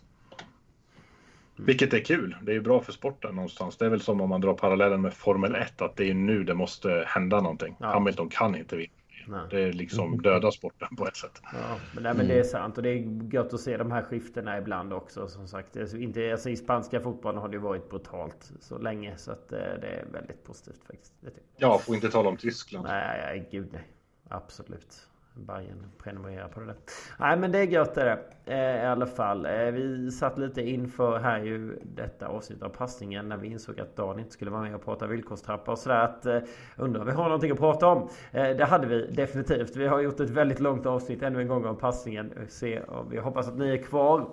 [1.56, 2.36] Vilket är kul.
[2.42, 3.76] Det är bra för sporten någonstans.
[3.76, 6.44] Det är väl som om man drar parallellen med Formel 1, att det är nu
[6.44, 7.76] det måste hända någonting.
[7.78, 7.86] Ja.
[7.86, 8.92] Hamilton kan inte vinna.
[9.28, 9.40] Nej.
[9.50, 11.40] Det är liksom döda sporten på ett sätt.
[11.42, 14.02] Ja, men, nej, men det är sant och det är gött att se de här
[14.02, 15.28] skiftena ibland också.
[15.28, 19.32] Som sagt, alltså, inte, alltså, i spanska fotbollen har det varit brutalt så länge så
[19.32, 21.12] att eh, det är väldigt positivt faktiskt.
[21.56, 22.86] Ja, får inte tala om Tyskland.
[22.86, 23.88] Nej, nej gud nej.
[24.28, 25.08] Absolut.
[25.36, 26.76] Bayern prenumerera på det där.
[27.18, 29.46] Nej men det är gött det eh, I alla fall.
[29.46, 33.96] Eh, vi satt lite inför här ju detta avsnitt av passningen när vi insåg att
[33.96, 36.00] Dan inte skulle vara med och prata villkorstrappa och sådär.
[36.00, 36.38] Att, eh,
[36.76, 38.08] undrar om vi har någonting att prata om?
[38.32, 39.76] Eh, det hade vi definitivt.
[39.76, 42.32] Vi har gjort ett väldigt långt avsnitt ännu en gång om passningen.
[42.48, 44.28] Se, och vi hoppas att ni är kvar.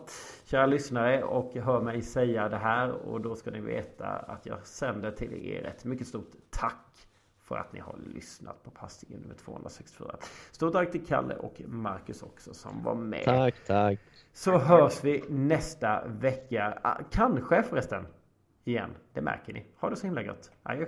[0.46, 4.58] Kära lyssnare och hör mig säga det här och då ska ni veta att jag
[4.64, 6.93] sänder till er ett mycket stort tack
[7.44, 10.16] för att ni har lyssnat på passningen nummer 264.
[10.52, 13.24] Stort tack till Kalle och Marcus också som var med.
[13.24, 14.00] Tack, tack.
[14.34, 16.80] Så hörs vi nästa vecka.
[16.84, 18.08] Ah, kanske förresten
[18.64, 18.90] igen.
[19.14, 19.66] Det märker ni.
[19.80, 20.52] Ha det så himla gott.
[20.64, 20.86] Adjö.